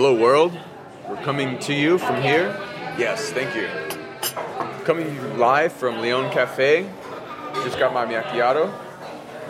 Hello, 0.00 0.14
world. 0.14 0.56
We're 1.08 1.20
coming 1.24 1.58
to 1.58 1.74
you 1.74 1.98
from 1.98 2.22
here. 2.22 2.56
Yes, 2.96 3.32
thank 3.32 3.56
you. 3.56 3.68
Coming 4.84 5.38
live 5.38 5.72
from 5.72 6.00
Leon 6.00 6.30
Cafe. 6.30 6.88
Just 7.64 7.80
got 7.80 7.92
my 7.92 8.06
macchiato, 8.06 8.72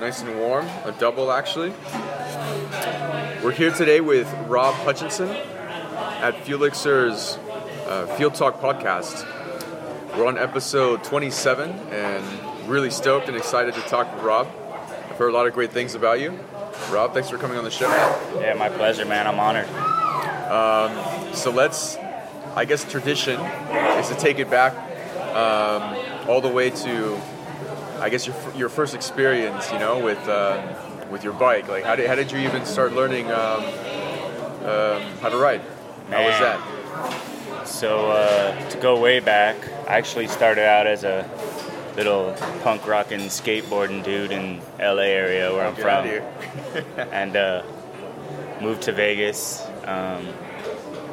nice 0.01 0.23
and 0.23 0.39
warm, 0.39 0.65
a 0.87 0.93
double 0.99 1.31
actually. 1.33 1.75
We're 3.45 3.53
here 3.53 3.71
today 3.71 4.01
with 4.01 4.27
Rob 4.47 4.75
Hutchinson 4.77 5.29
at 5.29 6.35
Fuelixer's 6.47 7.37
uh, 7.87 8.07
Field 8.17 8.35
Talk 8.35 8.59
podcast. 8.59 9.27
We're 10.17 10.25
on 10.25 10.39
episode 10.39 11.05
27 11.05 11.73
and 11.73 12.71
really 12.71 12.91
stoked 12.91 13.29
and 13.29 13.37
excited 13.37 13.75
to 13.75 13.83
talk 13.83 14.11
with 14.15 14.25
Rob. 14.25 14.49
I've 15.11 15.19
heard 15.19 15.29
a 15.29 15.37
lot 15.37 15.47
of 15.47 15.53
great 15.53 15.73
things 15.73 15.95
about 15.95 16.21
you. 16.21 16.41
Rob, 16.91 17.13
thanks 17.13 17.29
for 17.29 17.37
coming 17.37 17.59
on 17.59 17.65
the 17.65 17.71
show. 17.71 17.91
Yeah, 18.41 18.55
my 18.55 18.71
pleasure, 18.71 19.05
man. 19.05 19.27
I'm 19.27 19.39
honored. 19.39 19.98
So 21.35 21.51
let's, 21.51 21.97
I 22.55 22.65
guess, 22.65 22.91
tradition 22.91 23.41
is 23.41 24.09
to 24.09 24.17
take 24.19 24.39
it 24.39 24.51
back 24.51 24.75
um, 25.35 26.29
all 26.29 26.41
the 26.41 26.49
way 26.49 26.71
to, 26.71 27.21
I 28.01 28.09
guess, 28.09 28.27
your, 28.27 28.37
your 28.57 28.69
first 28.69 28.95
experience, 28.95 29.71
you 29.73 29.79
know, 29.79 29.99
with 29.99 30.27
uh, 30.29 30.61
with 31.11 31.25
your 31.25 31.33
bike. 31.33 31.69
Like, 31.69 31.85
how 31.85 31.97
did, 31.97 32.07
how 32.07 32.15
did 32.15 32.33
you 32.33 32.39
even 32.39 32.65
start 32.65 32.93
learning 32.93 33.31
um, 33.31 33.65
um, 34.65 35.03
how 35.21 35.29
to 35.31 35.39
ride? 35.39 35.63
How 36.11 36.25
was 36.25 36.39
that? 36.41 37.67
So 37.67 38.11
uh, 38.11 38.71
to 38.71 38.79
go 38.79 38.99
way 38.99 39.21
back, 39.21 39.57
I 39.87 39.99
actually 39.99 40.29
started 40.29 40.65
out 40.65 40.87
as 40.87 41.05
a 41.05 41.29
little 41.97 42.35
punk 42.63 42.87
rocking 42.87 43.21
skateboarding 43.21 44.03
dude 44.03 44.33
in 44.33 44.61
LA 44.79 45.03
area 45.03 45.53
where 45.53 45.67
I'm 45.67 45.75
Get 45.75 46.25
from, 46.87 47.09
and 47.13 47.37
uh, 47.37 47.63
moved 48.61 48.83
to 48.83 48.93
Vegas. 48.93 49.68
Um, 49.89 50.27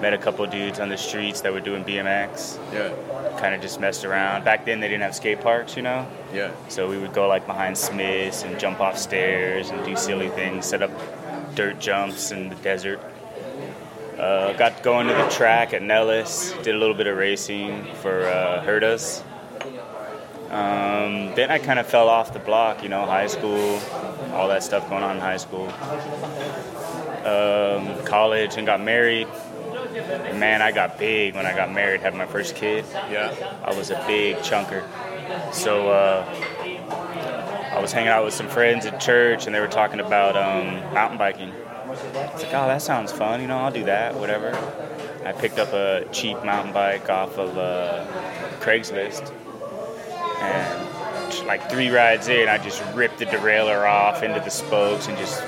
met 0.02 0.14
a 0.14 0.18
couple 0.18 0.46
dudes 0.46 0.80
on 0.82 0.90
the 0.90 0.98
streets 0.98 1.40
that 1.42 1.54
were 1.54 1.62
doing 1.62 1.84
BMX. 1.86 2.60
Yeah, 2.74 2.92
Kind 3.40 3.56
of 3.56 3.62
just 3.62 3.80
messed 3.80 4.04
around. 4.04 4.44
Back 4.44 4.66
then 4.66 4.82
they 4.82 4.90
didn't 4.90 5.04
have 5.04 5.16
skate 5.16 5.40
parks, 5.40 5.78
you 5.78 5.84
know. 5.84 6.06
yeah. 6.34 6.52
So 6.68 6.90
we 6.90 6.98
would 6.98 7.14
go 7.14 7.28
like 7.30 7.46
behind 7.48 7.78
Smiths 7.78 8.44
and 8.44 8.60
jump 8.60 8.82
off 8.82 8.98
stairs 8.98 9.70
and 9.70 9.84
do 9.86 9.96
silly 9.96 10.28
things, 10.30 10.66
set 10.66 10.82
up 10.84 10.92
dirt 11.56 11.80
jumps 11.80 12.32
in 12.32 12.50
the 12.50 12.56
desert. 12.56 13.00
Uh, 14.20 14.52
got 14.54 14.84
going 14.84 15.08
to 15.08 15.14
the 15.14 15.28
track 15.30 15.74
at 15.74 15.82
Nellis, 15.82 16.52
did 16.64 16.76
a 16.76 16.78
little 16.78 16.96
bit 16.96 17.08
of 17.08 17.18
racing 17.18 17.86
for 18.02 18.26
uh, 18.28 18.64
Herdas. 18.66 19.24
Um, 20.52 21.34
then 21.36 21.52
I 21.52 21.58
kind 21.60 21.80
of 21.80 21.88
fell 21.88 22.08
off 22.08 22.32
the 22.34 22.40
block, 22.40 22.84
you 22.84 22.90
know, 22.90 23.06
high 23.06 23.28
school, 23.28 23.80
all 24.34 24.48
that 24.50 24.64
stuff 24.64 24.90
going 24.90 25.04
on 25.04 25.16
in 25.18 25.22
high 25.22 25.38
school. 25.38 25.68
Um, 27.26 28.06
college 28.06 28.56
and 28.58 28.68
got 28.68 28.82
married. 28.82 29.28
And 29.96 30.40
man, 30.40 30.62
I 30.62 30.72
got 30.72 31.00
big 31.00 31.36
when 31.36 31.46
I 31.46 31.56
got 31.56 31.74
married, 31.74 32.02
had 32.02 32.14
my 32.14 32.26
first 32.28 32.56
kid. 32.56 32.86
Yeah. 32.94 33.34
I 33.64 33.74
was 33.74 33.90
a 33.90 34.04
big 34.06 34.38
chunker. 34.38 34.84
So 35.52 35.90
uh, 35.90 36.24
I 37.76 37.80
was 37.82 37.92
hanging 37.92 38.10
out 38.10 38.24
with 38.24 38.34
some 38.34 38.48
friends 38.48 38.86
at 38.86 39.00
church, 39.00 39.48
and 39.48 39.56
they 39.56 39.60
were 39.60 39.68
talking 39.68 40.00
about 40.00 40.38
um, 40.38 40.76
mountain 40.94 41.18
biking. 41.18 41.52
I 41.52 41.90
was 41.90 42.04
like, 42.44 42.54
"Oh, 42.54 42.68
that 42.68 42.82
sounds 42.82 43.12
fun. 43.12 43.42
You 43.42 43.48
know, 43.48 43.58
I'll 43.58 43.72
do 43.72 43.84
that. 43.86 44.16
Whatever." 44.16 44.52
I 45.26 45.32
picked 45.32 45.58
up 45.58 45.74
a 45.74 46.08
cheap 46.12 46.44
mountain 46.46 46.74
bike 46.74 47.10
off 47.10 47.38
of 47.38 47.58
uh, 47.58 48.06
Craigslist, 48.60 49.34
and 50.40 51.48
like 51.48 51.70
three 51.70 51.90
rides 51.90 52.28
in, 52.28 52.48
I 52.48 52.58
just 52.58 52.84
ripped 52.94 53.20
the 53.20 53.26
derailleur 53.26 53.90
off 53.90 54.24
into 54.24 54.40
the 54.40 54.52
spokes 54.52 55.08
and 55.08 55.18
just 55.18 55.42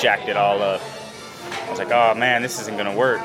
jacked 0.00 0.28
it 0.28 0.36
all 0.36 0.62
up. 0.62 0.80
I 1.68 1.70
was 1.70 1.78
like, 1.78 1.92
"Oh 1.92 2.14
man, 2.14 2.42
this 2.42 2.58
isn't 2.60 2.76
gonna 2.76 2.96
work." 2.96 3.20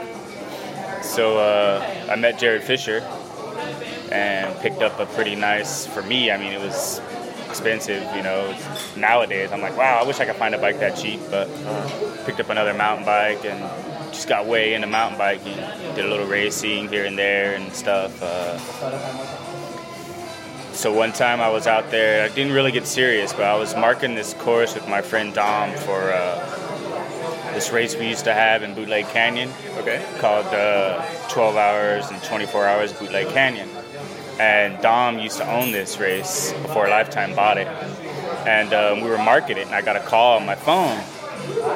So 1.01 1.37
uh, 1.37 2.07
I 2.09 2.15
met 2.15 2.37
Jared 2.37 2.63
Fisher 2.63 2.99
and 4.11 4.57
picked 4.59 4.81
up 4.81 4.99
a 4.99 5.05
pretty 5.05 5.35
nice 5.35 5.87
for 5.87 6.01
me. 6.03 6.31
I 6.31 6.37
mean, 6.37 6.53
it 6.53 6.61
was 6.61 7.01
expensive, 7.47 8.03
you 8.15 8.23
know. 8.23 8.55
Nowadays, 8.95 9.51
I'm 9.51 9.61
like, 9.61 9.77
wow, 9.77 9.99
I 10.01 10.07
wish 10.07 10.19
I 10.19 10.25
could 10.25 10.35
find 10.35 10.55
a 10.55 10.57
bike 10.57 10.79
that 10.79 10.97
cheap. 10.97 11.19
But 11.29 11.47
picked 12.25 12.39
up 12.39 12.49
another 12.49 12.73
mountain 12.73 13.05
bike 13.05 13.45
and 13.45 13.59
just 14.13 14.27
got 14.27 14.45
way 14.45 14.73
into 14.73 14.87
mountain 14.87 15.17
biking. 15.17 15.55
Did 15.95 16.05
a 16.05 16.09
little 16.09 16.27
racing 16.27 16.89
here 16.89 17.05
and 17.05 17.17
there 17.17 17.55
and 17.55 17.73
stuff. 17.73 18.21
Uh, 18.21 18.57
so 20.73 20.91
one 20.91 21.11
time 21.11 21.41
I 21.41 21.49
was 21.49 21.67
out 21.67 21.91
there. 21.91 22.25
I 22.25 22.29
didn't 22.33 22.53
really 22.53 22.71
get 22.71 22.87
serious, 22.87 23.33
but 23.33 23.43
I 23.43 23.55
was 23.57 23.75
marking 23.75 24.15
this 24.15 24.33
course 24.35 24.73
with 24.73 24.87
my 24.87 25.01
friend 25.01 25.33
Dom 25.33 25.75
for 25.77 26.11
uh, 26.11 26.62
this 27.53 27.71
race 27.71 27.95
we 27.95 28.07
used 28.07 28.25
to 28.25 28.33
have 28.33 28.63
in 28.63 28.73
Bootleg 28.73 29.07
Canyon 29.09 29.51
Okay. 29.77 30.03
called 30.19 30.47
uh, 30.47 31.05
12 31.29 31.55
Hours 31.55 32.09
and 32.09 32.21
24 32.23 32.65
Hours 32.65 32.93
Bootleg 32.93 33.29
Canyon. 33.29 33.69
And 34.39 34.81
Dom 34.81 35.19
used 35.19 35.37
to 35.37 35.49
own 35.51 35.71
this 35.71 35.99
race 35.99 36.51
before 36.53 36.87
Lifetime 36.89 37.35
bought 37.35 37.57
it. 37.57 37.67
And 38.47 38.73
um, 38.73 39.01
we 39.01 39.09
were 39.09 39.17
marketing 39.17 39.65
and 39.65 39.75
I 39.75 39.81
got 39.81 39.95
a 39.95 39.99
call 39.99 40.37
on 40.37 40.45
my 40.45 40.55
phone. 40.55 40.99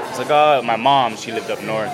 It's 0.10 0.18
like, 0.18 0.30
oh, 0.32 0.62
my 0.64 0.76
mom, 0.76 1.16
she 1.16 1.32
lived 1.32 1.52
up 1.52 1.62
north. 1.62 1.94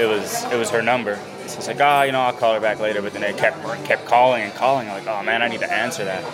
It 0.00 0.06
was 0.06 0.44
it 0.44 0.56
was 0.56 0.70
her 0.70 0.82
number. 0.82 1.16
So 1.46 1.58
it's 1.58 1.66
like, 1.66 1.80
oh, 1.80 2.02
you 2.02 2.12
know, 2.12 2.20
I'll 2.20 2.32
call 2.32 2.54
her 2.54 2.60
back 2.60 2.78
later. 2.80 3.02
But 3.02 3.12
then 3.12 3.22
they 3.22 3.32
kept 3.34 3.62
kept 3.84 4.06
calling 4.06 4.42
and 4.42 4.54
calling. 4.54 4.88
I'm 4.88 5.04
like, 5.04 5.06
oh 5.06 5.22
man, 5.22 5.42
I 5.42 5.48
need 5.48 5.60
to 5.60 5.70
answer 5.72 6.04
that. 6.04 6.24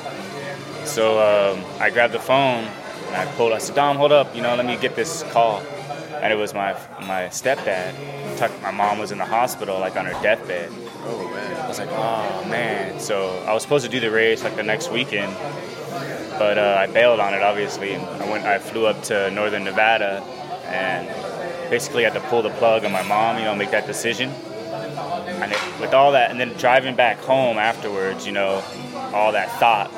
So 0.87 1.19
um, 1.19 1.65
I 1.81 1.91
grabbed 1.91 2.15
the 2.15 2.21
phone 2.21 2.65
and 2.65 3.17
I 3.17 3.27
pulled. 3.35 3.53
I 3.53 3.59
said, 3.59 3.75
Dom, 3.75 3.97
hold 3.97 4.13
up, 4.13 4.37
you 4.37 4.43
know, 4.43 4.55
let 4.55 4.67
me 4.67 4.77
get 4.77 4.95
this 4.95 5.25
call. 5.25 5.63
And 6.23 6.33
it 6.33 6.37
was 6.37 6.55
my 6.55 6.73
my 7.01 7.29
stepdad. 7.29 7.95
My 8.63 8.71
mom 8.71 8.99
was 8.99 9.13
in 9.13 9.19
the 9.19 9.25
hospital, 9.25 9.79
like 9.79 9.97
on 9.97 10.07
her 10.07 10.23
deathbed. 10.23 10.71
Oh 11.05 11.31
man. 11.33 11.57
I 11.57 11.69
was 11.69 11.79
like, 11.79 11.91
oh 11.91 12.45
man. 12.49 13.01
So 13.01 13.29
I 13.47 13.53
was 13.53 13.63
supposed 13.63 13.85
to 13.85 13.91
do 13.91 14.01
the 14.01 14.11
race 14.11 14.43
like 14.43 14.57
the 14.57 14.63
next 14.63 14.91
weekend, 14.91 15.35
but 16.39 16.59
uh, 16.59 16.77
I 16.79 16.87
bailed 16.87 17.21
on 17.21 17.35
it 17.35 17.43
obviously. 17.43 17.97
I 17.97 18.31
went, 18.31 18.45
I 18.45 18.59
flew 18.59 18.87
up 18.87 19.03
to 19.05 19.31
northern 19.31 19.65
Nevada, 19.65 20.23
and 20.67 21.09
basically 21.71 22.05
had 22.05 22.15
to 22.15 22.21
pull 22.21 22.43
the 22.43 22.51
plug 22.51 22.85
on 22.85 22.93
my 22.93 23.03
mom, 23.03 23.39
you 23.39 23.45
know, 23.45 23.55
make 23.55 23.71
that 23.71 23.87
decision. 23.87 24.31
And 24.31 25.53
it, 25.53 25.81
with 25.81 25.93
all 25.93 26.13
that, 26.13 26.31
and 26.31 26.41
then 26.41 26.53
driving 26.55 26.95
back 26.97 27.19
home 27.19 27.59
afterwards, 27.59 28.27
you 28.27 28.33
know, 28.33 28.63
all 29.13 29.33
that 29.33 29.51
thought, 29.59 29.91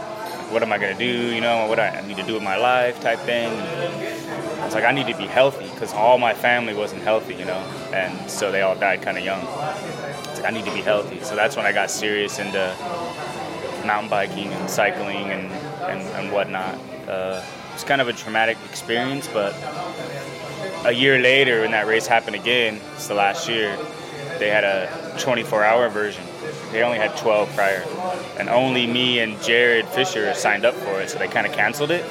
what 0.51 0.63
am 0.63 0.73
I 0.73 0.79
gonna 0.79 0.99
do? 0.99 1.05
You 1.05 1.41
know, 1.41 1.67
what 1.67 1.77
do 1.77 1.83
I 1.83 2.07
need 2.07 2.17
to 2.17 2.23
do 2.23 2.35
with 2.35 2.43
my 2.43 2.57
life, 2.57 3.01
type 3.01 3.21
thing. 3.21 3.51
I 4.69 4.71
was 4.71 4.75
like, 4.75 4.85
I 4.85 4.93
need 4.93 5.11
to 5.11 5.17
be 5.17 5.27
healthy 5.27 5.67
because 5.71 5.95
all 5.95 6.19
my 6.19 6.35
family 6.35 6.75
wasn't 6.75 7.01
healthy, 7.01 7.35
you 7.35 7.47
know, 7.47 7.57
and 7.95 8.31
so 8.31 8.53
they 8.53 8.61
all 8.61 8.77
died 8.77 9.01
kind 9.01 9.17
of 9.17 9.25
young. 9.25 9.41
I 9.41 10.21
was 10.29 10.41
like, 10.41 10.45
I 10.45 10.55
need 10.55 10.67
to 10.67 10.75
be 10.75 10.83
healthy. 10.83 11.21
So 11.21 11.35
that's 11.35 11.57
when 11.57 11.65
I 11.65 11.73
got 11.73 11.91
serious 11.91 12.39
into 12.39 12.77
mountain 13.87 14.11
biking 14.11 14.49
and 14.49 14.69
cycling 14.69 15.31
and, 15.31 15.51
and, 15.85 16.03
and 16.03 16.31
whatnot. 16.31 16.75
Uh, 17.09 17.43
it's 17.73 17.83
kind 17.83 18.03
of 18.03 18.09
a 18.09 18.13
traumatic 18.13 18.59
experience, 18.69 19.27
but 19.33 19.55
a 20.85 20.93
year 20.93 21.19
later, 21.19 21.63
when 21.63 21.71
that 21.71 21.87
race 21.87 22.07
happened 22.07 22.37
again, 22.37 22.79
it's 22.93 23.09
the 23.09 23.15
last 23.15 23.49
year, 23.49 23.75
they 24.39 24.51
had 24.51 24.65
a 24.65 25.17
24 25.19 25.65
hour 25.65 25.89
version. 25.89 26.25
They 26.73 26.83
only 26.83 26.99
had 26.99 27.17
12 27.17 27.55
prior. 27.55 27.83
And 28.39 28.51
only 28.51 28.87
me 28.87 29.21
and 29.21 29.41
Jared 29.41 29.89
Fisher 29.89 30.35
signed 30.35 30.67
up 30.67 30.75
for 30.75 31.01
it, 31.01 31.09
so 31.09 31.19
they 31.19 31.27
kind 31.27 31.47
of 31.47 31.55
canceled 31.55 31.91
it. 31.91 32.05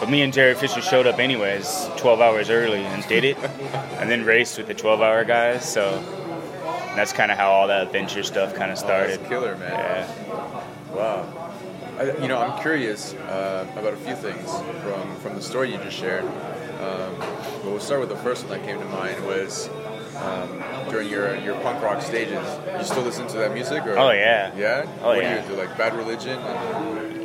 But 0.00 0.10
me 0.10 0.22
and 0.22 0.32
Jared 0.32 0.58
Fisher 0.58 0.80
showed 0.80 1.06
up 1.06 1.18
anyways, 1.18 1.88
12 1.96 2.20
hours 2.20 2.50
early, 2.50 2.84
and 2.84 3.06
did 3.08 3.24
it, 3.24 3.36
and 3.98 4.08
then 4.10 4.24
raced 4.24 4.56
with 4.58 4.68
the 4.68 4.74
12 4.74 5.00
hour 5.00 5.24
guys. 5.24 5.70
So 5.70 6.00
that's 6.94 7.12
kind 7.12 7.32
of 7.32 7.38
how 7.38 7.50
all 7.50 7.68
that 7.68 7.86
adventure 7.86 8.22
stuff 8.22 8.54
kind 8.54 8.70
of 8.70 8.78
started. 8.78 9.18
That's 9.18 9.28
killer, 9.28 9.56
man. 9.56 9.70
Yeah. 9.70 10.64
Wow. 10.94 11.52
I, 11.98 12.16
you 12.18 12.28
know, 12.28 12.38
I'm 12.38 12.60
curious 12.60 13.14
uh, 13.14 13.66
about 13.76 13.94
a 13.94 13.96
few 13.96 14.14
things 14.14 14.50
from, 14.82 15.16
from 15.16 15.34
the 15.34 15.42
story 15.42 15.72
you 15.72 15.78
just 15.78 15.96
shared. 15.96 16.24
Um, 16.24 17.16
but 17.18 17.64
we'll 17.64 17.80
start 17.80 17.98
with 17.98 18.08
the 18.08 18.16
first 18.16 18.46
one 18.46 18.56
that 18.56 18.64
came 18.64 18.78
to 18.78 18.84
mind 18.84 19.24
was 19.26 19.68
um, 20.16 20.62
during 20.90 21.08
your, 21.08 21.34
your 21.36 21.58
punk 21.60 21.82
rock 21.82 22.02
stages. 22.02 22.46
You 22.78 22.84
still 22.84 23.02
listen 23.02 23.26
to 23.28 23.38
that 23.38 23.52
music? 23.52 23.84
Or? 23.84 23.98
Oh, 23.98 24.12
yeah. 24.12 24.54
Yeah? 24.56 24.86
Oh, 25.02 25.08
what 25.08 25.22
yeah. 25.22 25.42
do 25.42 25.48
you 25.50 25.56
do? 25.56 25.60
Like 25.60 25.76
Bad 25.76 25.96
Religion? 25.96 26.38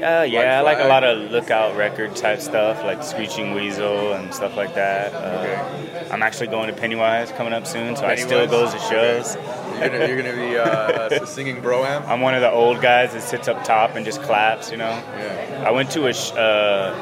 Uh, 0.04 0.24
yeah, 0.24 0.60
I 0.60 0.62
like 0.62 0.80
a 0.80 0.88
lot 0.88 1.04
of 1.04 1.32
lookout 1.32 1.76
record 1.78 2.16
type 2.16 2.42
stuff, 2.42 2.84
like 2.84 3.04
Screeching 3.04 3.54
Weasel 3.54 4.14
and 4.14 4.34
stuff 4.34 4.56
like 4.58 4.76
that. 4.76 5.14
Uh, 5.14 5.40
Okay. 5.44 6.08
I'm 6.12 6.22
actually 6.22 6.48
going 6.48 6.68
to 6.68 6.74
Pennywise 6.80 7.32
coming 7.32 7.54
up 7.54 7.66
soon, 7.66 7.96
so 7.96 8.06
I 8.06 8.16
still 8.16 8.46
go 8.48 8.70
to 8.70 8.80
shows. 8.80 9.36
You're 9.36 9.90
gonna, 9.90 10.08
you're 10.08 10.18
gonna 10.18 10.36
be 10.36 10.58
uh, 10.58 11.26
singing 11.26 11.60
Bro 11.62 11.84
Hymn? 11.86 12.04
I'm 12.08 12.22
one 12.22 12.36
of 12.36 12.42
the 12.42 12.52
old 12.52 12.82
guys 12.82 13.14
that 13.14 13.24
sits 13.24 13.48
up 13.48 13.64
top 13.64 13.96
and 13.96 14.06
just 14.06 14.22
claps, 14.22 14.70
you 14.72 14.78
know. 14.78 14.90
Yeah. 15.18 15.64
I 15.68 15.72
went 15.72 15.90
to 15.92 16.08
a 16.08 16.14
sh- 16.14 16.32
uh, 16.34 16.94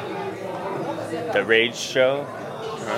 the 1.32 1.44
Rage 1.44 1.76
show 1.76 2.26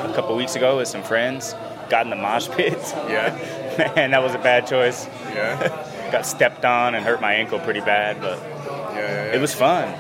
a 0.05 0.13
couple 0.15 0.37
weeks 0.37 0.55
ago 0.57 0.77
with 0.77 0.89
some 0.89 1.03
friends. 1.03 1.55
Got 1.91 2.07
in 2.07 2.11
the 2.11 2.17
mosh 2.17 2.49
pits. 2.49 2.93
Yeah? 2.93 3.93
Man, 3.97 4.13
that 4.13 4.23
was 4.23 4.35
a 4.35 4.39
bad 4.39 4.67
choice. 4.67 5.07
Yeah? 5.35 5.91
Got 6.13 6.27
stepped 6.27 6.65
on 6.65 6.95
and 6.95 7.05
hurt 7.05 7.21
my 7.21 7.35
ankle 7.35 7.59
pretty 7.59 7.81
bad, 7.81 8.21
but. 8.21 8.39
It 9.35 9.41
was 9.41 9.55
fun. 9.55 9.95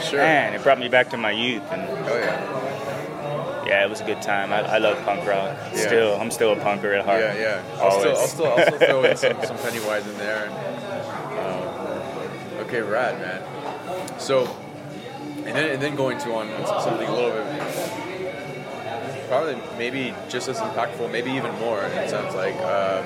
Sure. 0.00 0.18
Man, 0.18 0.54
it 0.54 0.62
brought 0.62 0.78
me 0.78 0.88
back 0.88 1.10
to 1.10 1.16
my 1.16 1.30
youth, 1.30 1.62
and 1.70 1.82
Oh, 2.08 2.16
yeah. 2.16 3.66
Yeah, 3.66 3.84
it 3.84 3.90
was 3.90 4.00
a 4.00 4.04
good 4.04 4.20
time. 4.20 4.52
I, 4.52 4.62
I 4.62 4.78
love 4.78 4.98
punk 5.04 5.20
rock. 5.28 5.56
Yeah. 5.72 5.76
Still, 5.76 6.16
I'm 6.20 6.30
still 6.32 6.52
a 6.52 6.56
punker 6.56 6.98
at 6.98 7.04
heart. 7.04 7.20
Yeah, 7.20 7.34
yeah. 7.36 7.78
I'll 7.80 8.00
still, 8.00 8.16
I'll 8.16 8.26
still, 8.26 8.46
I'll 8.46 8.66
still 8.66 8.78
throw 8.78 9.04
in 9.04 9.16
some, 9.16 9.36
some 9.44 9.56
Pennywise 9.58 10.06
in 10.08 10.18
there. 10.18 10.46
And, 10.46 10.54
um, 11.38 12.66
okay, 12.66 12.80
rad, 12.80 13.20
man. 13.20 14.18
So, 14.18 14.46
and 15.36 15.56
then, 15.56 15.70
and 15.70 15.82
then 15.82 15.94
going 15.94 16.18
to 16.18 16.32
on 16.34 16.48
something 16.82 17.06
a 17.06 17.14
little 17.14 17.30
bit, 17.30 19.28
probably 19.28 19.56
maybe 19.78 20.14
just 20.28 20.48
as 20.48 20.58
impactful, 20.58 21.12
maybe 21.12 21.30
even 21.30 21.54
more. 21.60 21.82
It 21.82 22.10
sounds 22.10 22.34
like, 22.34 22.56
um, 22.56 23.04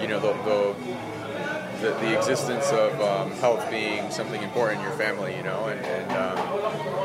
you 0.00 0.08
know, 0.08 0.20
the, 0.20 0.32
the 0.44 0.74
the, 1.82 1.90
the 1.94 2.16
existence 2.16 2.70
of 2.70 2.98
um, 3.00 3.32
health 3.32 3.68
being 3.70 4.10
something 4.10 4.42
important 4.42 4.80
in 4.80 4.86
your 4.86 4.96
family, 4.96 5.36
you 5.36 5.42
know, 5.42 5.66
and, 5.66 5.84
and 5.84 6.12
um, 6.12 6.36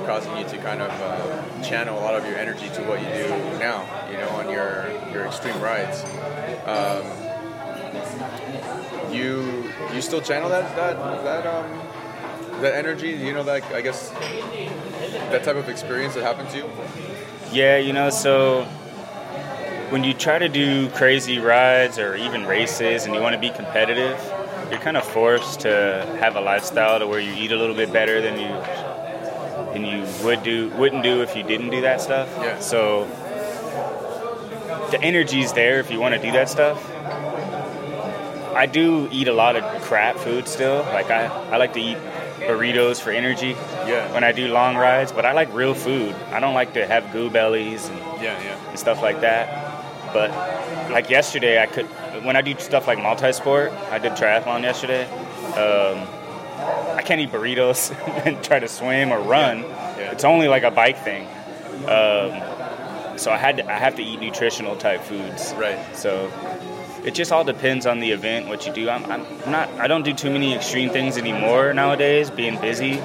causing 0.05 0.37
you 0.37 0.45
to 0.45 0.57
kind 0.59 0.81
of 0.81 0.89
uh, 0.89 1.63
channel 1.63 1.97
a 1.97 2.01
lot 2.01 2.15
of 2.15 2.25
your 2.25 2.35
energy 2.37 2.69
to 2.69 2.83
what 2.83 3.01
you 3.01 3.07
do 3.07 3.27
now, 3.57 3.83
you 4.09 4.17
know, 4.17 4.29
on 4.29 4.49
your 4.49 4.91
your 5.11 5.25
extreme 5.25 5.59
rides. 5.59 6.03
Um, 6.65 7.05
you 9.11 9.71
you 9.93 10.01
still 10.01 10.21
channel 10.21 10.49
that 10.49 10.75
that 10.75 10.95
that 11.23 11.45
um, 11.47 12.61
that 12.61 12.75
energy, 12.75 13.09
you 13.09 13.33
know, 13.33 13.43
that 13.43 13.63
I 13.73 13.81
guess 13.81 14.09
that 15.31 15.43
type 15.43 15.55
of 15.55 15.69
experience 15.69 16.13
that 16.13 16.23
happened 16.23 16.49
to 16.51 16.57
you. 16.57 16.69
Yeah, 17.51 17.77
you 17.77 17.93
know, 17.93 18.09
so 18.09 18.63
when 19.89 20.03
you 20.03 20.13
try 20.13 20.37
to 20.37 20.49
do 20.49 20.89
crazy 20.89 21.39
rides 21.39 21.97
or 21.97 22.15
even 22.15 22.45
races 22.45 23.05
and 23.05 23.15
you 23.15 23.21
want 23.21 23.33
to 23.33 23.39
be 23.39 23.49
competitive, 23.49 24.19
you're 24.69 24.79
kind 24.79 24.97
of 24.97 25.03
forced 25.05 25.61
to 25.61 26.17
have 26.19 26.35
a 26.35 26.41
lifestyle 26.41 26.99
to 26.99 27.07
where 27.07 27.19
you 27.19 27.33
eat 27.33 27.51
a 27.51 27.55
little 27.55 27.75
bit 27.75 27.91
better 27.93 28.21
than 28.21 28.39
you 28.39 28.47
than 29.73 29.85
you 29.85 30.05
would 30.25 30.43
do 30.43 30.69
wouldn't 30.77 31.03
do 31.03 31.21
if 31.21 31.35
you 31.35 31.43
didn't 31.43 31.69
do 31.69 31.81
that 31.81 32.01
stuff. 32.01 32.29
Yeah. 32.41 32.59
So 32.59 33.05
the 34.91 35.01
energy's 35.01 35.53
there 35.53 35.79
if 35.79 35.91
you 35.91 35.99
want 35.99 36.15
to 36.15 36.21
do 36.21 36.31
that 36.31 36.49
stuff. 36.49 36.83
I 38.55 38.65
do 38.65 39.07
eat 39.11 39.27
a 39.27 39.33
lot 39.33 39.55
of 39.55 39.81
crap 39.83 40.17
food 40.17 40.47
still. 40.47 40.79
Like 40.83 41.11
I, 41.11 41.25
I 41.25 41.57
like 41.57 41.73
to 41.73 41.79
eat 41.79 41.97
burritos 42.39 42.99
for 43.01 43.11
energy 43.11 43.49
Yeah. 43.85 44.11
when 44.13 44.23
I 44.23 44.31
do 44.31 44.47
long 44.47 44.75
rides, 44.77 45.11
but 45.11 45.25
I 45.25 45.33
like 45.33 45.53
real 45.53 45.73
food. 45.73 46.15
I 46.31 46.39
don't 46.39 46.53
like 46.53 46.73
to 46.73 46.87
have 46.87 47.11
goo 47.11 47.29
bellies 47.29 47.87
and 47.89 47.99
Yeah, 48.21 48.41
yeah. 48.41 48.69
and 48.69 48.79
stuff 48.79 49.01
like 49.01 49.21
that. 49.21 49.66
But 50.13 50.31
like 50.91 51.09
yesterday, 51.09 51.61
I 51.61 51.65
could 51.65 51.85
when 52.23 52.35
I 52.35 52.41
do 52.41 52.57
stuff 52.59 52.87
like 52.87 53.01
multi-sport. 53.01 53.71
I 53.91 53.99
did 53.99 54.13
triathlon 54.13 54.63
yesterday. 54.63 55.05
Um, 55.53 56.07
I 56.95 57.01
can't 57.03 57.21
eat 57.21 57.31
burritos 57.31 57.91
and 58.25 58.43
try 58.43 58.59
to 58.59 58.67
swim 58.67 59.11
or 59.11 59.19
run. 59.19 59.59
Yeah. 59.59 60.11
It's 60.11 60.23
only 60.23 60.47
like 60.47 60.63
a 60.63 60.71
bike 60.71 60.97
thing. 60.97 61.27
Um, 61.87 63.17
so 63.17 63.31
I 63.31 63.37
had 63.37 63.57
to, 63.57 63.67
I 63.69 63.77
have 63.77 63.95
to 63.95 64.03
eat 64.03 64.19
nutritional 64.19 64.75
type 64.75 65.01
foods. 65.01 65.53
Right. 65.57 65.79
So 65.95 66.31
it 67.03 67.13
just 67.13 67.31
all 67.31 67.43
depends 67.43 67.85
on 67.85 67.99
the 67.99 68.11
event, 68.11 68.47
what 68.47 68.65
you 68.65 68.73
do. 68.73 68.89
I'm, 68.89 69.05
I'm 69.09 69.51
not 69.51 69.69
I 69.79 69.87
don't 69.87 70.03
do 70.03 70.13
too 70.13 70.29
many 70.29 70.55
extreme 70.55 70.89
things 70.89 71.17
anymore 71.17 71.73
nowadays. 71.73 72.29
Being 72.29 72.59
busy, 72.59 73.01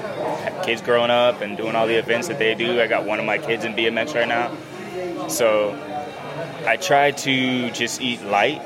kids 0.63 0.81
growing 0.81 1.11
up 1.11 1.41
and 1.41 1.55
doing 1.55 1.75
all 1.75 1.87
the 1.87 1.95
events 1.95 2.27
that 2.27 2.39
they 2.39 2.55
do. 2.55 2.81
I 2.81 2.87
got 2.87 3.05
one 3.05 3.19
of 3.19 3.25
my 3.25 3.37
kids 3.37 3.63
in 3.65 3.73
BMX 3.73 4.13
right 4.13 4.27
now, 4.27 5.27
so 5.27 5.71
I 6.65 6.77
try 6.77 7.11
to 7.11 7.69
just 7.71 8.01
eat 8.01 8.21
light, 8.23 8.61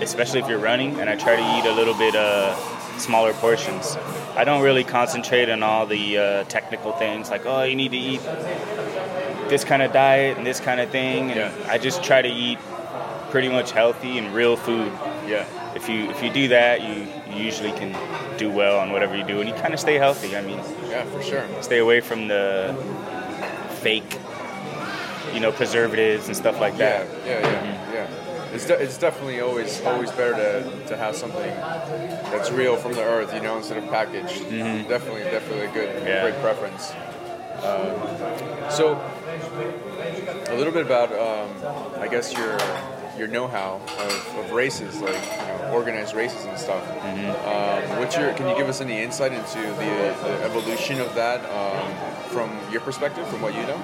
especially 0.00 0.40
if 0.40 0.48
you're 0.48 0.58
running, 0.58 0.98
and 1.00 1.08
I 1.10 1.16
try 1.16 1.36
to 1.36 1.58
eat 1.58 1.66
a 1.70 1.72
little 1.74 1.94
bit 1.94 2.14
uh, 2.14 2.54
smaller 2.98 3.32
portions. 3.34 3.96
I 4.36 4.44
don't 4.44 4.62
really 4.62 4.84
concentrate 4.84 5.50
on 5.50 5.62
all 5.62 5.86
the 5.86 6.18
uh, 6.18 6.44
technical 6.44 6.92
things 6.92 7.28
like 7.28 7.44
oh 7.44 7.64
you 7.64 7.76
need 7.76 7.90
to 7.90 7.98
eat 7.98 8.22
this 9.50 9.62
kind 9.64 9.82
of 9.82 9.92
diet 9.92 10.38
and 10.38 10.46
this 10.46 10.60
kind 10.60 10.80
of 10.80 10.88
thing, 10.90 11.30
and 11.30 11.36
Yeah. 11.40 11.52
I 11.68 11.76
just 11.78 12.02
try 12.02 12.22
to 12.22 12.28
eat 12.28 12.58
pretty 13.30 13.48
much 13.50 13.72
healthy 13.72 14.16
and 14.18 14.34
real 14.34 14.56
food. 14.56 14.90
Yeah. 15.26 15.44
If 15.74 15.88
you 15.88 16.10
if 16.10 16.22
you 16.22 16.30
do 16.32 16.48
that, 16.48 16.80
you, 16.82 17.06
you 17.34 17.42
usually 17.44 17.72
can 17.72 17.92
do 18.38 18.50
well 18.50 18.78
on 18.78 18.92
whatever 18.92 19.14
you 19.16 19.24
do, 19.24 19.40
and 19.40 19.48
you 19.48 19.54
kind 19.54 19.74
of 19.74 19.80
stay 19.80 19.96
healthy. 19.98 20.36
I 20.36 20.40
mean, 20.42 20.58
Yeah, 20.88 21.04
for 21.04 21.22
sure. 21.22 21.44
stay 21.62 21.78
away 21.78 22.00
from 22.00 22.28
the 22.28 22.74
fake, 23.80 24.18
you 25.32 25.40
know, 25.40 25.52
preservatives 25.52 26.26
and 26.28 26.36
stuff 26.36 26.60
like 26.60 26.76
that. 26.78 27.06
yeah, 27.26 27.40
yeah, 27.40 27.92
yeah. 27.92 28.54
It's, 28.54 28.66
de- 28.66 28.78
it's 28.82 28.98
definitely 28.98 29.40
always 29.40 29.80
always 29.82 30.10
better 30.12 30.34
to, 30.34 30.86
to 30.88 30.96
have 30.96 31.16
something 31.16 31.48
that's 32.30 32.50
real 32.50 32.76
from 32.76 32.92
the 32.92 33.02
earth, 33.02 33.32
you 33.34 33.40
know, 33.40 33.56
instead 33.56 33.78
of 33.82 33.88
packaged. 33.88 34.42
Definitely, 34.88 35.22
definitely 35.24 35.66
a 35.66 35.72
good, 35.72 36.06
Yeah. 36.06 36.22
great 36.22 36.40
preference. 36.42 36.92
Um, 37.62 38.70
so, 38.70 39.00
a 40.48 40.54
little 40.56 40.72
bit 40.72 40.84
about, 40.84 41.12
um, 41.12 41.48
I 42.00 42.08
guess 42.08 42.32
your 42.32 42.58
your 43.18 43.28
know-how 43.28 43.80
of, 43.98 44.38
of 44.38 44.50
races, 44.52 45.00
like 45.00 45.14
you 45.14 45.46
know, 45.46 45.70
organized 45.72 46.14
races 46.14 46.44
and 46.44 46.58
stuff. 46.58 46.82
Um, 46.90 47.98
what's 47.98 48.16
your? 48.16 48.32
Can 48.34 48.48
you 48.48 48.56
give 48.56 48.68
us 48.68 48.80
any 48.80 49.00
insight 49.02 49.32
into 49.32 49.58
the, 49.60 50.16
the 50.24 50.42
evolution 50.44 51.00
of 51.00 51.14
that 51.14 51.40
um, 51.44 51.92
from 52.32 52.50
your 52.70 52.80
perspective, 52.80 53.26
from 53.28 53.42
what 53.42 53.54
you 53.54 53.62
know, 53.62 53.76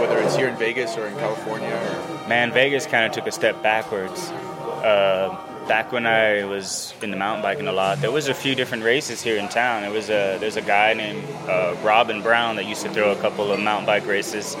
whether 0.00 0.18
it's 0.18 0.36
here 0.36 0.48
in 0.48 0.56
Vegas 0.56 0.96
or 0.96 1.06
in 1.06 1.14
California? 1.16 1.68
Or, 1.68 2.28
Man, 2.28 2.52
Vegas 2.52 2.86
kind 2.86 3.06
of 3.06 3.12
took 3.12 3.26
a 3.26 3.32
step 3.32 3.62
backwards. 3.62 4.30
Uh, 4.30 5.38
back 5.68 5.92
when 5.92 6.06
I 6.06 6.44
was 6.44 6.92
in 7.00 7.12
the 7.12 7.16
mountain 7.16 7.42
biking 7.42 7.68
a 7.68 7.72
lot, 7.72 8.00
there 8.00 8.10
was 8.10 8.28
a 8.28 8.34
few 8.34 8.54
different 8.54 8.82
races 8.82 9.22
here 9.22 9.36
in 9.36 9.48
town. 9.48 9.82
There 9.82 9.90
was 9.92 10.10
a 10.10 10.36
there's 10.40 10.56
a 10.56 10.62
guy 10.62 10.94
named 10.94 11.24
uh, 11.48 11.76
Robin 11.82 12.22
Brown 12.22 12.56
that 12.56 12.66
used 12.66 12.82
to 12.82 12.90
throw 12.90 13.12
a 13.12 13.16
couple 13.16 13.52
of 13.52 13.60
mountain 13.60 13.86
bike 13.86 14.06
races. 14.06 14.56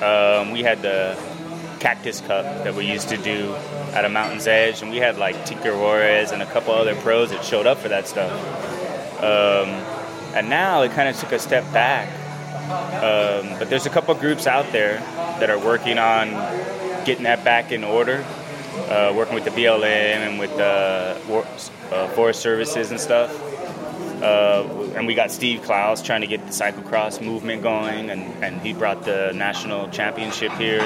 Um, 0.00 0.52
we 0.52 0.62
had 0.62 0.80
the 0.82 1.18
Cactus 1.80 2.20
Cup 2.20 2.44
that 2.64 2.74
we 2.74 2.90
used 2.90 3.08
to 3.08 3.16
do 3.16 3.54
at 3.94 4.04
a 4.04 4.08
mountain's 4.08 4.46
edge, 4.46 4.80
and 4.80 4.90
we 4.90 4.98
had 4.98 5.18
like 5.18 5.44
Tinker 5.44 5.76
Juarez 5.76 6.30
and 6.30 6.42
a 6.42 6.46
couple 6.46 6.72
other 6.72 6.94
pros 6.94 7.30
that 7.30 7.44
showed 7.44 7.66
up 7.66 7.78
for 7.78 7.88
that 7.88 8.06
stuff. 8.06 8.32
Um, 9.18 9.68
and 10.34 10.48
now 10.48 10.82
it 10.82 10.92
kind 10.92 11.08
of 11.08 11.16
took 11.16 11.32
a 11.32 11.38
step 11.38 11.64
back. 11.72 12.08
Um, 12.64 13.58
but 13.58 13.68
there's 13.68 13.86
a 13.86 13.90
couple 13.90 14.14
groups 14.14 14.46
out 14.46 14.70
there 14.72 14.98
that 15.38 15.50
are 15.50 15.58
working 15.58 15.98
on 15.98 16.30
getting 17.04 17.24
that 17.24 17.44
back 17.44 17.72
in 17.72 17.84
order, 17.84 18.24
uh, 18.88 19.12
working 19.14 19.34
with 19.34 19.44
the 19.44 19.50
BLM 19.50 19.84
and 19.84 20.38
with 20.38 20.56
the 20.56 21.20
war, 21.28 21.46
uh, 21.92 22.08
Forest 22.08 22.40
Services 22.40 22.90
and 22.90 22.98
stuff. 22.98 23.30
Uh, 24.22 24.92
and 24.96 25.06
we 25.06 25.14
got 25.14 25.30
Steve 25.30 25.62
Klaus 25.62 26.00
trying 26.00 26.22
to 26.22 26.26
get 26.26 26.44
the 26.46 26.52
cyclocross 26.52 27.24
movement 27.24 27.62
going, 27.62 28.08
and, 28.08 28.22
and 28.42 28.60
he 28.62 28.72
brought 28.72 29.04
the 29.04 29.32
national 29.34 29.88
championship 29.90 30.52
here 30.52 30.80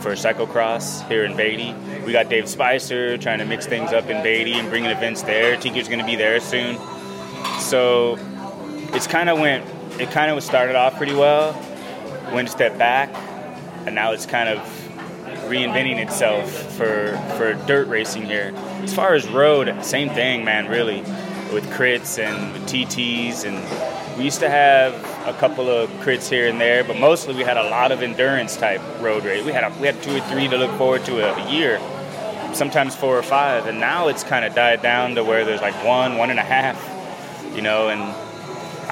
for 0.00 0.12
cyclocross 0.12 1.06
here 1.08 1.24
in 1.24 1.36
Beatty. 1.36 1.74
We 2.04 2.12
got 2.12 2.28
Dave 2.28 2.48
Spicer 2.48 3.16
trying 3.18 3.38
to 3.38 3.44
mix 3.44 3.66
things 3.66 3.92
up 3.92 4.08
in 4.10 4.22
Beatty 4.22 4.54
and 4.54 4.68
bringing 4.68 4.90
events 4.90 5.22
there. 5.22 5.56
Tinker's 5.56 5.88
going 5.88 6.00
to 6.00 6.06
be 6.06 6.16
there 6.16 6.38
soon. 6.40 6.78
So 7.58 8.18
it's 8.92 9.06
kind 9.06 9.28
of 9.28 9.38
went, 9.38 9.64
it 9.98 10.10
kind 10.10 10.30
of 10.30 10.42
started 10.42 10.76
off 10.76 10.96
pretty 10.96 11.14
well, 11.14 11.52
went 12.32 12.48
a 12.48 12.50
step 12.50 12.78
back, 12.78 13.10
and 13.86 13.94
now 13.94 14.12
it's 14.12 14.26
kind 14.26 14.48
of 14.48 14.58
reinventing 15.48 15.98
itself 15.98 16.50
for 16.76 17.16
for 17.36 17.54
dirt 17.66 17.88
racing 17.88 18.24
here. 18.24 18.52
As 18.82 18.94
far 18.94 19.14
as 19.14 19.28
road, 19.28 19.84
same 19.84 20.10
thing, 20.10 20.44
man. 20.44 20.68
Really, 20.68 21.00
with 21.52 21.68
crits 21.70 22.18
and 22.18 22.52
with 22.52 22.62
TTs, 22.62 23.44
and 23.44 24.18
we 24.18 24.24
used 24.24 24.40
to 24.40 24.48
have 24.48 24.94
a 25.26 25.32
couple 25.34 25.68
of 25.68 25.88
crits 26.00 26.28
here 26.28 26.48
and 26.48 26.60
there, 26.60 26.84
but 26.84 26.98
mostly 26.98 27.34
we 27.34 27.42
had 27.42 27.56
a 27.56 27.68
lot 27.70 27.92
of 27.92 28.02
endurance 28.02 28.56
type 28.56 28.80
road 29.00 29.24
race. 29.24 29.44
We 29.44 29.52
had 29.52 29.64
a, 29.64 29.80
we 29.80 29.86
had 29.86 30.02
two 30.02 30.16
or 30.16 30.20
three 30.20 30.48
to 30.48 30.56
look 30.56 30.70
forward 30.78 31.04
to 31.06 31.20
a, 31.24 31.46
a 31.46 31.50
year, 31.50 31.78
sometimes 32.54 32.94
four 32.94 33.16
or 33.16 33.22
five, 33.22 33.66
and 33.66 33.78
now 33.78 34.08
it's 34.08 34.24
kind 34.24 34.44
of 34.44 34.54
died 34.54 34.82
down 34.82 35.14
to 35.14 35.24
where 35.24 35.44
there's 35.44 35.60
like 35.60 35.74
one, 35.84 36.16
one 36.16 36.30
and 36.30 36.38
a 36.38 36.44
half, 36.44 36.76
you 37.54 37.62
know, 37.62 37.88
and 37.88 38.00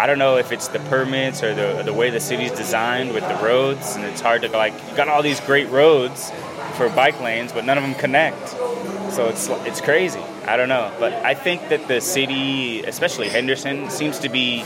I 0.00 0.06
don't 0.06 0.18
know 0.18 0.38
if 0.38 0.50
it's 0.50 0.68
the 0.68 0.78
permits 0.78 1.42
or 1.42 1.54
the 1.54 1.82
the 1.82 1.92
way 1.92 2.08
the 2.08 2.20
city's 2.20 2.52
designed 2.52 3.12
with 3.12 3.22
the 3.28 3.34
roads, 3.44 3.96
and 3.96 4.04
it's 4.06 4.22
hard 4.22 4.40
to 4.40 4.48
like. 4.48 4.72
You 4.88 4.96
got 4.96 5.08
all 5.08 5.22
these 5.22 5.40
great 5.40 5.68
roads 5.68 6.32
for 6.76 6.88
bike 6.88 7.20
lanes, 7.20 7.52
but 7.52 7.66
none 7.66 7.76
of 7.76 7.82
them 7.82 7.94
connect. 7.94 8.48
So 9.12 9.28
it's 9.28 9.48
it's 9.66 9.82
crazy. 9.82 10.22
I 10.46 10.56
don't 10.56 10.70
know, 10.70 10.90
but 10.98 11.12
I 11.12 11.34
think 11.34 11.68
that 11.68 11.86
the 11.86 12.00
city, 12.00 12.82
especially 12.82 13.28
Henderson, 13.28 13.90
seems 13.90 14.20
to 14.20 14.30
be 14.30 14.64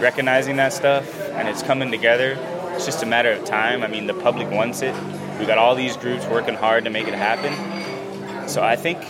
recognizing 0.00 0.56
that 0.56 0.72
stuff, 0.72 1.20
and 1.32 1.46
it's 1.46 1.62
coming 1.62 1.90
together. 1.90 2.38
It's 2.76 2.86
just 2.86 3.02
a 3.02 3.06
matter 3.06 3.32
of 3.32 3.44
time. 3.44 3.82
I 3.82 3.88
mean, 3.88 4.06
the 4.06 4.14
public 4.14 4.50
wants 4.50 4.80
it. 4.80 4.94
We 5.38 5.44
got 5.44 5.58
all 5.58 5.74
these 5.74 5.98
groups 5.98 6.24
working 6.24 6.54
hard 6.54 6.84
to 6.84 6.90
make 6.90 7.08
it 7.08 7.12
happen. 7.12 8.48
So 8.48 8.62
I 8.62 8.76
think 8.76 9.02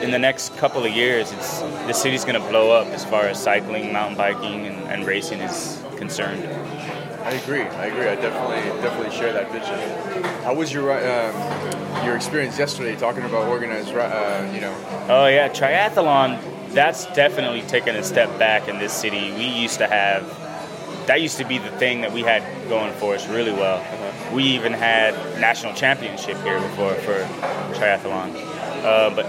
in 0.00 0.10
the 0.10 0.18
next 0.18 0.56
couple 0.56 0.84
of 0.84 0.92
years, 0.92 1.32
it's 1.32 1.60
the 1.60 1.92
city's 1.92 2.24
going 2.24 2.40
to 2.40 2.48
blow 2.48 2.70
up 2.70 2.86
as 2.88 3.04
far 3.04 3.24
as 3.24 3.42
cycling, 3.42 3.92
mountain 3.92 4.16
biking, 4.16 4.66
and, 4.66 4.76
and 4.88 5.06
racing 5.06 5.40
is 5.40 5.82
concerned. 5.96 6.42
I 7.22 7.32
agree. 7.32 7.62
I 7.62 7.86
agree. 7.86 8.08
I 8.08 8.14
definitely 8.16 8.82
definitely 8.82 9.16
share 9.16 9.32
that 9.32 9.52
vision. 9.52 10.24
How 10.42 10.54
was 10.54 10.72
your 10.72 10.92
um, 10.92 12.04
your 12.04 12.16
experience 12.16 12.58
yesterday 12.58 12.96
talking 12.96 13.24
about 13.24 13.46
organized? 13.48 13.90
Uh, 13.90 14.50
you 14.54 14.60
know, 14.60 14.74
Oh 15.08 15.26
yeah, 15.26 15.48
triathlon. 15.48 16.40
That's 16.72 17.06
definitely 17.14 17.62
taken 17.62 17.94
a 17.96 18.02
step 18.02 18.38
back 18.38 18.68
in 18.68 18.78
this 18.78 18.92
city. 18.92 19.32
We 19.32 19.44
used 19.44 19.78
to 19.78 19.86
have 19.86 20.24
that 21.06 21.20
used 21.20 21.38
to 21.38 21.44
be 21.44 21.58
the 21.58 21.70
thing 21.72 22.00
that 22.02 22.12
we 22.12 22.22
had 22.22 22.42
going 22.68 22.92
for 22.94 23.14
us 23.14 23.28
really 23.28 23.52
well. 23.52 23.84
we 24.32 24.44
even 24.44 24.72
had 24.72 25.14
national 25.40 25.74
championship 25.74 26.36
here 26.42 26.60
before 26.60 26.94
for 26.94 27.24
triathlon. 27.74 28.32
Uh, 28.84 29.10
but 29.10 29.26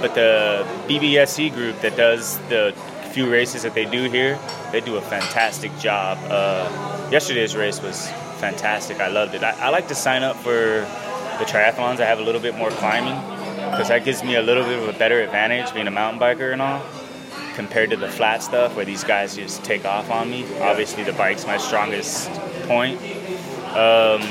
but 0.00 0.14
the 0.14 0.66
BBSC 0.88 1.52
group 1.52 1.80
that 1.80 1.96
does 1.96 2.38
the 2.48 2.74
few 3.12 3.30
races 3.30 3.62
that 3.62 3.74
they 3.74 3.84
do 3.84 4.08
here, 4.08 4.38
they 4.72 4.80
do 4.80 4.96
a 4.96 5.00
fantastic 5.00 5.76
job. 5.78 6.18
Uh, 6.30 7.08
yesterday's 7.10 7.56
race 7.56 7.82
was 7.82 8.08
fantastic. 8.38 9.00
I 9.00 9.08
loved 9.08 9.34
it. 9.34 9.42
I, 9.42 9.50
I 9.50 9.68
like 9.70 9.88
to 9.88 9.94
sign 9.94 10.22
up 10.22 10.36
for 10.36 10.86
the 11.38 11.44
triathlons. 11.44 12.00
I 12.00 12.06
have 12.06 12.18
a 12.18 12.22
little 12.22 12.40
bit 12.40 12.56
more 12.56 12.70
climbing 12.70 13.18
because 13.70 13.88
that 13.88 14.04
gives 14.04 14.22
me 14.24 14.36
a 14.36 14.42
little 14.42 14.64
bit 14.64 14.78
of 14.78 14.94
a 14.94 14.98
better 14.98 15.20
advantage 15.20 15.72
being 15.74 15.86
a 15.86 15.90
mountain 15.90 16.20
biker 16.20 16.52
and 16.52 16.62
all 16.62 16.82
compared 17.54 17.90
to 17.90 17.96
the 17.96 18.08
flat 18.08 18.42
stuff 18.42 18.74
where 18.76 18.84
these 18.84 19.04
guys 19.04 19.36
just 19.36 19.62
take 19.64 19.84
off 19.84 20.10
on 20.10 20.30
me. 20.30 20.44
Obviously, 20.60 21.02
the 21.02 21.12
bike's 21.12 21.46
my 21.46 21.58
strongest 21.58 22.30
point. 22.62 22.98
Um, 23.72 24.22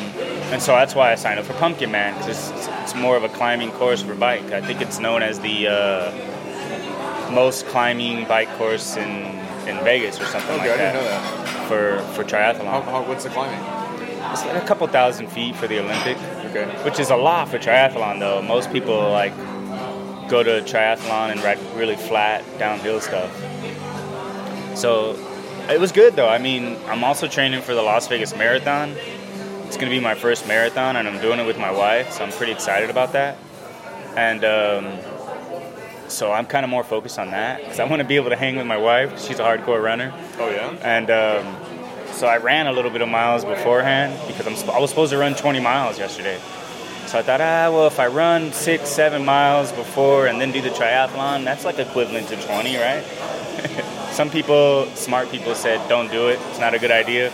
and 0.52 0.62
so 0.62 0.74
that's 0.74 0.96
why 0.96 1.12
I 1.12 1.16
signed 1.16 1.40
up 1.40 1.46
for 1.46 1.54
Pumpkin 1.54 1.92
Man 1.92 2.18
because 2.18 2.52
more 2.96 3.16
of 3.18 3.24
a 3.24 3.30
climbing 3.30 3.72
course 3.72 4.02
for 4.02 4.16
bike. 4.16 4.52
I 4.52 4.62
think 4.62 4.82
it's 4.82 5.00
known 5.00 5.24
as 5.24 5.40
the 5.40 5.68
uh, 5.68 7.32
most 7.32 7.66
climbing 7.68 8.28
bike 8.28 8.50
course 8.58 8.98
in, 8.98 9.10
in 9.68 9.84
Vegas 9.84 10.20
or 10.20 10.26
something 10.26 10.60
okay, 10.60 10.70
like 10.70 10.78
that, 10.78 10.96
I 10.96 11.00
know 11.00 11.04
that, 11.04 11.68
for 11.68 12.00
for 12.14 12.24
triathlon. 12.24 12.66
How, 12.66 12.82
how, 12.82 13.04
what's 13.04 13.24
the 13.24 13.30
climbing? 13.30 13.60
It's 14.32 14.46
like 14.46 14.62
a 14.62 14.66
couple 14.66 14.86
thousand 14.88 15.28
feet 15.28 15.56
for 15.56 15.68
the 15.68 15.80
Olympic. 15.80 16.18
Okay. 16.46 16.66
Which 16.84 17.00
is 17.00 17.10
a 17.10 17.16
lot 17.16 17.50
for 17.50 17.58
triathlon 17.58 18.20
though. 18.20 18.42
Most 18.42 18.72
people 18.72 19.10
like 19.12 19.36
go 20.30 20.44
to 20.44 20.62
triathlon 20.62 21.32
and 21.32 21.42
ride 21.42 21.60
really 21.76 21.96
flat 21.96 22.44
downhill 22.60 23.00
stuff. 23.00 23.32
So 24.78 25.18
it 25.70 25.80
was 25.80 25.92
good 25.92 26.16
though. 26.16 26.30
I 26.30 26.38
mean, 26.38 26.78
I'm 26.88 27.04
also 27.04 27.28
training 27.28 27.62
for 27.62 27.74
the 27.74 27.82
Las 27.82 28.08
Vegas 28.08 28.36
Marathon. 28.36 28.96
It's 29.70 29.78
going 29.78 29.92
to 29.92 29.96
be 29.96 30.02
my 30.04 30.16
first 30.16 30.48
marathon, 30.48 30.96
and 30.96 31.08
I'm 31.08 31.22
doing 31.22 31.40
it 31.40 31.46
with 31.46 31.60
my 31.60 31.70
wife, 31.70 32.14
so 32.14 32.24
I'm 32.24 32.32
pretty 32.32 32.52
excited 32.52 32.90
about 32.90 33.14
that. 33.14 33.38
And 34.16 34.44
um, 34.44 35.00
so 36.08 36.32
I'm 36.32 36.48
kind 36.48 36.64
of 36.64 36.72
more 36.72 36.84
focused 36.84 37.20
on 37.20 37.30
that 37.30 37.60
because 37.60 37.80
I 37.80 37.84
want 37.84 38.02
to 38.02 38.08
be 38.08 38.16
able 38.16 38.32
to 38.32 38.36
hang 38.36 38.56
with 38.56 38.66
my 38.66 38.78
wife. 38.78 39.24
She's 39.24 39.38
a 39.38 39.44
hardcore 39.44 39.80
runner. 39.80 40.12
Oh 40.40 40.50
yeah. 40.50 40.76
And 40.82 41.12
um, 41.12 41.56
so 42.14 42.26
I 42.26 42.38
ran 42.38 42.66
a 42.66 42.72
little 42.72 42.90
bit 42.90 43.04
of 43.04 43.10
miles 43.10 43.46
beforehand 43.46 44.20
because 44.26 44.48
I'm, 44.48 44.70
I 44.72 44.80
was 44.80 44.90
supposed 44.90 45.12
to 45.12 45.20
run 45.20 45.36
20 45.36 45.60
miles 45.60 46.00
yesterday. 46.00 46.40
So 47.06 47.20
I 47.20 47.22
thought, 47.22 47.40
ah, 47.40 47.70
well, 47.72 47.86
if 47.86 48.00
I 48.00 48.08
run 48.08 48.52
six, 48.52 48.90
seven 48.90 49.24
miles 49.24 49.72
before 49.72 50.26
and 50.26 50.42
then 50.42 50.52
do 50.52 50.64
the 50.64 50.70
triathlon, 50.70 51.44
that's 51.44 51.64
like 51.64 51.78
equivalent 51.78 52.28
to 52.30 52.38
20, 52.38 52.76
right? 52.78 53.04
Some 54.12 54.30
people, 54.30 54.86
smart 54.96 55.32
people, 55.32 55.56
said, 55.56 55.88
don't 55.88 56.12
do 56.12 56.28
it. 56.28 56.40
It's 56.50 56.60
not 56.60 56.74
a 56.74 56.80
good 56.80 56.92
idea. 56.92 57.32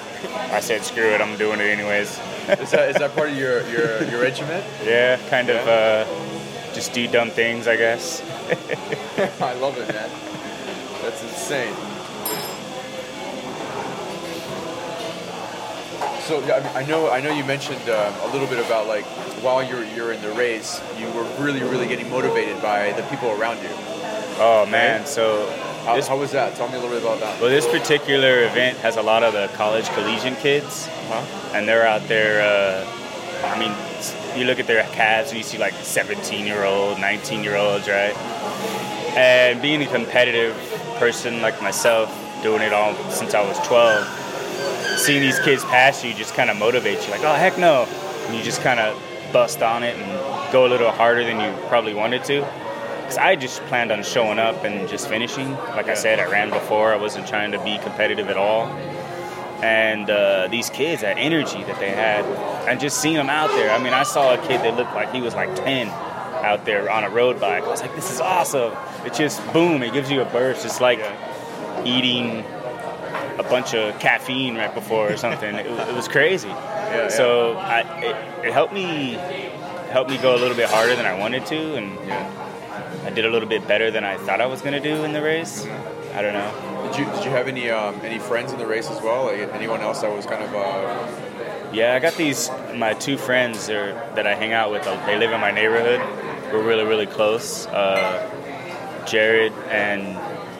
I 0.52 0.60
said, 0.60 0.84
screw 0.84 1.10
it. 1.10 1.22
I'm 1.22 1.38
doing 1.38 1.60
it 1.60 1.64
anyways. 1.64 2.10
is, 2.60 2.72
that, 2.72 2.90
is 2.90 2.98
that 2.98 3.16
part 3.16 3.30
of 3.30 3.38
your, 3.38 3.68
your, 3.70 4.04
your 4.04 4.22
regiment? 4.22 4.64
Yeah, 4.84 5.18
kind 5.30 5.50
of 5.50 5.68
uh, 5.68 6.06
just 6.74 6.94
do 6.94 7.08
dumb 7.08 7.32
things, 7.32 7.68
I 7.68 7.76
guess. 7.76 8.22
I 9.42 9.54
love 9.56 9.78
it, 9.78 9.88
man. 9.88 10.10
That's 11.02 11.24
insane. 11.24 11.74
So 16.26 16.44
yeah, 16.48 16.72
I 16.74 16.84
know 16.86 17.12
I 17.12 17.22
know 17.22 17.32
you 17.32 17.44
mentioned 17.44 17.88
um, 17.88 18.14
a 18.22 18.34
little 18.34 18.48
bit 18.48 18.58
about 18.58 18.88
like 18.88 19.06
while 19.44 19.62
you're 19.64 19.84
you're 19.84 20.12
in 20.12 20.20
the 20.24 20.32
race, 20.32 20.82
you 20.98 21.06
were 21.12 21.24
really 21.38 21.62
really 21.62 21.88
getting 21.88 22.10
motivated 22.10 22.60
by 22.64 22.94
the 22.94 23.04
people 23.04 23.30
around 23.30 23.62
you. 23.62 23.70
Oh 24.40 24.66
man, 24.68 25.02
right? 25.02 25.08
so 25.08 25.46
how, 25.86 25.96
this, 25.96 26.08
how, 26.08 26.18
was 26.18 26.32
that? 26.32 26.56
Tell 26.56 26.68
me 26.68 26.76
a 26.76 26.80
little 26.80 26.96
bit 26.96 27.04
about 27.04 27.20
that. 27.20 27.40
Well, 27.40 27.50
this 27.50 27.68
particular 27.68 28.44
event 28.46 28.78
has 28.80 28.98
a 28.98 29.02
lot 29.02 29.24
of 29.24 29.34
the 29.34 29.48
college 29.56 29.88
collegiate 29.90 30.38
kids, 30.40 30.88
uh-huh. 30.88 31.56
and 31.56 31.68
they're 31.68 31.88
out 31.88 32.08
there. 32.08 32.42
Uh, 32.42 32.86
I 33.46 33.60
mean, 33.60 33.72
you 34.38 34.46
look 34.46 34.60
at 34.60 34.68
their 34.68 34.84
calves 34.94 35.30
and 35.30 35.38
you 35.38 35.44
see 35.44 35.58
like 35.58 35.74
17 35.74 36.46
year 36.46 36.64
old, 36.64 37.00
19 37.00 37.44
year 37.44 37.56
olds, 37.56 37.88
right? 37.88 38.16
And 39.16 39.62
being 39.62 39.82
a 39.82 39.88
competitive 39.88 40.56
person 40.98 41.42
like 41.42 41.62
myself, 41.62 42.10
doing 42.42 42.62
it 42.62 42.74
all 42.74 42.94
since 43.10 43.34
I 43.34 43.48
was 43.48 43.58
12, 43.68 45.00
seeing 45.00 45.22
these 45.22 45.40
kids 45.40 45.64
pass 45.66 46.04
you 46.04 46.14
just 46.14 46.34
kind 46.34 46.50
of 46.50 46.58
motivates 46.58 47.06
you. 47.06 47.12
Like, 47.12 47.22
oh 47.22 47.34
heck 47.34 47.58
no, 47.58 47.86
and 48.28 48.36
you 48.36 48.44
just 48.44 48.62
kind 48.62 48.80
of 48.80 49.02
bust 49.32 49.62
on 49.62 49.84
it 49.84 49.96
and 49.96 50.52
go 50.52 50.66
a 50.66 50.70
little 50.70 50.92
harder 50.92 51.24
than 51.24 51.40
you 51.40 51.68
probably 51.68 51.94
wanted 51.94 52.24
to. 52.26 52.65
Because 53.06 53.20
I 53.20 53.36
just 53.36 53.62
planned 53.66 53.92
on 53.92 54.02
showing 54.02 54.40
up 54.40 54.64
and 54.64 54.90
just 54.90 55.08
finishing. 55.08 55.52
Like 55.52 55.90
I 55.90 55.94
said, 55.94 56.20
I 56.20 56.26
ran 56.26 56.50
before. 56.50 56.92
I 56.92 56.98
wasn't 56.98 57.28
trying 57.28 57.52
to 57.52 57.64
be 57.64 57.78
competitive 57.78 58.30
at 58.30 58.36
all. 58.36 58.66
And 59.64 60.10
uh, 60.10 60.48
these 60.48 60.72
kids, 60.72 61.04
that 61.04 61.20
energy 61.20 61.64
that 61.66 61.80
they 61.80 61.92
had, 61.92 62.26
and 62.68 62.80
just 62.80 63.00
seeing 63.00 63.14
them 63.14 63.30
out 63.30 63.52
there. 63.52 63.70
I 63.70 63.78
mean, 63.78 63.94
I 63.94 64.02
saw 64.02 64.34
a 64.34 64.38
kid 64.48 64.62
that 64.62 64.76
looked 64.76 64.96
like 64.96 65.14
he 65.14 65.22
was 65.22 65.36
like 65.36 65.56
10 65.56 65.88
out 65.88 66.66
there 66.66 66.90
on 66.90 67.04
a 67.04 67.10
road 67.12 67.40
bike. 67.40 67.64
I 67.64 67.68
was 67.68 67.82
like, 67.82 67.94
this 67.96 68.12
is 68.12 68.20
awesome. 68.20 68.74
It 69.06 69.14
just, 69.14 69.40
boom, 69.54 69.84
it 69.84 69.94
gives 69.94 70.10
you 70.10 70.22
a 70.22 70.26
burst. 70.26 70.66
It's 70.66 70.82
like 70.82 71.00
eating 71.86 72.44
a 73.38 73.44
bunch 73.44 73.76
of 73.76 74.00
caffeine 74.00 74.56
right 74.56 74.74
before 74.74 75.12
or 75.12 75.18
something. 75.18 75.54
it, 75.54 75.68
it, 75.68 75.96
was 75.96 76.08
crazy. 76.08 76.48
Yeah, 76.48 76.96
yeah. 76.96 77.08
So 77.10 77.54
I, 77.54 77.82
it, 78.02 78.48
it, 78.48 78.54
helped 78.54 78.74
me 78.74 79.14
helped 79.92 80.10
me 80.10 80.18
go 80.18 80.36
a 80.36 80.40
little 80.40 80.58
bit 80.58 80.70
harder 80.70 80.96
than 80.96 81.06
I 81.06 81.18
wanted 81.18 81.46
to, 81.48 81.76
and 81.76 81.94
yeah. 82.08 82.45
Did 83.16 83.26
a 83.26 83.30
little 83.30 83.50
bit 83.50 83.68
better 83.68 83.90
than 83.90 84.04
I 84.04 84.18
thought 84.18 84.42
I 84.42 84.46
was 84.46 84.62
going 84.62 84.74
to 84.74 84.80
do 84.80 85.04
in 85.04 85.14
the 85.14 85.22
race. 85.22 85.66
I 86.14 86.22
don't 86.22 86.34
know. 86.34 86.88
Did 86.92 87.00
you 87.00 87.06
did 87.06 87.26
you 87.26 87.32
have 87.32 87.48
any 87.48 87.70
um, 87.70 87.96
any 88.04 88.20
friends 88.20 88.52
in 88.52 88.60
the 88.60 88.68
race 88.68 88.90
as 88.90 89.02
well? 89.02 89.26
Like 89.26 89.54
anyone 89.54 89.82
else 89.82 90.02
that 90.02 90.12
was 90.16 90.26
kind 90.26 90.44
of? 90.44 90.54
Uh... 90.54 91.72
Yeah, 91.74 91.96
I 91.96 92.00
got 92.00 92.16
these 92.16 92.50
my 92.76 92.94
two 92.94 93.18
friends 93.18 93.70
are, 93.70 93.94
that 94.16 94.28
I 94.28 94.36
hang 94.36 94.54
out 94.54 94.72
with. 94.72 94.84
They 95.06 95.18
live 95.18 95.32
in 95.32 95.42
my 95.42 95.52
neighborhood. 95.52 96.00
We're 96.54 96.64
really 96.64 96.86
really 96.86 97.08
close. 97.08 97.66
Uh, 97.68 98.32
Jared 99.08 99.54
and 99.70 100.18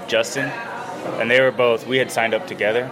Justin, 0.10 0.46
and 1.20 1.30
they 1.30 1.42
were 1.42 1.52
both. 1.52 1.86
We 1.88 1.98
had 1.98 2.12
signed 2.12 2.34
up 2.34 2.48
together. 2.48 2.90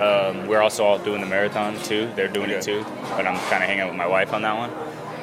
Um, 0.00 0.46
we're 0.46 0.62
also 0.62 0.84
all 0.84 0.98
doing 0.98 1.20
the 1.20 1.26
marathon 1.26 1.76
too. 1.82 2.10
They're 2.16 2.28
doing 2.28 2.50
it 2.50 2.62
too, 2.62 2.84
but 3.10 3.26
I'm 3.26 3.38
kind 3.50 3.62
of 3.62 3.68
hanging 3.68 3.80
out 3.80 3.88
with 3.88 3.98
my 3.98 4.06
wife 4.06 4.32
on 4.32 4.42
that 4.42 4.56
one. 4.56 4.70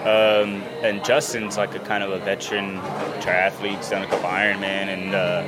Um, 0.07 0.61
and 0.83 1.03
Justin's 1.03 1.57
like 1.57 1.75
a 1.75 1.79
kind 1.79 2.01
of 2.01 2.11
a 2.11 2.19
veteran 2.19 2.77
triathlete. 3.19 3.75
He's 3.75 3.89
done 3.89 4.03
a 4.03 4.07
couple 4.07 4.29
Ironman, 4.29 4.87
and 4.87 5.13
uh, 5.13 5.43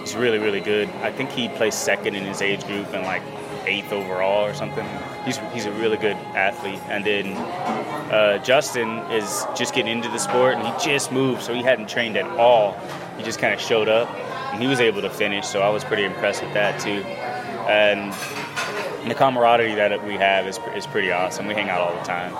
he's 0.00 0.16
really, 0.16 0.38
really 0.38 0.60
good. 0.60 0.88
I 1.02 1.12
think 1.12 1.30
he 1.30 1.50
placed 1.50 1.84
second 1.84 2.14
in 2.14 2.24
his 2.24 2.40
age 2.40 2.64
group 2.66 2.86
and 2.94 3.04
like 3.04 3.20
eighth 3.66 3.92
overall 3.92 4.46
or 4.46 4.54
something. 4.54 4.86
He's 5.26 5.36
he's 5.52 5.66
a 5.66 5.72
really 5.72 5.98
good 5.98 6.16
athlete. 6.34 6.80
And 6.88 7.04
then 7.04 7.36
uh, 8.10 8.42
Justin 8.42 8.88
is 9.10 9.44
just 9.54 9.74
getting 9.74 9.92
into 9.92 10.08
the 10.08 10.18
sport, 10.18 10.54
and 10.54 10.66
he 10.66 10.72
just 10.82 11.12
moved, 11.12 11.42
so 11.42 11.52
he 11.52 11.62
hadn't 11.62 11.90
trained 11.90 12.16
at 12.16 12.24
all. 12.38 12.78
He 13.18 13.22
just 13.22 13.38
kind 13.38 13.52
of 13.52 13.60
showed 13.60 13.90
up, 13.90 14.08
and 14.52 14.62
he 14.62 14.68
was 14.68 14.80
able 14.80 15.02
to 15.02 15.10
finish. 15.10 15.46
So 15.46 15.60
I 15.60 15.68
was 15.68 15.84
pretty 15.84 16.04
impressed 16.04 16.42
with 16.42 16.54
that 16.54 16.80
too. 16.80 17.02
And 17.68 18.14
the 19.06 19.14
camaraderie 19.14 19.74
that 19.74 20.02
we 20.06 20.14
have 20.14 20.46
is, 20.46 20.58
is 20.74 20.86
pretty 20.86 21.12
awesome. 21.12 21.46
We 21.46 21.52
hang 21.52 21.68
out 21.68 21.82
all 21.82 21.94
the 21.94 22.04
time. 22.04 22.32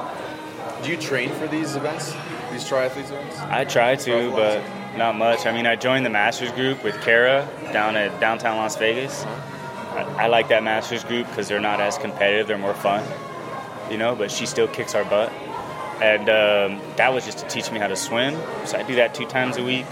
Do 0.83 0.91
you 0.91 0.97
train 0.97 1.31
for 1.31 1.47
these 1.47 1.77
events, 1.77 2.13
these 2.51 2.65
triathletes 2.65 3.11
events? 3.11 3.39
I 3.41 3.65
try 3.65 3.97
to, 3.97 4.31
but 4.31 4.63
not 4.97 5.17
much. 5.17 5.47
I 5.47 5.53
mean, 5.53 5.67
I 5.67 5.77
joined 5.77 6.07
the 6.07 6.11
Masters 6.11 6.53
group 6.53 6.83
with 6.85 7.01
Kara 7.03 7.49
down 7.73 7.97
at 7.97 8.21
downtown 8.21 8.57
Las 8.57 8.77
Vegas. 8.77 9.25
I, 9.25 10.25
I 10.25 10.27
like 10.29 10.49
that 10.49 10.63
Masters 10.63 11.05
group 11.05 11.27
because 11.29 11.49
they're 11.49 11.61
not 11.61 11.81
as 11.81 11.99
competitive; 11.99 12.47
they're 12.47 12.59
more 12.59 12.75
fun, 12.75 13.05
you 13.91 13.99
know. 13.99 14.15
But 14.15 14.31
she 14.31 14.47
still 14.47 14.69
kicks 14.69 14.95
our 14.95 15.05
butt, 15.05 15.33
and 16.01 16.29
um, 16.29 16.81
that 16.97 17.13
was 17.13 17.25
just 17.25 17.39
to 17.39 17.49
teach 17.49 17.71
me 17.73 17.79
how 17.79 17.89
to 17.89 17.97
swim. 17.97 18.39
So 18.65 18.79
I 18.79 18.83
do 18.83 18.97
that 18.97 19.15
two 19.15 19.27
times 19.27 19.57
a 19.57 19.65
week. 19.65 19.87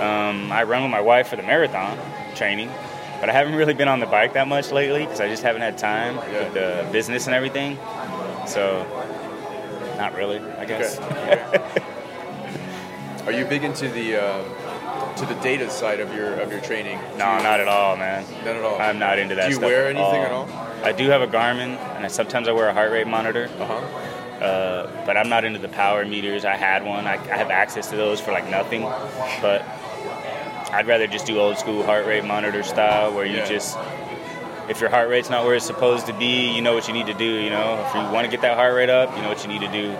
Um, 0.00 0.50
I 0.50 0.64
run 0.64 0.82
with 0.82 0.90
my 0.90 1.00
wife 1.00 1.28
for 1.28 1.36
the 1.36 1.42
marathon 1.42 1.98
training, 2.34 2.70
but 3.20 3.28
I 3.28 3.32
haven't 3.32 3.54
really 3.54 3.74
been 3.74 3.88
on 3.88 4.00
the 4.00 4.06
bike 4.06 4.32
that 4.32 4.48
much 4.48 4.72
lately 4.72 5.04
because 5.04 5.20
I 5.20 5.28
just 5.28 5.42
haven't 5.42 5.62
had 5.62 5.78
time 5.78 6.16
with 6.16 6.54
the 6.54 6.88
business 6.92 7.26
and 7.26 7.34
everything. 7.34 7.78
So 8.46 8.84
not 9.96 10.14
really, 10.14 10.38
I 10.38 10.64
guess. 10.64 10.98
Okay. 10.98 11.82
Are 13.26 13.32
you 13.32 13.46
big 13.46 13.64
into 13.64 13.88
the 13.88 14.22
uh, 14.22 15.14
to 15.16 15.26
the 15.26 15.34
data 15.36 15.70
side 15.70 16.00
of 16.00 16.14
your 16.14 16.34
of 16.40 16.50
your 16.52 16.60
training? 16.60 16.98
No, 17.12 17.38
not 17.42 17.60
at 17.60 17.68
all, 17.68 17.96
man. 17.96 18.24
Not 18.44 18.56
at 18.56 18.62
all. 18.62 18.78
I'm 18.80 18.98
not 18.98 19.18
into 19.18 19.34
that. 19.36 19.48
Do 19.48 19.54
you 19.54 19.60
wear 19.60 19.86
anything 19.86 20.22
at 20.22 20.30
all? 20.30 20.48
I 20.82 20.92
do 20.92 21.08
have 21.08 21.22
a 21.22 21.26
Garmin, 21.26 21.78
and 21.96 22.04
I, 22.04 22.08
sometimes 22.08 22.48
I 22.48 22.52
wear 22.52 22.68
a 22.68 22.74
heart 22.74 22.92
rate 22.92 23.06
monitor. 23.06 23.48
Uh-huh. 23.58 24.44
Uh, 24.44 25.06
but 25.06 25.16
I'm 25.16 25.30
not 25.30 25.44
into 25.44 25.58
the 25.58 25.68
power 25.68 26.04
meters. 26.04 26.44
I 26.44 26.56
had 26.56 26.84
one. 26.84 27.06
I, 27.06 27.14
I 27.14 27.36
have 27.36 27.50
access 27.50 27.88
to 27.90 27.96
those 27.96 28.20
for 28.20 28.32
like 28.32 28.48
nothing. 28.50 28.82
But 29.40 29.62
I'd 30.70 30.86
rather 30.86 31.06
just 31.06 31.24
do 31.24 31.38
old 31.38 31.56
school 31.56 31.82
heart 31.82 32.04
rate 32.04 32.24
monitor 32.24 32.62
style, 32.62 33.14
where 33.14 33.24
you 33.24 33.38
yeah. 33.38 33.46
just 33.46 33.78
if 34.68 34.80
your 34.80 34.90
heart 34.90 35.08
rate's 35.08 35.30
not 35.30 35.44
where 35.44 35.54
it's 35.54 35.66
supposed 35.66 36.06
to 36.06 36.12
be, 36.14 36.50
you 36.54 36.62
know 36.62 36.74
what 36.74 36.88
you 36.88 36.94
need 36.94 37.06
to 37.06 37.14
do. 37.14 37.24
You 37.24 37.50
know, 37.50 37.84
if 37.86 37.94
you 37.94 38.00
want 38.12 38.24
to 38.24 38.30
get 38.30 38.40
that 38.42 38.56
heart 38.56 38.74
rate 38.74 38.90
up, 38.90 39.14
you 39.16 39.22
know 39.22 39.28
what 39.28 39.42
you 39.42 39.48
need 39.48 39.60
to 39.60 39.72
do. 39.72 39.94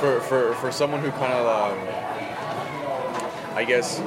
For 0.00 0.20
for 0.20 0.54
for 0.54 0.70
someone 0.72 1.00
who 1.00 1.10
kind 1.12 1.32
of, 1.32 1.46
um, 1.46 1.78
I 3.56 3.64
guess, 3.64 3.98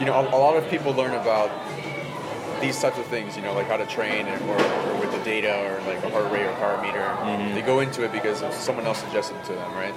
you 0.00 0.06
know, 0.06 0.14
a, 0.14 0.28
a, 0.28 0.38
lot 0.38 0.56
of 0.56 0.68
people 0.70 0.92
learn 0.92 1.12
about 1.12 1.50
these 2.60 2.80
types 2.80 2.98
of 2.98 3.06
things, 3.06 3.36
you 3.36 3.42
know, 3.42 3.52
like 3.54 3.66
how 3.66 3.76
to 3.76 3.86
train 3.86 4.28
or, 4.28 4.34
or 4.34 5.00
with 5.00 5.10
the 5.12 5.22
data 5.24 5.52
or 5.66 5.80
like 5.92 6.02
a 6.04 6.10
heart 6.10 6.32
rate 6.32 6.46
or 6.46 6.54
heart 6.54 6.80
meter, 6.82 7.00
Mm-hmm. 7.00 7.54
they 7.54 7.62
go 7.62 7.80
into 7.80 8.04
it 8.04 8.12
because 8.12 8.38
someone 8.54 8.86
else 8.86 8.98
suggested 8.98 9.36
it 9.36 9.44
to 9.44 9.52
them, 9.52 9.72
right? 9.74 9.94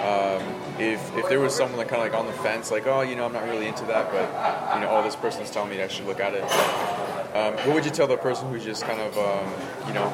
Um, 0.00 0.42
if 0.80 1.16
if 1.16 1.28
there 1.28 1.40
was 1.40 1.54
someone 1.54 1.78
like 1.78 1.88
kind 1.88 2.02
of 2.02 2.10
like 2.10 2.18
on 2.18 2.26
the 2.26 2.32
fence, 2.42 2.70
like 2.70 2.86
oh, 2.86 3.02
you 3.02 3.16
know, 3.16 3.26
I'm 3.26 3.32
not 3.32 3.44
really 3.44 3.66
into 3.66 3.84
that, 3.86 4.10
but 4.10 4.26
you 4.74 4.80
know, 4.80 4.96
oh, 4.96 5.02
this 5.02 5.16
person's 5.16 5.50
telling 5.50 5.70
me 5.70 5.76
that 5.76 5.84
I 5.84 5.88
should 5.88 6.06
look 6.06 6.20
at 6.20 6.34
it. 6.34 6.42
Um, 7.34 7.54
what 7.54 7.74
would 7.74 7.84
you 7.84 7.90
tell 7.90 8.06
the 8.06 8.16
person 8.16 8.48
who's 8.48 8.64
just 8.64 8.84
kind 8.84 9.00
of, 9.00 9.16
um, 9.18 9.86
you 9.86 9.94
know, 9.94 10.12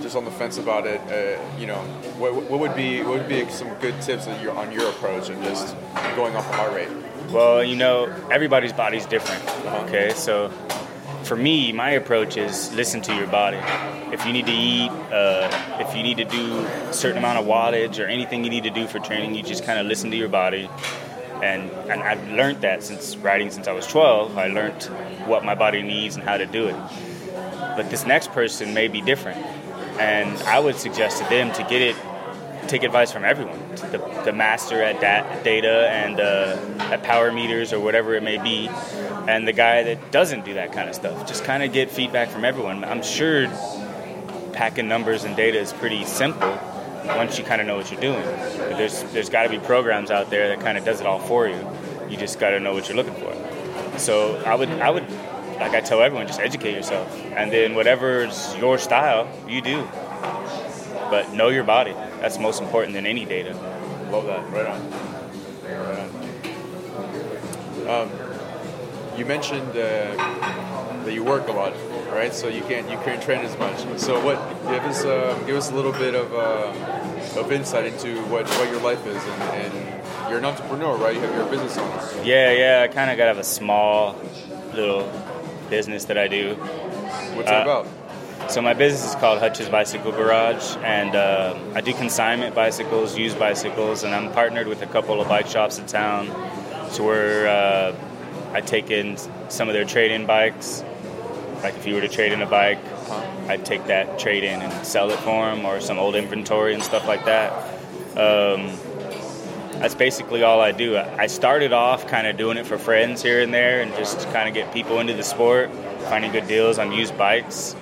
just 0.00 0.16
on 0.16 0.24
the 0.24 0.30
fence 0.30 0.58
about 0.58 0.86
it? 0.86 1.00
Uh, 1.10 1.38
you 1.58 1.66
know, 1.66 1.78
what, 2.18 2.34
what 2.34 2.60
would 2.60 2.74
be 2.74 3.02
what 3.02 3.18
would 3.18 3.28
be 3.28 3.48
some 3.50 3.72
good 3.74 4.00
tips 4.00 4.26
on 4.26 4.40
your 4.72 4.88
approach 4.88 5.28
and 5.28 5.42
just 5.44 5.76
going 6.14 6.34
off 6.34 6.46
the 6.48 6.54
heart 6.54 6.72
rate? 6.72 6.88
Well, 7.30 7.62
you 7.62 7.76
know, 7.76 8.06
everybody's 8.30 8.72
body's 8.72 9.04
different. 9.06 9.44
Uh-huh. 9.44 9.84
Okay, 9.86 10.10
so 10.14 10.50
for 11.24 11.36
me, 11.36 11.72
my 11.72 11.90
approach 11.90 12.36
is 12.36 12.72
listen 12.74 13.02
to 13.02 13.14
your 13.14 13.26
body. 13.26 13.58
If 14.12 14.24
you 14.24 14.32
need 14.32 14.46
to 14.46 14.52
eat, 14.52 14.90
uh, 14.90 15.50
if 15.80 15.94
you 15.96 16.02
need 16.02 16.18
to 16.18 16.24
do 16.24 16.64
a 16.64 16.92
certain 16.92 17.18
amount 17.18 17.38
of 17.38 17.46
wattage 17.46 18.02
or 18.02 18.06
anything 18.06 18.44
you 18.44 18.50
need 18.50 18.62
to 18.62 18.70
do 18.70 18.86
for 18.86 19.00
training, 19.00 19.34
you 19.34 19.42
just 19.42 19.64
kind 19.64 19.78
of 19.78 19.86
listen 19.86 20.10
to 20.12 20.16
your 20.16 20.28
body. 20.28 20.70
And 21.42 21.70
and 21.90 22.02
I've 22.02 22.28
learned 22.30 22.62
that 22.62 22.82
since 22.82 23.16
riding 23.16 23.50
since 23.50 23.68
I 23.68 23.72
was 23.72 23.86
12. 23.86 24.38
I 24.38 24.46
learned 24.48 24.82
what 25.26 25.44
my 25.44 25.54
body 25.54 25.82
needs 25.82 26.16
and 26.16 26.24
how 26.24 26.36
to 26.36 26.46
do 26.46 26.68
it. 26.68 26.76
But 27.76 27.90
this 27.90 28.06
next 28.06 28.32
person 28.32 28.72
may 28.72 28.88
be 28.88 29.00
different, 29.02 29.38
and 30.00 30.36
I 30.44 30.60
would 30.60 30.76
suggest 30.76 31.22
to 31.22 31.28
them 31.28 31.52
to 31.52 31.62
get 31.64 31.82
it 31.82 31.96
take 32.66 32.82
advice 32.82 33.12
from 33.12 33.24
everyone. 33.24 33.58
The, 33.76 34.22
the 34.24 34.32
master 34.32 34.82
at 34.82 35.00
dat, 35.00 35.44
data 35.44 35.88
and 35.88 36.18
uh, 36.18 36.58
at 36.92 37.02
power 37.04 37.30
meters 37.30 37.72
or 37.72 37.78
whatever 37.78 38.14
it 38.14 38.22
may 38.22 38.38
be. 38.38 38.68
And 39.28 39.46
the 39.46 39.52
guy 39.52 39.84
that 39.84 40.10
doesn't 40.10 40.44
do 40.44 40.54
that 40.54 40.72
kind 40.72 40.88
of 40.88 40.94
stuff. 40.94 41.28
Just 41.28 41.44
kind 41.44 41.62
of 41.62 41.72
get 41.72 41.90
feedback 41.90 42.28
from 42.28 42.44
everyone. 42.44 42.84
I'm 42.84 43.02
sure 43.02 43.48
packing 44.52 44.88
numbers 44.88 45.24
and 45.24 45.36
data 45.36 45.60
is 45.60 45.72
pretty 45.72 46.04
simple 46.04 46.58
once 47.06 47.38
you 47.38 47.44
kind 47.44 47.60
of 47.60 47.66
know 47.66 47.76
what 47.76 47.90
you're 47.90 48.00
doing. 48.00 48.22
But 48.22 48.76
there's 48.76 49.02
there's 49.12 49.28
got 49.28 49.44
to 49.44 49.48
be 49.48 49.58
programs 49.58 50.10
out 50.10 50.30
there 50.30 50.48
that 50.48 50.60
kind 50.60 50.76
of 50.76 50.84
does 50.84 51.00
it 51.00 51.06
all 51.06 51.18
for 51.20 51.48
you. 51.48 51.58
You 52.08 52.16
just 52.16 52.38
got 52.38 52.50
to 52.50 52.60
know 52.60 52.72
what 52.72 52.88
you're 52.88 52.96
looking 52.96 53.14
for. 53.14 53.98
So 53.98 54.36
i 54.44 54.54
would 54.54 54.68
i 54.68 54.90
would 54.90 55.08
like 55.58 55.72
i 55.72 55.80
tell 55.80 56.02
everyone 56.02 56.26
just 56.26 56.40
educate 56.40 56.72
yourself. 56.72 57.14
And 57.34 57.52
then 57.52 57.74
whatever's 57.74 58.54
your 58.56 58.78
style 58.78 59.28
you 59.48 59.60
do. 59.60 59.86
But 61.10 61.32
know 61.32 61.48
your 61.48 61.64
body. 61.64 61.92
That's 62.20 62.38
most 62.38 62.60
important 62.60 62.94
than 62.94 63.06
any 63.06 63.24
data. 63.24 63.54
Love 64.10 64.26
that. 64.26 64.48
Right 64.50 64.66
on. 64.66 64.90
Right 65.62 65.98
on. 65.98 66.16
Um, 67.88 68.10
you 69.16 69.24
mentioned 69.24 69.70
uh, 69.70 70.14
that 71.04 71.12
you 71.12 71.22
work 71.22 71.48
a 71.48 71.52
lot, 71.52 71.72
right? 72.12 72.32
So 72.34 72.48
you 72.48 72.62
can't 72.62 72.90
you 72.90 72.96
can't 72.98 73.22
train 73.22 73.40
as 73.40 73.56
much. 73.58 73.78
So 73.98 74.22
what? 74.24 74.38
Give 74.70 74.82
us 74.84 75.04
uh, 75.04 75.38
give 75.46 75.56
us 75.56 75.70
a 75.70 75.74
little 75.74 75.92
bit 75.92 76.14
of 76.14 76.32
uh, 76.34 77.40
of 77.40 77.52
insight 77.52 77.86
into 77.86 78.22
what, 78.24 78.48
what 78.48 78.70
your 78.70 78.80
life 78.80 79.06
is, 79.06 79.22
and, 79.22 79.42
and 79.42 80.30
you're 80.30 80.38
an 80.38 80.44
entrepreneur, 80.44 80.96
right? 80.96 81.14
You 81.14 81.20
have 81.20 81.34
your 81.34 81.46
business 81.46 81.76
owner. 81.76 82.24
Yeah, 82.24 82.52
yeah. 82.52 82.82
I 82.82 82.88
kind 82.88 83.10
of 83.10 83.16
got 83.16 83.26
have 83.26 83.38
a 83.38 83.44
small 83.44 84.16
little 84.74 85.10
business 85.70 86.06
that 86.06 86.18
I 86.18 86.28
do. 86.28 86.54
What's 86.54 87.50
it 87.50 87.54
Uh, 87.54 87.62
about? 87.62 87.86
So 88.50 88.62
my 88.62 88.74
business 88.74 89.08
is 89.10 89.14
called 89.16 89.40
Hutch's 89.40 89.68
Bicycle 89.68 90.12
Garage, 90.12 90.76
and 90.84 91.16
uh, 91.16 91.58
I 91.74 91.80
do 91.80 91.92
consignment 91.92 92.54
bicycles, 92.54 93.18
used 93.18 93.38
bicycles, 93.38 94.04
and 94.04 94.14
I'm 94.14 94.30
partnered 94.32 94.68
with 94.68 94.82
a 94.82 94.86
couple 94.86 95.20
of 95.20 95.28
bike 95.28 95.48
shops 95.48 95.78
in 95.78 95.86
town. 95.86 96.26
So 96.90 97.04
where 97.04 97.48
uh, 97.48 97.96
I 98.52 98.60
take 98.60 98.90
in 98.90 99.16
some 99.48 99.68
of 99.68 99.74
their 99.74 99.84
trade-in 99.84 100.26
bikes. 100.26 100.84
Like 101.62 101.74
if 101.76 101.86
you 101.86 101.94
were 101.94 102.00
to 102.00 102.08
trade 102.08 102.32
in 102.32 102.42
a 102.42 102.46
bike, 102.46 102.78
I'd 103.48 103.64
take 103.64 103.86
that 103.86 104.18
trade-in 104.18 104.60
and 104.60 104.86
sell 104.86 105.10
it 105.10 105.18
for 105.20 105.46
them, 105.46 105.64
or 105.64 105.80
some 105.80 105.98
old 105.98 106.14
inventory 106.16 106.74
and 106.74 106.82
stuff 106.82 107.06
like 107.06 107.24
that. 107.24 107.52
Um, 108.16 108.70
that's 109.80 109.94
basically 109.94 110.42
all 110.42 110.60
I 110.60 110.72
do. 110.72 110.96
I 110.96 111.26
started 111.26 111.72
off 111.72 112.06
kind 112.06 112.26
of 112.26 112.36
doing 112.36 112.56
it 112.56 112.66
for 112.66 112.78
friends 112.78 113.22
here 113.22 113.42
and 113.42 113.52
there, 113.52 113.82
and 113.82 113.94
just 113.94 114.20
kind 114.32 114.48
of 114.48 114.54
get 114.54 114.72
people 114.72 115.00
into 115.00 115.14
the 115.14 115.22
sport, 115.22 115.70
finding 116.08 116.32
good 116.32 116.48
deals 116.48 116.78
on 116.78 116.92
used 116.92 117.16
bikes. 117.18 117.76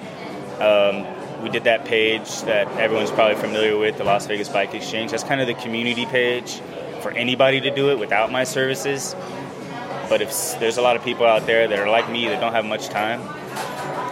Um, 0.60 1.06
we 1.42 1.50
did 1.50 1.64
that 1.64 1.84
page 1.84 2.42
that 2.42 2.66
everyone's 2.78 3.10
probably 3.10 3.36
familiar 3.36 3.76
with, 3.76 3.98
the 3.98 4.04
Las 4.04 4.26
Vegas 4.26 4.48
Bike 4.48 4.74
Exchange. 4.74 5.10
That's 5.10 5.24
kind 5.24 5.40
of 5.40 5.46
the 5.46 5.54
community 5.54 6.06
page 6.06 6.60
for 7.00 7.12
anybody 7.12 7.60
to 7.60 7.70
do 7.70 7.90
it 7.90 7.98
without 7.98 8.32
my 8.32 8.44
services. 8.44 9.14
But 10.08 10.20
if 10.20 10.58
there's 10.58 10.78
a 10.78 10.82
lot 10.82 10.96
of 10.96 11.04
people 11.04 11.26
out 11.26 11.46
there 11.46 11.68
that 11.68 11.78
are 11.78 11.88
like 11.88 12.10
me 12.10 12.28
that 12.28 12.40
don't 12.40 12.52
have 12.52 12.64
much 12.64 12.88
time 12.88 13.20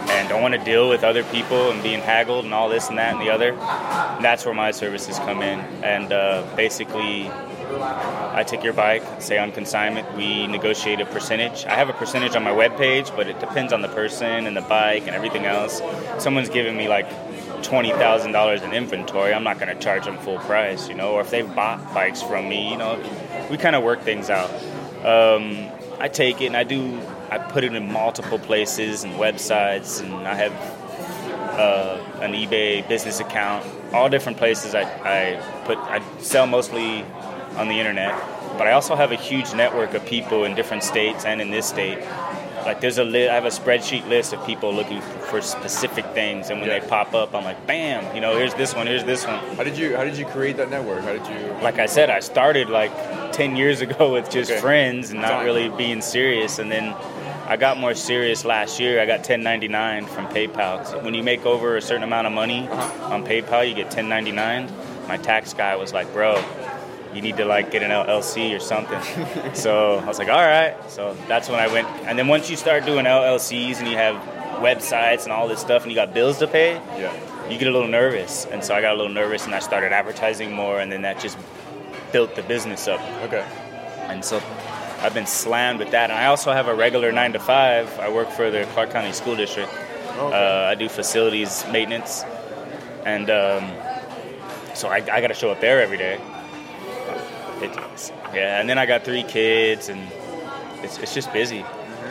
and 0.09 0.29
don't 0.29 0.41
want 0.41 0.53
to 0.53 0.63
deal 0.63 0.89
with 0.89 1.03
other 1.03 1.23
people 1.25 1.71
and 1.71 1.81
being 1.83 1.99
haggled 1.99 2.45
and 2.45 2.53
all 2.53 2.69
this 2.69 2.89
and 2.89 2.97
that 2.97 3.13
and 3.13 3.21
the 3.21 3.29
other, 3.29 3.55
that's 4.21 4.45
where 4.45 4.53
my 4.53 4.71
services 4.71 5.17
come 5.19 5.41
in. 5.41 5.59
And 5.83 6.11
uh, 6.11 6.45
basically, 6.55 7.29
I 7.81 8.43
take 8.45 8.63
your 8.63 8.73
bike, 8.73 9.03
say 9.19 9.37
on 9.37 9.51
consignment, 9.51 10.11
we 10.15 10.47
negotiate 10.47 10.99
a 11.01 11.05
percentage. 11.05 11.65
I 11.65 11.75
have 11.75 11.89
a 11.89 11.93
percentage 11.93 12.35
on 12.35 12.43
my 12.43 12.51
webpage, 12.51 13.15
but 13.15 13.27
it 13.27 13.39
depends 13.39 13.73
on 13.73 13.81
the 13.81 13.87
person 13.87 14.47
and 14.47 14.55
the 14.55 14.61
bike 14.61 15.03
and 15.07 15.15
everything 15.15 15.45
else. 15.45 15.81
Someone's 16.19 16.49
giving 16.49 16.77
me 16.77 16.87
like 16.87 17.09
$20,000 17.63 18.63
in 18.63 18.73
inventory, 18.73 19.33
I'm 19.33 19.43
not 19.43 19.59
going 19.59 19.73
to 19.75 19.81
charge 19.81 20.05
them 20.05 20.17
full 20.17 20.37
price, 20.39 20.89
you 20.89 20.95
know, 20.95 21.13
or 21.13 21.21
if 21.21 21.29
they've 21.29 21.55
bought 21.55 21.93
bikes 21.93 22.21
from 22.21 22.49
me, 22.49 22.69
you 22.69 22.77
know, 22.77 23.01
we 23.49 23.57
kind 23.57 23.75
of 23.75 23.83
work 23.83 24.01
things 24.01 24.29
out. 24.29 24.51
Um, 25.05 25.69
I 25.99 26.09
take 26.09 26.41
it 26.41 26.47
and 26.47 26.57
I 26.57 26.63
do, 26.63 26.99
I 27.33 27.39
put 27.39 27.63
it 27.63 27.73
in 27.73 27.91
multiple 27.91 28.37
places 28.37 29.03
and 29.03 29.13
websites, 29.15 30.01
and 30.03 30.13
I 30.27 30.35
have 30.35 30.51
uh, 31.59 31.97
an 32.21 32.33
eBay 32.33 32.87
business 32.87 33.19
account, 33.19 33.65
all 33.91 34.07
different 34.07 34.37
places. 34.37 34.75
I, 34.75 34.83
I 34.83 35.41
put 35.65 35.79
I 35.79 35.99
sell 36.19 36.45
mostly 36.45 37.03
on 37.57 37.69
the 37.69 37.79
internet, 37.79 38.13
but 38.59 38.67
I 38.67 38.73
also 38.73 38.95
have 38.95 39.11
a 39.11 39.15
huge 39.15 39.51
network 39.55 39.95
of 39.95 40.05
people 40.05 40.43
in 40.43 40.53
different 40.53 40.83
states 40.83 41.25
and 41.25 41.41
in 41.41 41.49
this 41.49 41.65
state. 41.65 41.97
Like 42.65 42.81
there's 42.81 42.99
a 42.99 43.03
li- 43.03 43.27
I 43.29 43.33
have 43.33 43.45
a 43.45 43.49
spreadsheet 43.49 44.07
list 44.07 44.31
of 44.31 44.45
people 44.45 44.71
looking 44.71 45.01
for 45.01 45.41
specific 45.41 46.05
things, 46.13 46.51
and 46.51 46.61
when 46.61 46.69
Yeah. 46.69 46.79
they 46.79 46.87
pop 46.87 47.15
up, 47.15 47.33
I'm 47.33 47.43
like, 47.43 47.65
bam, 47.65 48.15
you 48.15 48.21
know, 48.21 48.37
here's 48.37 48.53
this 48.53 48.75
one, 48.75 48.85
here's 48.85 49.03
this 49.03 49.25
one. 49.25 49.39
How 49.57 49.63
did 49.63 49.75
you 49.75 49.95
How 49.97 50.03
did 50.03 50.17
you 50.19 50.25
create 50.27 50.57
that 50.57 50.69
network? 50.69 51.01
How 51.01 51.13
did 51.13 51.25
you? 51.27 51.51
Like 51.63 51.79
I 51.79 51.87
said, 51.87 52.11
I 52.11 52.19
started 52.19 52.69
like 52.69 52.91
10 53.33 53.55
years 53.55 53.81
ago 53.81 54.13
with 54.13 54.29
just 54.29 54.51
Okay. 54.51 54.61
friends 54.61 55.09
and 55.09 55.19
not 55.19 55.43
really 55.43 55.69
being 55.69 56.01
serious, 56.01 56.59
and 56.59 56.71
then 56.71 56.93
I 57.53 57.55
got 57.55 57.77
more 57.77 57.93
serious 57.93 58.45
last 58.45 58.79
year. 58.79 58.99
I 58.99 59.05
got 59.05 59.19
1099 59.19 60.07
from 60.07 60.25
PayPal. 60.25 60.87
So 60.87 60.97
when 61.03 61.13
you 61.13 61.21
make 61.21 61.45
over 61.45 61.77
a 61.77 61.81
certain 61.83 62.01
amount 62.01 62.25
of 62.25 62.33
money 62.33 62.67
on 62.67 63.23
PayPal, 63.23 63.69
you 63.69 63.75
get 63.75 63.93
1099. 63.93 64.71
My 65.07 65.17
tax 65.17 65.53
guy 65.53 65.75
was 65.75 65.93
like, 65.93 66.11
"Bro, 66.13 66.43
you 67.13 67.21
need 67.21 67.37
to 67.37 67.45
like 67.45 67.69
get 67.69 67.83
an 67.83 67.91
LLC 67.91 68.55
or 68.55 68.59
something." 68.59 68.99
so 69.53 69.99
I 69.99 70.05
was 70.07 70.17
like, 70.17 70.29
"All 70.29 70.41
right." 70.41 70.73
So 70.89 71.15
that's 71.27 71.47
when 71.47 71.59
I 71.59 71.67
went. 71.67 71.87
And 72.07 72.17
then 72.17 72.27
once 72.27 72.49
you 72.49 72.57
start 72.57 72.87
doing 72.87 73.05
LLCs 73.05 73.77
and 73.77 73.87
you 73.87 73.97
have 73.97 74.15
websites 74.59 75.25
and 75.25 75.31
all 75.31 75.47
this 75.47 75.59
stuff, 75.59 75.83
and 75.83 75.91
you 75.91 75.95
got 75.95 76.11
bills 76.11 76.39
to 76.39 76.47
pay, 76.47 76.81
Yeah. 76.97 77.13
you 77.51 77.59
get 77.59 77.67
a 77.67 77.71
little 77.71 77.87
nervous. 77.87 78.45
And 78.47 78.63
so 78.63 78.73
I 78.73 78.81
got 78.81 78.93
a 78.95 78.97
little 78.97 79.13
nervous, 79.13 79.45
and 79.45 79.53
I 79.53 79.59
started 79.59 79.93
advertising 79.93 80.51
more, 80.53 80.79
and 80.79 80.91
then 80.91 81.03
that 81.03 81.19
just 81.19 81.37
built 82.11 82.33
the 82.35 82.41
business 82.41 82.87
up. 82.87 82.99
Okay. 83.25 83.45
And 84.09 84.25
so 84.25 84.41
I've 85.03 85.13
been 85.13 85.27
slammed 85.27 85.79
with 85.79 85.91
that. 85.91 86.09
And 86.09 86.17
I 86.17 86.27
also 86.27 86.51
have 86.53 86.67
a 86.67 86.73
regular 86.73 87.11
nine 87.11 87.33
to 87.33 87.39
five. 87.39 87.99
I 87.99 88.09
work 88.09 88.29
for 88.29 88.49
the 88.49 88.65
Clark 88.73 88.91
County 88.91 89.11
School 89.11 89.35
District. 89.35 89.69
Okay. 89.69 90.19
Uh, 90.19 90.69
I 90.69 90.75
do 90.75 90.87
facilities 90.89 91.65
maintenance, 91.71 92.23
and 93.03 93.29
um, 93.31 93.71
so 94.75 94.87
I, 94.87 94.97
I 94.97 95.21
got 95.21 95.27
to 95.27 95.33
show 95.33 95.49
up 95.49 95.59
there 95.59 95.81
every 95.81 95.97
day. 95.97 96.19
It's, 97.61 98.11
yeah, 98.33 98.59
and 98.59 98.69
then 98.69 98.77
I 98.77 98.85
got 98.85 99.03
three 99.05 99.23
kids, 99.23 99.89
and 99.89 100.07
it's, 100.83 100.97
it's 100.99 101.13
just 101.13 101.33
busy. 101.33 101.65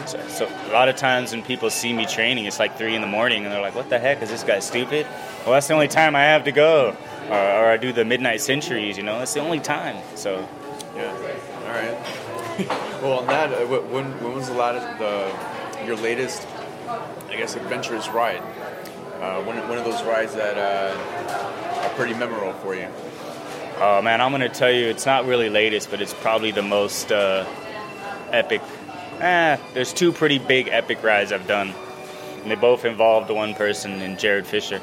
So, 0.06 0.18
so 0.28 0.48
a 0.68 0.72
lot 0.72 0.88
of 0.88 0.96
times 0.96 1.30
when 1.32 1.42
people 1.42 1.70
see 1.70 1.92
me 1.92 2.06
training, 2.06 2.46
it's 2.46 2.58
like 2.58 2.76
three 2.76 2.96
in 2.96 3.02
the 3.02 3.06
morning, 3.06 3.44
and 3.44 3.52
they're 3.52 3.60
like, 3.60 3.76
"What 3.76 3.88
the 3.88 4.00
heck 4.00 4.20
is 4.20 4.30
this 4.30 4.42
guy 4.42 4.58
stupid?" 4.58 5.06
Well, 5.44 5.52
that's 5.52 5.68
the 5.68 5.74
only 5.74 5.88
time 5.88 6.16
I 6.16 6.22
have 6.22 6.44
to 6.44 6.52
go, 6.52 6.96
or, 7.28 7.36
or 7.36 7.70
I 7.70 7.76
do 7.76 7.92
the 7.92 8.04
midnight 8.04 8.40
centuries. 8.40 8.96
You 8.96 9.04
know, 9.04 9.20
it's 9.20 9.34
the 9.34 9.40
only 9.40 9.60
time. 9.60 9.96
So 10.16 10.48
Yeah. 10.96 11.12
All 11.66 11.68
right. 11.68 12.21
well, 13.02 13.20
on 13.20 13.26
that, 13.28 13.52
uh, 13.52 13.66
when 13.66 14.04
when 14.22 14.34
was 14.34 14.48
the 14.48 14.54
latest 14.54 14.98
the 14.98 15.32
your 15.86 15.96
latest, 15.96 16.46
I 17.28 17.36
guess, 17.36 17.56
adventurous 17.56 18.08
ride? 18.10 18.42
Uh, 19.20 19.42
one 19.44 19.56
one 19.68 19.78
of 19.78 19.84
those 19.84 20.02
rides 20.02 20.34
that 20.34 20.58
uh, 20.58 21.88
are 21.88 21.94
pretty 21.94 22.12
memorable 22.12 22.52
for 22.54 22.74
you. 22.74 22.88
Oh 23.78 24.02
man, 24.02 24.20
I'm 24.20 24.32
gonna 24.32 24.48
tell 24.48 24.70
you, 24.70 24.86
it's 24.86 25.06
not 25.06 25.24
really 25.24 25.48
latest, 25.48 25.90
but 25.90 26.02
it's 26.02 26.12
probably 26.12 26.50
the 26.50 26.62
most 26.62 27.10
uh, 27.10 27.46
epic. 28.30 28.60
Eh, 29.20 29.56
there's 29.72 29.92
two 29.92 30.12
pretty 30.12 30.38
big 30.38 30.68
epic 30.68 31.02
rides 31.02 31.32
I've 31.32 31.46
done, 31.46 31.72
and 32.42 32.50
they 32.50 32.54
both 32.54 32.84
involved 32.84 33.30
one 33.30 33.54
person 33.54 34.02
in 34.02 34.18
Jared 34.18 34.46
Fisher. 34.46 34.80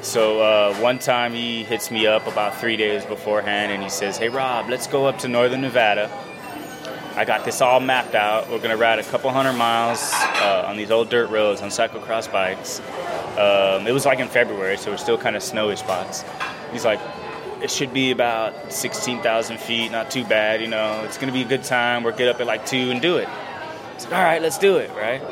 So 0.00 0.40
uh, 0.40 0.74
one 0.76 0.98
time 0.98 1.32
he 1.32 1.64
hits 1.64 1.90
me 1.90 2.06
up 2.06 2.26
about 2.26 2.56
three 2.56 2.76
days 2.76 3.04
beforehand, 3.04 3.72
and 3.72 3.82
he 3.82 3.90
says, 3.90 4.16
"Hey 4.16 4.30
Rob, 4.30 4.70
let's 4.70 4.86
go 4.86 5.06
up 5.06 5.18
to 5.18 5.28
Northern 5.28 5.60
Nevada. 5.60 6.10
I 7.16 7.24
got 7.24 7.44
this 7.44 7.60
all 7.60 7.78
mapped 7.78 8.14
out. 8.14 8.50
We're 8.50 8.58
gonna 8.58 8.76
ride 8.76 8.98
a 8.98 9.04
couple 9.04 9.30
hundred 9.30 9.52
miles 9.52 10.12
uh, 10.12 10.64
on 10.66 10.76
these 10.76 10.90
old 10.90 11.10
dirt 11.10 11.30
roads 11.30 11.62
on 11.62 11.68
cyclocross 11.68 12.30
bikes. 12.30 12.80
Um, 13.38 13.86
it 13.86 13.92
was 13.92 14.04
like 14.04 14.18
in 14.18 14.28
February, 14.28 14.76
so 14.76 14.90
we're 14.90 14.96
still 14.96 15.18
kind 15.18 15.36
of 15.36 15.42
snowy 15.42 15.76
spots. 15.76 16.24
He's 16.72 16.84
like, 16.84 17.00
it 17.62 17.70
should 17.70 17.94
be 17.94 18.10
about 18.10 18.72
16,000 18.72 19.58
feet, 19.58 19.92
not 19.92 20.10
too 20.10 20.24
bad, 20.24 20.60
you 20.60 20.66
know. 20.66 21.02
It's 21.04 21.16
gonna 21.16 21.32
be 21.32 21.42
a 21.42 21.48
good 21.48 21.62
time. 21.62 22.02
We'll 22.02 22.16
get 22.16 22.28
up 22.28 22.40
at 22.40 22.46
like 22.46 22.66
two 22.66 22.90
and 22.90 23.00
do 23.00 23.18
it. 23.18 23.28
It's 23.94 24.04
like, 24.04 24.14
all 24.14 24.24
right, 24.24 24.42
let's 24.42 24.58
do 24.58 24.78
it, 24.78 24.90
right? 24.96 25.22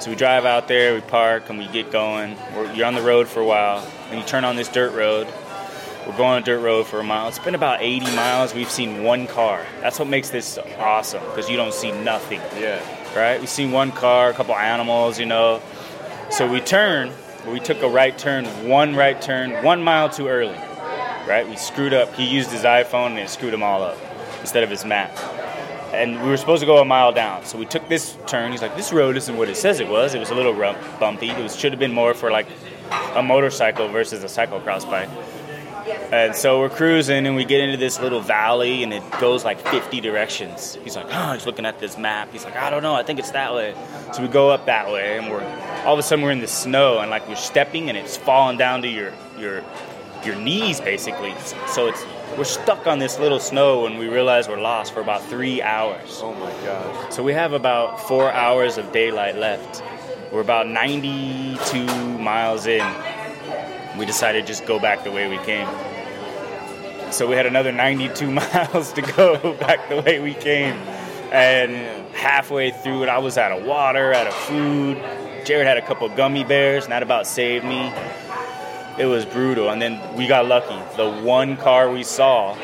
So 0.00 0.10
we 0.10 0.16
drive 0.16 0.44
out 0.46 0.68
there, 0.68 0.94
we 0.94 1.00
park, 1.02 1.50
and 1.50 1.58
we 1.58 1.68
get 1.68 1.90
going. 1.90 2.36
We're, 2.54 2.72
you're 2.72 2.86
on 2.86 2.94
the 2.94 3.02
road 3.02 3.28
for 3.28 3.40
a 3.40 3.46
while, 3.46 3.86
and 4.10 4.20
you 4.20 4.26
turn 4.26 4.44
on 4.44 4.56
this 4.56 4.68
dirt 4.68 4.92
road. 4.94 5.26
We're 6.06 6.16
going 6.16 6.30
on 6.36 6.38
a 6.38 6.44
dirt 6.44 6.60
road 6.60 6.86
for 6.86 7.00
a 7.00 7.04
mile. 7.04 7.26
It's 7.28 7.38
been 7.40 7.56
about 7.56 7.82
80 7.82 8.06
miles. 8.14 8.54
We've 8.54 8.70
seen 8.70 9.02
one 9.02 9.26
car. 9.26 9.64
That's 9.80 9.98
what 9.98 10.06
makes 10.08 10.30
this 10.30 10.56
awesome, 10.78 11.22
because 11.24 11.50
you 11.50 11.56
don't 11.56 11.74
see 11.74 11.90
nothing 11.90 12.40
Yeah. 12.58 12.78
right? 13.16 13.40
We've 13.40 13.48
seen 13.48 13.72
one 13.72 13.90
car, 13.90 14.30
a 14.30 14.32
couple 14.34 14.54
animals, 14.54 15.18
you 15.18 15.26
know. 15.26 15.60
So 16.30 16.46
we 16.46 16.60
turn, 16.60 17.10
we 17.48 17.58
took 17.58 17.82
a 17.82 17.88
right 17.88 18.16
turn, 18.16 18.44
one 18.68 18.94
right 18.94 19.20
turn, 19.20 19.64
one 19.64 19.82
mile 19.82 20.08
too 20.08 20.28
early, 20.28 20.58
right? 21.26 21.44
We 21.48 21.56
screwed 21.56 21.92
up. 21.92 22.14
He 22.14 22.24
used 22.24 22.50
his 22.50 22.62
iPhone 22.62 23.10
and 23.10 23.18
it 23.18 23.28
screwed 23.28 23.54
him 23.54 23.62
all 23.64 23.82
up 23.82 23.98
instead 24.40 24.62
of 24.62 24.70
his 24.70 24.84
map. 24.84 25.16
And 25.92 26.22
we 26.22 26.28
were 26.28 26.36
supposed 26.36 26.60
to 26.60 26.66
go 26.66 26.78
a 26.78 26.84
mile 26.84 27.10
down, 27.12 27.44
so 27.46 27.58
we 27.58 27.64
took 27.66 27.88
this 27.88 28.16
turn. 28.26 28.52
He's 28.52 28.60
like, 28.60 28.76
"This 28.76 28.92
road 28.92 29.16
isn't 29.16 29.36
what 29.36 29.48
it 29.48 29.56
says 29.56 29.80
it 29.80 29.88
was. 29.88 30.14
It 30.14 30.18
was 30.18 30.30
a 30.30 30.34
little 30.34 30.52
rump, 30.52 30.78
bumpy. 31.00 31.30
It 31.30 31.38
was, 31.42 31.56
should 31.56 31.72
have 31.72 31.78
been 31.80 31.92
more 31.92 32.12
for 32.12 32.30
like 32.30 32.46
a 33.14 33.22
motorcycle 33.22 33.88
versus 33.88 34.22
a 34.22 34.26
cyclocross 34.26 34.88
bike." 34.90 35.08
And 36.12 36.36
so 36.36 36.60
we're 36.60 36.68
cruising 36.70 37.26
and 37.26 37.34
we 37.34 37.44
get 37.44 37.60
into 37.60 37.76
this 37.76 38.00
little 38.00 38.20
valley 38.20 38.84
and 38.84 38.92
it 38.92 39.02
goes 39.20 39.44
like 39.44 39.58
50 39.68 40.00
directions. 40.00 40.78
He's 40.84 40.94
like, 40.94 41.06
oh, 41.10 41.32
he's 41.32 41.46
looking 41.46 41.66
at 41.66 41.80
this 41.80 41.98
map. 41.98 42.30
He's 42.30 42.44
like, 42.44 42.54
I 42.54 42.70
don't 42.70 42.82
know, 42.82 42.94
I 42.94 43.02
think 43.02 43.18
it's 43.18 43.32
that 43.32 43.52
way. 43.52 43.74
So 44.12 44.22
we 44.22 44.28
go 44.28 44.50
up 44.50 44.66
that 44.66 44.90
way 44.92 45.18
and 45.18 45.30
we're 45.30 45.44
all 45.84 45.94
of 45.94 45.98
a 45.98 46.02
sudden 46.02 46.24
we're 46.24 46.30
in 46.30 46.40
the 46.40 46.46
snow 46.46 47.00
and 47.00 47.10
like 47.10 47.28
we're 47.28 47.34
stepping 47.34 47.88
and 47.88 47.98
it's 47.98 48.16
falling 48.16 48.56
down 48.56 48.82
to 48.82 48.88
your 48.88 49.12
your 49.36 49.64
your 50.24 50.36
knees 50.36 50.80
basically. 50.80 51.34
So 51.66 51.88
it's 51.88 52.04
we're 52.38 52.44
stuck 52.44 52.86
on 52.86 53.00
this 53.00 53.18
little 53.18 53.40
snow 53.40 53.86
and 53.86 53.98
we 53.98 54.08
realize 54.08 54.48
we're 54.48 54.60
lost 54.60 54.94
for 54.94 55.00
about 55.00 55.24
three 55.24 55.60
hours. 55.60 56.20
Oh 56.22 56.34
my 56.34 56.50
god. 56.64 57.12
So 57.12 57.24
we 57.24 57.32
have 57.32 57.52
about 57.52 58.00
four 58.00 58.30
hours 58.30 58.78
of 58.78 58.92
daylight 58.92 59.36
left. 59.36 59.82
We're 60.32 60.40
about 60.40 60.68
92 60.68 61.86
miles 62.18 62.66
in. 62.66 62.86
We 63.98 64.04
decided 64.06 64.42
to 64.42 64.46
just 64.46 64.66
go 64.66 64.78
back 64.78 65.02
the 65.02 65.10
way 65.10 65.28
we 65.28 65.38
came. 65.44 65.66
So 67.10 67.26
we 67.26 67.36
had 67.36 67.46
another 67.46 67.72
92 67.72 68.30
miles 68.30 68.92
to 68.94 69.02
go 69.02 69.54
back 69.60 69.88
the 69.88 70.02
way 70.02 70.20
we 70.20 70.34
came. 70.34 70.74
And 71.32 71.74
halfway 72.14 72.70
through 72.70 73.04
it, 73.04 73.08
I 73.08 73.18
was 73.18 73.38
out 73.38 73.52
of 73.52 73.64
water, 73.64 74.12
out 74.12 74.26
of 74.26 74.34
food. 74.34 74.96
Jared 75.44 75.66
had 75.66 75.76
a 75.76 75.82
couple 75.82 76.08
gummy 76.08 76.44
bears, 76.44 76.84
and 76.84 76.92
that 76.92 77.02
about 77.02 77.26
saved 77.26 77.64
me. 77.64 77.92
It 78.98 79.06
was 79.06 79.24
brutal. 79.24 79.70
And 79.70 79.80
then 79.80 80.00
we 80.16 80.26
got 80.26 80.46
lucky. 80.46 80.78
The 80.96 81.10
one 81.22 81.56
car 81.56 81.90
we 81.90 82.02
saw, 82.02 82.54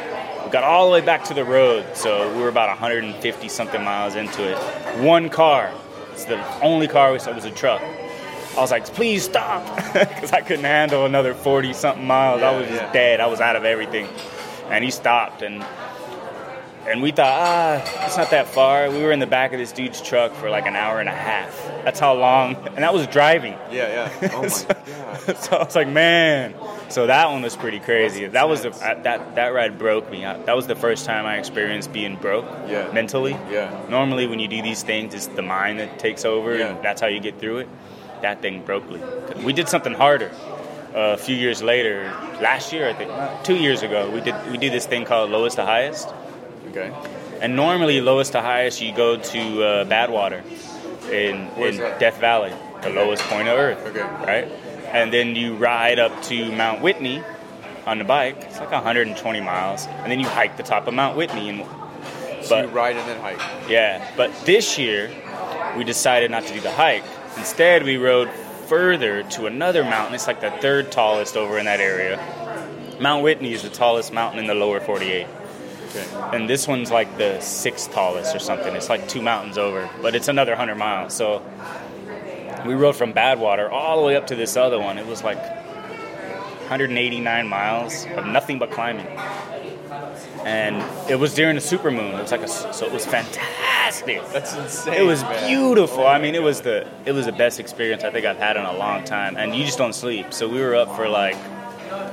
we 0.44 0.50
got 0.50 0.64
all 0.64 0.86
the 0.86 0.92
way 0.92 1.00
back 1.00 1.24
to 1.24 1.34
the 1.34 1.44
road. 1.44 1.86
So 1.94 2.34
we 2.34 2.42
were 2.42 2.48
about 2.48 2.68
150 2.68 3.48
something 3.48 3.82
miles 3.82 4.16
into 4.16 4.50
it. 4.50 4.58
One 5.02 5.28
car. 5.28 5.72
It's 6.12 6.24
the 6.24 6.60
only 6.60 6.88
car 6.88 7.12
we 7.12 7.18
saw 7.18 7.32
was 7.32 7.44
a 7.44 7.50
truck. 7.50 7.82
I 8.56 8.60
was 8.60 8.70
like, 8.70 8.84
please 8.86 9.24
stop, 9.24 9.64
because 9.92 10.32
I 10.32 10.40
couldn't 10.42 10.64
handle 10.64 11.06
another 11.06 11.32
40 11.34 11.72
something 11.72 12.06
miles. 12.06 12.42
I 12.42 12.50
Yeah, 12.52 12.58
was 12.58 12.68
just 12.68 12.82
yeah. 12.82 12.92
dead. 12.92 13.20
I 13.20 13.26
was 13.26 13.40
out 13.40 13.56
of 13.56 13.64
everything. 13.64 14.06
And 14.70 14.84
he 14.84 14.90
stopped, 14.90 15.42
and 15.42 15.64
and 16.84 17.00
we 17.00 17.12
thought, 17.12 17.28
ah, 17.40 18.04
it's 18.06 18.16
not 18.16 18.30
that 18.30 18.48
far. 18.48 18.90
We 18.90 19.02
were 19.04 19.12
in 19.12 19.20
the 19.20 19.26
back 19.26 19.52
of 19.52 19.58
this 19.60 19.70
dude's 19.70 20.00
truck 20.02 20.34
for 20.34 20.50
like 20.50 20.66
an 20.66 20.74
hour 20.74 20.98
and 20.98 21.08
a 21.08 21.14
half. 21.14 21.56
That's 21.84 22.00
how 22.00 22.14
long, 22.14 22.56
and 22.66 22.78
that 22.78 22.92
was 22.92 23.06
driving. 23.06 23.52
Yeah, 23.70 24.10
yeah. 24.20 24.30
Oh 24.34 24.42
my 24.42 24.48
so, 24.48 24.66
god. 24.68 25.38
so 25.38 25.56
I 25.56 25.64
was 25.64 25.76
like, 25.76 25.88
man. 25.88 26.54
So 26.88 27.06
that 27.06 27.30
one 27.30 27.40
was 27.42 27.56
pretty 27.56 27.78
crazy. 27.80 28.26
That 28.26 28.48
was 28.48 28.62
the 28.62 28.70
uh, 28.70 29.00
that 29.02 29.34
that 29.36 29.48
ride 29.54 29.78
broke 29.78 30.10
me. 30.10 30.24
I, 30.26 30.36
that 30.42 30.56
was 30.56 30.66
the 30.66 30.74
first 30.76 31.06
time 31.06 31.24
I 31.24 31.38
experienced 31.38 31.92
being 31.92 32.16
broke 32.16 32.44
Yeah. 32.68 32.90
mentally. 32.92 33.32
Yeah. 33.50 33.70
Normally, 33.88 34.26
when 34.26 34.40
you 34.40 34.48
do 34.48 34.60
these 34.60 34.82
things, 34.82 35.14
it's 35.14 35.28
the 35.28 35.42
mind 35.42 35.78
that 35.78 35.98
takes 35.98 36.24
over, 36.24 36.56
Yeah. 36.58 36.74
and 36.74 36.84
that's 36.84 37.00
how 37.00 37.06
you 37.06 37.20
get 37.20 37.38
through 37.38 37.58
it. 37.58 37.68
That 38.22 38.40
thing 38.40 38.62
broke 38.62 38.88
me. 38.88 39.00
We 39.44 39.52
did 39.52 39.68
something 39.68 39.94
harder. 39.94 40.30
Uh, 40.94 41.14
a 41.14 41.16
few 41.16 41.34
years 41.36 41.62
later, 41.62 42.04
last 42.40 42.72
year 42.72 42.88
I 42.88 42.92
think, 42.92 43.10
two 43.44 43.56
years 43.56 43.82
ago, 43.82 44.10
we 44.10 44.20
did 44.20 44.34
we 44.50 44.58
did 44.58 44.72
this 44.72 44.86
thing 44.86 45.04
called 45.04 45.30
lowest 45.30 45.56
to 45.56 45.64
highest. 45.64 46.08
Okay. 46.70 46.92
And 47.40 47.56
normally, 47.56 48.00
lowest 48.00 48.32
to 48.32 48.40
highest, 48.40 48.80
you 48.80 48.94
go 48.94 49.16
to 49.16 49.40
uh, 49.64 49.84
Badwater 49.86 50.42
in, 51.10 51.48
in? 51.60 51.76
Death 51.98 52.20
Valley, 52.20 52.52
the 52.82 52.90
lowest 52.90 53.22
point 53.24 53.48
of 53.48 53.58
Earth. 53.58 53.84
Okay. 53.86 54.02
Right? 54.02 54.44
And 54.92 55.12
then 55.12 55.34
you 55.34 55.54
ride 55.56 55.98
up 55.98 56.22
to 56.24 56.52
Mount 56.52 56.82
Whitney 56.82 57.22
on 57.86 57.98
the 57.98 58.04
bike. 58.04 58.36
It's 58.42 58.60
like 58.60 58.70
120 58.70 59.40
miles. 59.40 59.86
And 59.86 60.12
then 60.12 60.20
you 60.20 60.28
hike 60.28 60.56
the 60.56 60.62
top 60.62 60.86
of 60.86 60.94
Mount 60.94 61.16
Whitney. 61.16 61.48
And, 61.48 61.64
So 62.44 62.58
you 62.58 62.66
but 62.66 62.72
ride 62.74 62.96
and 62.96 63.08
then 63.08 63.20
hike. 63.20 63.40
yeah, 63.68 64.08
but 64.16 64.30
this 64.44 64.78
year 64.78 65.10
we 65.76 65.84
decided 65.84 66.30
not 66.30 66.44
to 66.46 66.52
do 66.54 66.60
the 66.60 66.70
hike. 66.70 67.04
Instead, 67.36 67.82
we 67.84 67.96
rode 67.96 68.30
further 68.68 69.22
to 69.24 69.46
another 69.46 69.84
mountain. 69.84 70.14
It's 70.14 70.26
like 70.26 70.40
the 70.40 70.50
third 70.50 70.92
tallest 70.92 71.36
over 71.36 71.58
in 71.58 71.64
that 71.66 71.80
area. 71.80 72.18
Mount 73.00 73.22
Whitney 73.24 73.52
is 73.52 73.62
the 73.62 73.68
tallest 73.68 74.12
mountain 74.12 74.38
in 74.38 74.46
the 74.46 74.54
lower 74.54 74.80
48 74.80 75.26
Okay. 75.94 76.06
and 76.32 76.48
this 76.48 76.66
one's 76.66 76.90
like 76.90 77.18
the 77.18 77.38
sixth 77.40 77.92
tallest 77.92 78.34
or 78.34 78.38
something. 78.38 78.74
It's 78.74 78.88
like 78.88 79.08
two 79.08 79.20
mountains 79.20 79.58
over, 79.58 79.90
but 80.00 80.14
it's 80.14 80.28
another 80.28 80.56
hundred 80.56 80.76
miles. 80.76 81.12
So 81.12 81.42
we 82.64 82.72
rode 82.74 82.96
from 82.96 83.12
Badwater 83.12 83.70
all 83.70 84.00
the 84.00 84.06
way 84.06 84.16
up 84.16 84.28
to 84.28 84.34
this 84.34 84.56
other 84.56 84.78
one. 84.78 84.96
It 84.96 85.06
was 85.06 85.22
like 85.22 85.36
189 86.70 87.46
miles 87.46 88.06
of 88.16 88.24
nothing 88.26 88.58
but 88.58 88.70
climbing, 88.70 89.06
and 90.44 91.10
it 91.10 91.16
was 91.16 91.34
during 91.34 91.54
the 91.54 91.60
supermoon. 91.60 92.18
It 92.18 92.22
was 92.22 92.32
like 92.32 92.42
a 92.42 92.48
so 92.48 92.86
it 92.86 92.92
was 92.92 93.06
fantastic. 93.06 94.22
That's 94.32 94.54
insane. 94.54 94.94
It 94.94 95.02
was 95.02 95.22
man. 95.22 95.48
beautiful. 95.48 96.00
Oh 96.00 96.06
I 96.06 96.18
mean, 96.18 96.34
it 96.34 96.42
was 96.42 96.60
the 96.62 96.86
it 97.04 97.12
was 97.12 97.26
the 97.26 97.32
best 97.32 97.60
experience 97.60 98.04
I 98.04 98.10
think 98.10 98.26
I've 98.26 98.38
had 98.38 98.56
in 98.56 98.64
a 98.64 98.76
long 98.76 99.04
time. 99.04 99.36
And 99.36 99.54
you 99.54 99.64
just 99.64 99.78
don't 99.78 99.94
sleep. 99.94 100.32
So 100.32 100.48
we 100.48 100.60
were 100.60 100.74
up 100.74 100.94
for 100.96 101.08
like 101.08 101.36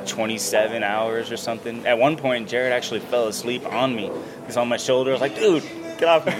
27 0.05 0.83
hours 0.83 1.31
or 1.31 1.37
something. 1.37 1.85
At 1.85 1.97
one 1.97 2.17
point, 2.17 2.49
Jared 2.49 2.73
actually 2.73 2.99
fell 2.99 3.27
asleep 3.27 3.65
on 3.65 3.95
me. 3.95 4.11
He's 4.45 4.57
on 4.57 4.67
my 4.67 4.77
shoulder. 4.77 5.11
I 5.11 5.13
was 5.13 5.21
like, 5.21 5.35
dude, 5.35 5.63
get 5.97 6.03
off 6.03 6.25
me. 6.25 6.33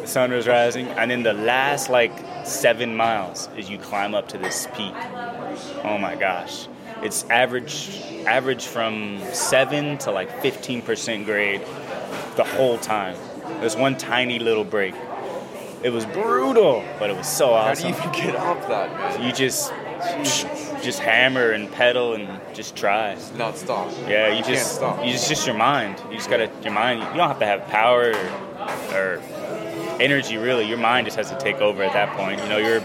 the 0.00 0.06
sun 0.06 0.32
was 0.32 0.46
rising, 0.48 0.88
and 0.88 1.10
then 1.10 1.22
the 1.22 1.32
last 1.32 1.88
like 1.88 2.12
seven 2.44 2.96
miles 2.96 3.48
is 3.56 3.70
you 3.70 3.78
climb 3.78 4.14
up 4.14 4.28
to 4.28 4.38
this 4.38 4.66
peak. 4.74 4.94
Oh 5.84 5.98
my 5.98 6.16
gosh. 6.16 6.66
It's 7.02 7.24
average 7.24 8.00
average 8.26 8.66
from 8.66 9.20
seven 9.32 9.98
to 9.98 10.12
like 10.12 10.30
15% 10.40 11.24
grade 11.24 11.60
the 12.36 12.44
whole 12.44 12.78
time. 12.78 13.16
There's 13.60 13.76
one 13.76 13.96
tiny 13.96 14.38
little 14.38 14.64
break. 14.64 14.94
It 15.82 15.90
was 15.90 16.06
brutal, 16.06 16.84
but 17.00 17.10
it 17.10 17.16
was 17.16 17.26
so 17.26 17.50
awesome. 17.54 17.92
How 17.92 17.98
do 17.98 18.08
you 18.08 18.12
even 18.12 18.26
get 18.26 18.36
up 18.36 18.68
that, 18.68 18.92
man? 18.92 19.26
You 19.26 19.32
just 19.32 19.72
just 20.82 21.00
hammer 21.00 21.50
and 21.50 21.70
pedal 21.72 22.14
and 22.14 22.40
just 22.54 22.76
try. 22.76 23.16
Not 23.36 23.56
stop. 23.56 23.90
Yeah, 24.06 24.28
you 24.28 24.42
can't 24.42 24.46
just 24.46 24.76
stop. 24.76 25.04
you 25.04 25.10
just 25.12 25.28
just 25.28 25.46
your 25.46 25.56
mind. 25.56 26.00
You 26.08 26.16
just 26.16 26.30
gotta 26.30 26.50
your 26.62 26.72
mind. 26.72 27.00
You 27.00 27.06
don't 27.18 27.28
have 27.28 27.40
to 27.40 27.46
have 27.46 27.66
power 27.66 28.12
or, 28.12 28.94
or 28.96 29.22
energy 30.00 30.36
really. 30.36 30.68
Your 30.68 30.78
mind 30.78 31.06
just 31.08 31.16
has 31.16 31.30
to 31.30 31.38
take 31.38 31.56
over 31.56 31.82
at 31.82 31.92
that 31.94 32.16
point. 32.16 32.40
You 32.40 32.48
know, 32.48 32.58
you're 32.58 32.80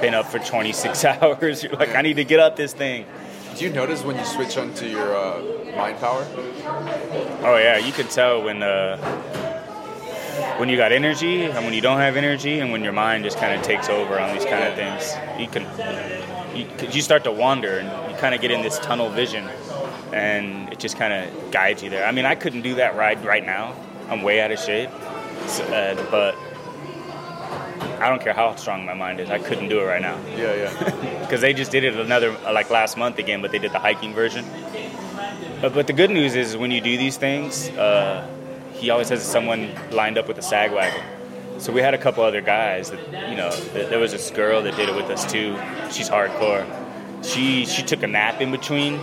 been 0.00 0.14
up 0.14 0.26
for 0.26 0.38
26 0.38 1.04
hours. 1.04 1.62
You're 1.62 1.72
like, 1.72 1.94
I 1.94 2.02
need 2.02 2.16
to 2.16 2.24
get 2.24 2.40
up 2.40 2.56
this 2.56 2.72
thing. 2.72 3.06
Do 3.56 3.64
you 3.64 3.72
notice 3.72 4.04
when 4.04 4.18
you 4.18 4.24
switch 4.26 4.58
onto 4.58 4.84
your 4.84 5.16
uh, 5.16 5.40
mind 5.74 5.98
power? 5.98 6.26
Oh 7.42 7.56
yeah, 7.56 7.78
you 7.78 7.90
can 7.90 8.06
tell 8.06 8.42
when 8.42 8.62
uh, 8.62 8.98
when 10.58 10.68
you 10.68 10.76
got 10.76 10.92
energy 10.92 11.44
and 11.44 11.64
when 11.64 11.72
you 11.72 11.80
don't 11.80 11.96
have 11.96 12.18
energy, 12.18 12.60
and 12.60 12.70
when 12.70 12.84
your 12.84 12.92
mind 12.92 13.24
just 13.24 13.38
kind 13.38 13.58
of 13.58 13.62
takes 13.62 13.88
over 13.88 14.20
on 14.20 14.34
these 14.34 14.44
kind 14.44 14.62
of 14.62 14.74
things. 14.74 15.14
You 15.40 15.48
can 15.48 15.64
you, 16.54 16.66
you 16.90 17.00
start 17.00 17.24
to 17.24 17.32
wander 17.32 17.78
and 17.78 18.12
you 18.12 18.18
kind 18.18 18.34
of 18.34 18.42
get 18.42 18.50
in 18.50 18.60
this 18.60 18.78
tunnel 18.78 19.08
vision, 19.08 19.48
and 20.12 20.70
it 20.70 20.78
just 20.78 20.98
kind 20.98 21.14
of 21.14 21.50
guides 21.50 21.82
you 21.82 21.88
there. 21.88 22.06
I 22.06 22.12
mean, 22.12 22.26
I 22.26 22.34
couldn't 22.34 22.60
do 22.60 22.74
that 22.74 22.94
ride 22.94 23.24
right 23.24 23.44
now. 23.44 23.74
I'm 24.10 24.20
way 24.20 24.42
out 24.42 24.50
of 24.50 24.58
shape, 24.58 24.90
so, 25.46 25.64
uh, 25.64 26.10
but 26.10 26.36
I 28.00 28.08
don't 28.08 28.20
care 28.22 28.32
how 28.34 28.54
strong 28.56 28.84
my 28.84 28.94
mind 28.94 29.20
is. 29.20 29.30
I 29.30 29.38
couldn't 29.38 29.68
do 29.68 29.80
it 29.80 29.84
right 29.84 30.02
now 30.02 30.18
Yeah, 30.36 30.54
yeah. 30.54 31.20
because 31.20 31.40
they 31.40 31.52
just 31.54 31.70
did 31.70 31.84
it 31.84 31.94
another 31.96 32.32
like 32.52 32.70
last 32.70 32.96
month 32.96 33.18
again, 33.18 33.40
but 33.42 33.50
they 33.52 33.58
did 33.58 33.72
the 33.72 33.78
hiking 33.78 34.12
version. 34.14 34.44
But, 35.60 35.72
but 35.74 35.86
the 35.86 35.92
good 35.92 36.10
news 36.10 36.34
is 36.34 36.56
when 36.56 36.70
you 36.70 36.80
do 36.80 36.96
these 36.98 37.16
things, 37.16 37.68
uh, 37.70 38.26
he 38.74 38.90
always 38.90 39.08
has 39.08 39.22
someone 39.22 39.70
lined 39.90 40.18
up 40.18 40.28
with 40.28 40.36
a 40.38 40.42
sag 40.42 40.72
wagon. 40.72 41.02
So 41.58 41.72
we 41.72 41.80
had 41.80 41.94
a 41.94 41.98
couple 41.98 42.22
other 42.22 42.42
guys 42.42 42.90
that 42.90 43.30
you 43.30 43.36
know. 43.36 43.50
th- 43.50 43.88
There 43.88 43.98
was 43.98 44.12
this 44.12 44.30
girl 44.30 44.60
that 44.62 44.76
did 44.76 44.90
it 44.90 44.94
with 44.94 45.08
us 45.08 45.24
too. 45.30 45.56
She's 45.90 46.10
hardcore. 46.10 46.66
She 47.24 47.64
she 47.64 47.82
took 47.82 48.02
a 48.02 48.06
nap 48.06 48.42
in 48.42 48.50
between. 48.50 48.98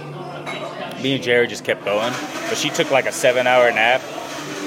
Me 1.02 1.16
and 1.16 1.24
Jared 1.24 1.50
just 1.50 1.66
kept 1.66 1.84
going, 1.84 2.14
but 2.48 2.56
she 2.56 2.70
took 2.70 2.92
like 2.92 3.08
a 3.08 3.12
seven-hour 3.12 3.72
nap. 3.72 4.02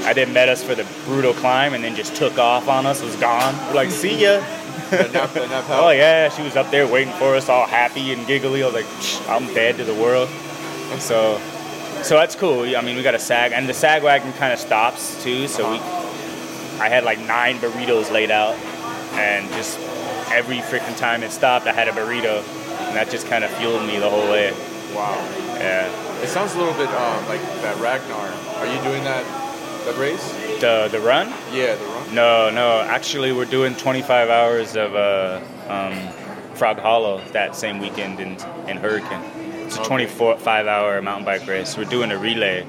I 0.06 0.12
then 0.12 0.32
met 0.32 0.48
us 0.48 0.62
for 0.62 0.76
the 0.76 0.86
brutal 1.04 1.34
climb, 1.34 1.74
and 1.74 1.82
then 1.82 1.96
just 1.96 2.14
took 2.14 2.38
off 2.38 2.68
on 2.68 2.86
us. 2.86 3.02
Was 3.02 3.16
gone. 3.16 3.56
We're 3.66 3.74
like, 3.74 3.90
see 3.90 4.22
ya. 4.22 4.40
Nap, 4.92 5.32
that 5.32 5.66
Oh 5.70 5.90
yeah, 5.90 6.28
she 6.28 6.42
was 6.42 6.54
up 6.54 6.70
there 6.70 6.86
waiting 6.86 7.12
for 7.14 7.34
us, 7.34 7.48
all 7.48 7.66
happy 7.66 8.12
and 8.12 8.24
giggly. 8.24 8.62
I 8.62 8.66
was 8.66 8.74
like, 8.74 8.84
"Psh, 8.84 9.28
I'm 9.28 9.52
dead 9.52 9.78
to 9.78 9.84
the 9.84 9.94
world. 9.94 10.28
So, 11.00 11.40
so 12.02 12.14
that's 12.14 12.36
cool. 12.36 12.76
I 12.76 12.80
mean, 12.82 12.94
we 12.94 13.02
got 13.02 13.16
a 13.16 13.18
sag, 13.18 13.50
and 13.50 13.68
the 13.68 13.74
sag 13.74 14.04
wagon 14.04 14.32
kind 14.34 14.52
of 14.52 14.60
stops 14.60 15.20
too. 15.24 15.48
So 15.48 15.68
we, 15.68 15.78
I 16.78 16.88
had 16.88 17.02
like 17.02 17.18
nine 17.18 17.58
burritos 17.58 18.12
laid 18.12 18.30
out, 18.30 18.54
and 19.14 19.48
just 19.54 19.76
every 20.30 20.58
freaking 20.58 20.96
time 20.96 21.24
it 21.24 21.32
stopped, 21.32 21.66
I 21.66 21.72
had 21.72 21.88
a 21.88 21.92
burrito, 21.92 22.44
and 22.86 22.96
that 22.96 23.10
just 23.10 23.26
kind 23.26 23.42
of 23.42 23.50
fueled 23.52 23.84
me 23.86 23.98
the 23.98 24.08
whole 24.08 24.30
way. 24.30 24.52
Wow. 24.94 25.16
Yeah. 25.58 26.22
It 26.22 26.28
sounds 26.28 26.54
a 26.54 26.58
little 26.58 26.74
bit 26.74 26.88
um, 26.90 27.26
like 27.26 27.40
that 27.62 27.76
Ragnar. 27.80 28.30
Are 28.60 28.66
you 28.66 28.80
doing 28.82 29.02
that 29.04 29.45
that 29.86 29.98
race? 29.98 30.32
The 30.60 30.88
the 30.90 31.00
run? 31.00 31.28
Yeah, 31.52 31.74
the 31.76 31.84
run. 31.84 32.14
No, 32.14 32.50
no. 32.50 32.80
Actually, 32.80 33.32
we're 33.32 33.44
doing 33.46 33.74
25 33.74 34.28
hours 34.28 34.76
of 34.76 34.94
uh, 34.94 35.40
um, 35.68 36.54
Frog 36.54 36.78
Hollow 36.78 37.20
that 37.32 37.56
same 37.56 37.78
weekend 37.78 38.20
in 38.20 38.36
in 38.68 38.76
Hurricane. 38.76 39.22
It's 39.66 39.76
a 39.76 39.80
Okay. 39.80 39.88
24 39.88 40.38
five 40.38 40.66
hour 40.66 41.00
mountain 41.02 41.24
bike 41.24 41.46
race. 41.46 41.76
We're 41.76 41.84
doing 41.84 42.10
a 42.12 42.18
relay. 42.18 42.64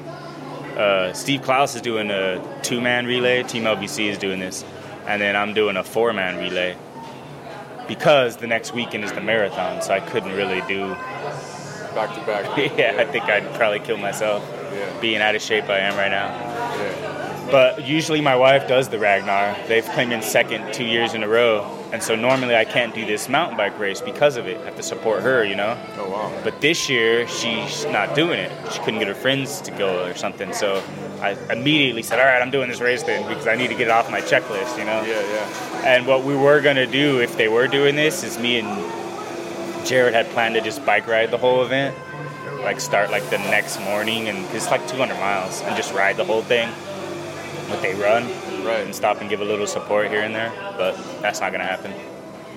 Uh, 0.78 1.12
Steve 1.14 1.42
Klaus 1.42 1.76
is 1.76 1.82
doing 1.82 2.10
a 2.12 2.42
two 2.64 2.82
man 2.82 3.06
relay. 3.06 3.44
Team 3.44 3.64
LBC 3.64 4.08
is 4.10 4.18
doing 4.18 4.40
this, 4.40 4.64
and 5.08 5.22
then 5.22 5.36
I'm 5.36 5.54
doing 5.54 5.76
a 5.78 5.84
four 5.84 6.14
man 6.14 6.38
relay 6.38 6.76
because 7.88 8.38
the 8.38 8.48
next 8.48 8.74
weekend 8.74 9.04
is 9.04 9.12
the 9.14 9.22
marathon. 9.22 9.82
So 9.82 9.94
I 9.94 10.00
couldn't 10.00 10.34
really 10.36 10.62
do. 10.68 10.90
Back 11.96 12.14
to 12.14 12.22
back. 12.26 12.58
yeah, 12.78 12.96
I 13.00 13.06
think 13.06 13.26
I'd 13.26 13.52
probably 13.56 13.80
kill 13.80 13.98
myself 13.98 14.44
Yeah. 14.72 15.00
being 15.00 15.20
out 15.22 15.34
of 15.36 15.42
shape 15.42 15.64
I 15.70 15.80
am 15.80 15.96
right 15.98 16.12
now. 16.12 16.30
But 17.50 17.88
usually 17.88 18.20
my 18.20 18.36
wife 18.36 18.68
does 18.68 18.90
the 18.90 19.00
Ragnar. 19.00 19.56
They've 19.68 19.86
come 19.86 20.12
in 20.12 20.22
second 20.22 20.74
two 20.74 20.84
years 20.84 21.14
in 21.14 21.24
a 21.24 21.28
row. 21.28 21.66
And 21.94 22.04
so 22.04 22.16
normally 22.16 22.56
I 22.58 22.66
can't 22.66 22.94
do 22.94 23.06
this 23.06 23.30
mountain 23.30 23.56
bike 23.56 23.80
race 23.80 24.02
because 24.02 24.36
of 24.36 24.48
it. 24.48 24.58
I 24.60 24.66
have 24.66 24.76
to 24.76 24.84
support 24.84 25.22
her, 25.24 25.46
you 25.46 25.56
know? 25.56 25.78
Oh 25.98 26.10
wow. 26.10 26.42
But 26.44 26.60
this 26.60 26.90
year 26.90 27.26
she's 27.28 27.86
not 27.86 28.14
doing 28.16 28.40
it. 28.40 28.52
She 28.74 28.80
couldn't 28.80 29.00
get 29.00 29.08
her 29.08 29.14
friends 29.16 29.62
to 29.62 29.72
go 29.72 30.04
or 30.06 30.14
something. 30.14 30.52
So 30.52 30.84
I 31.22 31.38
immediately 31.50 32.04
said, 32.04 32.20
all 32.20 32.26
right, 32.26 32.42
I'm 32.42 32.52
doing 32.52 32.68
this 32.68 32.82
race 32.82 33.04
then 33.04 33.26
because 33.30 33.48
I 33.48 33.56
need 33.56 33.70
to 33.70 33.76
get 33.76 33.88
it 33.88 33.92
off 33.92 34.12
my 34.12 34.20
checklist, 34.20 34.78
you 34.78 34.84
know? 34.84 35.02
Yeah, 35.04 35.22
yeah. 35.22 35.86
And 35.86 36.06
what 36.06 36.26
we 36.26 36.36
were 36.36 36.60
going 36.60 36.76
to 36.76 36.88
do 36.88 37.22
if 37.22 37.38
they 37.38 37.48
were 37.48 37.68
doing 37.70 37.96
this 37.96 38.24
is 38.26 38.38
me 38.38 38.60
and 38.60 39.88
Jared 39.88 40.14
had 40.14 40.28
planned 40.32 40.56
to 40.56 40.62
just 40.62 40.86
bike 40.86 41.08
ride 41.08 41.32
the 41.32 41.38
whole 41.38 41.64
event. 41.64 41.96
Like 42.62 42.82
start 42.82 43.10
like 43.12 43.24
the 43.30 43.38
next 43.38 43.80
morning 43.80 44.28
and 44.28 44.46
'cause 44.48 44.56
it's 44.56 44.72
like 44.72 44.86
200 44.90 45.16
miles 45.16 45.62
and 45.62 45.78
just 45.78 45.94
ride 45.94 46.18
the 46.18 46.26
whole 46.26 46.42
thing. 46.42 46.68
But 47.70 47.82
they 47.82 47.94
run 47.96 48.24
Right. 48.66 48.80
and 48.86 48.94
stop 48.96 49.22
and 49.22 49.30
give 49.30 49.42
a 49.42 49.46
little 49.46 49.68
support 49.68 50.10
here 50.10 50.22
and 50.22 50.34
there. 50.34 50.52
But 50.78 50.96
that's 51.22 51.40
not 51.42 51.52
going 51.52 51.62
to 51.62 51.68
happen. 51.68 51.94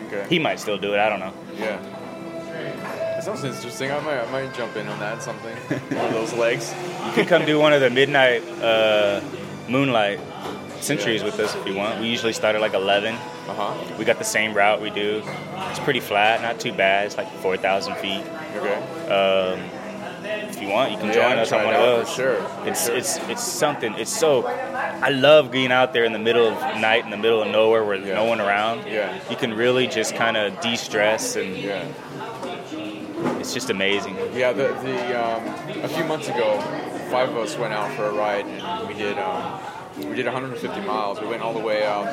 Okay. 0.06 0.26
He 0.28 0.38
might 0.38 0.58
still 0.60 0.78
do 0.78 0.94
it. 0.94 0.98
I 1.00 1.08
don't 1.08 1.20
know. 1.20 1.32
Yeah. 1.58 1.78
That 2.46 3.24
sounds 3.24 3.44
interesting. 3.44 3.90
I 3.90 4.00
might, 4.00 4.18
I 4.20 4.30
might 4.30 4.54
jump 4.54 4.76
in 4.76 4.86
on 4.88 4.98
that 5.00 5.22
something. 5.22 5.54
One 5.96 6.06
of 6.06 6.12
those 6.12 6.32
legs. 6.32 6.74
You 7.06 7.12
could 7.12 7.28
come 7.28 7.44
do 7.44 7.58
one 7.58 7.72
of 7.72 7.80
the 7.80 7.90
midnight 7.90 8.42
uh, 8.62 9.20
moonlight 9.68 10.18
centuries 10.80 11.22
with 11.22 11.38
us 11.38 11.54
if 11.54 11.66
you 11.66 11.74
want. 11.74 12.00
We 12.00 12.06
usually 12.08 12.32
start 12.32 12.54
at 12.54 12.60
like 12.62 12.72
11. 12.74 13.14
Uh 13.14 13.18
huh. 13.54 13.94
We 13.98 14.04
got 14.06 14.18
the 14.18 14.24
same 14.24 14.54
route 14.54 14.80
we 14.80 14.88
do. 14.90 15.22
It's 15.70 15.78
pretty 15.80 16.00
flat, 16.00 16.40
not 16.40 16.58
too 16.58 16.72
bad. 16.72 17.06
It's 17.06 17.16
like 17.18 17.30
4,000 17.40 17.94
feet. 17.96 18.24
Okay. 18.56 18.74
Um, 19.10 19.60
if 20.48 20.60
you 20.62 20.68
want, 20.68 20.90
you 20.92 20.98
can 20.98 21.08
Yeah, 21.08 21.12
join 21.14 21.38
us 21.38 21.52
on 21.52 21.64
one 21.64 21.74
of 21.74 21.80
those. 21.82 22.08
for 22.08 22.14
sure, 22.14 22.36
for 22.42 22.68
It's 22.68 22.86
sure. 22.86 22.96
it's 22.96 23.16
it's 23.28 23.42
something. 23.42 23.94
It's 23.94 24.10
so. 24.10 24.42
I 25.02 25.10
love 25.10 25.50
being 25.50 25.72
out 25.72 25.92
there 25.92 26.04
in 26.04 26.12
the 26.12 26.18
middle 26.18 26.46
of 26.46 26.58
night, 26.80 27.04
in 27.04 27.10
the 27.10 27.16
middle 27.16 27.42
of 27.42 27.48
nowhere, 27.48 27.84
where 27.84 27.96
there's 27.98 28.08
Yeah. 28.08 28.14
no 28.16 28.24
one 28.24 28.40
around. 28.40 28.86
Yeah. 28.86 29.18
You 29.30 29.36
can 29.36 29.54
really 29.54 29.86
just 29.86 30.14
kind 30.14 30.36
of 30.36 30.60
de-stress, 30.60 31.36
and 31.36 31.56
Yeah. 31.56 31.84
it's 33.38 33.52
just 33.54 33.70
amazing. 33.70 34.16
Yeah. 34.34 34.52
The 34.52 34.68
the 34.82 35.24
um, 35.24 35.46
a 35.84 35.88
few 35.88 36.04
months 36.04 36.28
ago, 36.28 36.58
five 37.10 37.28
of 37.30 37.36
us 37.36 37.56
went 37.56 37.72
out 37.72 37.90
for 37.92 38.04
a 38.06 38.12
ride 38.12 38.46
and 38.46 38.88
we 38.88 38.94
did 38.94 39.18
um, 39.18 39.60
we 39.98 40.14
did 40.14 40.24
150 40.26 40.80
miles. 40.82 41.20
We 41.20 41.26
went 41.26 41.42
all 41.42 41.52
the 41.52 41.60
way 41.60 41.84
out 41.84 42.06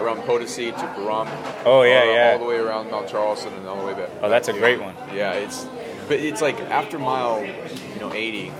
around 0.00 0.22
Potosi 0.22 0.70
to 0.72 0.78
Pahrump. 0.96 1.28
Oh, 1.66 1.82
yeah, 1.82 2.00
uh, 2.00 2.04
yeah. 2.04 2.32
All 2.34 2.38
the 2.38 2.44
way 2.46 2.56
around 2.56 2.90
Mount 2.90 3.08
Charleston 3.08 3.52
and 3.54 3.66
all 3.66 3.76
the 3.80 3.86
way 3.86 3.92
back. 3.94 4.08
Oh, 4.22 4.28
that's 4.30 4.48
a 4.48 4.52
great 4.52 4.80
one. 4.80 4.94
Yeah, 5.12 5.32
it's 5.32 5.66
but 6.08 6.20
it's 6.20 6.40
like 6.40 6.58
after 6.70 6.98
mile, 6.98 7.44
you 7.44 8.00
know, 8.00 8.12
80 8.12 8.52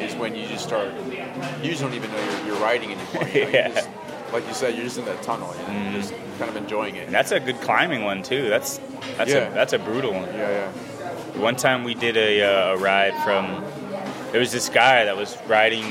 is 0.00 0.14
when 0.16 0.34
you 0.34 0.46
just 0.46 0.64
start. 0.64 0.88
You 1.62 1.70
just 1.70 1.82
don't 1.82 1.94
even 1.94 2.10
know 2.10 2.18
you're, 2.24 2.46
you're 2.48 2.56
riding 2.62 2.92
anymore. 2.92 3.28
You 3.28 3.44
know? 3.44 3.50
Yeah. 3.52 3.68
Just, 3.68 3.88
like 4.32 4.46
you 4.46 4.54
said, 4.54 4.74
you're 4.74 4.84
just 4.84 4.96
in 4.98 5.04
that 5.04 5.22
tunnel. 5.22 5.54
You 5.60 5.66
know? 5.74 5.82
You're 5.90 6.00
just 6.00 6.14
kind 6.38 6.48
of 6.50 6.56
enjoying 6.56 6.96
it. 6.96 7.04
And 7.06 7.14
that's 7.14 7.32
a 7.32 7.40
good 7.40 7.60
climbing 7.60 8.02
one 8.04 8.22
too. 8.22 8.48
That's 8.48 8.78
that's 9.18 9.30
Yeah. 9.30 9.48
a 9.50 9.54
that's 9.54 9.72
a 9.74 9.78
brutal 9.78 10.12
one. 10.14 10.24
Yeah, 10.34 10.70
yeah. 10.72 11.38
One 11.40 11.56
time 11.56 11.84
we 11.84 11.94
did 11.94 12.16
a, 12.16 12.42
uh, 12.42 12.74
a 12.74 12.76
ride 12.78 13.14
from. 13.24 13.62
There 14.30 14.40
was 14.40 14.50
this 14.52 14.68
guy 14.70 15.04
that 15.04 15.16
was 15.16 15.36
riding 15.46 15.84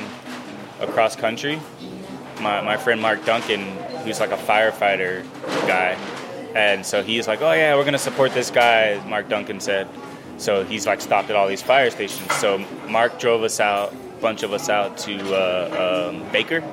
across 0.80 1.16
country. 1.16 1.60
My, 2.40 2.62
my 2.62 2.78
friend 2.78 3.00
Mark 3.00 3.24
Duncan, 3.26 3.62
who's 4.04 4.20
like 4.20 4.32
a 4.32 4.38
firefighter 4.38 5.24
guy, 5.68 5.96
and 6.56 6.84
so 6.84 7.04
he's 7.04 7.28
like, 7.28 7.42
"Oh 7.44 7.52
yeah, 7.54 7.76
we're 7.76 7.86
gonna 7.86 8.00
support 8.00 8.34
this 8.34 8.50
guy." 8.50 9.00
Mark 9.08 9.30
Duncan 9.30 9.60
said. 9.60 9.88
So 10.38 10.64
he's 10.64 10.88
like 10.88 11.02
stopped 11.02 11.30
at 11.30 11.36
all 11.36 11.48
these 11.48 11.62
fire 11.62 11.92
stations. 11.92 12.34
So 12.38 12.58
Mark 12.90 13.20
drove 13.20 13.44
us 13.44 13.60
out, 13.60 13.94
bunch 14.22 14.44
of 14.44 14.54
us 14.54 14.70
out 14.70 14.98
to 15.00 15.36
uh, 15.36 16.10
um, 16.12 16.32
Baker, 16.32 16.64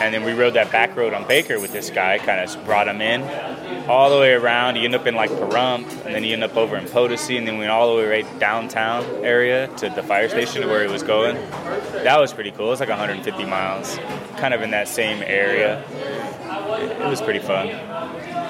and 0.00 0.14
then 0.14 0.24
we 0.24 0.32
rode 0.32 0.54
that 0.54 0.72
back 0.72 0.96
road 0.96 1.12
on 1.12 1.26
Baker 1.28 1.60
with 1.60 1.72
this 1.72 1.90
guy. 1.90 2.18
Kind 2.18 2.40
of 2.40 2.64
brought 2.64 2.88
him 2.88 3.00
in 3.00 3.22
all 3.88 4.10
the 4.10 4.18
way 4.18 4.32
around. 4.32 4.76
You 4.76 4.84
end 4.84 4.94
up 4.94 5.06
in 5.06 5.14
like 5.14 5.30
Pahrump, 5.30 5.88
and 6.06 6.14
then 6.14 6.24
you 6.24 6.32
end 6.32 6.44
up 6.44 6.56
over 6.56 6.76
in 6.76 6.86
Potosi, 6.86 7.36
and 7.36 7.46
then 7.46 7.54
we 7.54 7.60
went 7.60 7.70
all 7.70 7.94
the 7.94 8.02
way 8.02 8.08
right 8.08 8.38
downtown 8.40 9.04
area 9.24 9.68
to 9.76 9.90
the 9.90 10.02
fire 10.02 10.28
station 10.28 10.66
where 10.68 10.84
he 10.84 10.90
was 10.90 11.02
going. 11.02 11.36
That 12.02 12.18
was 12.18 12.32
pretty 12.32 12.50
cool. 12.50 12.68
It 12.68 12.70
was 12.70 12.80
like 12.80 12.88
150 12.88 13.44
miles, 13.44 13.98
kind 14.38 14.54
of 14.54 14.62
in 14.62 14.70
that 14.70 14.88
same 14.88 15.22
area. 15.22 15.84
It, 16.80 17.00
it 17.00 17.06
was 17.06 17.20
pretty 17.20 17.40
fun. 17.40 17.68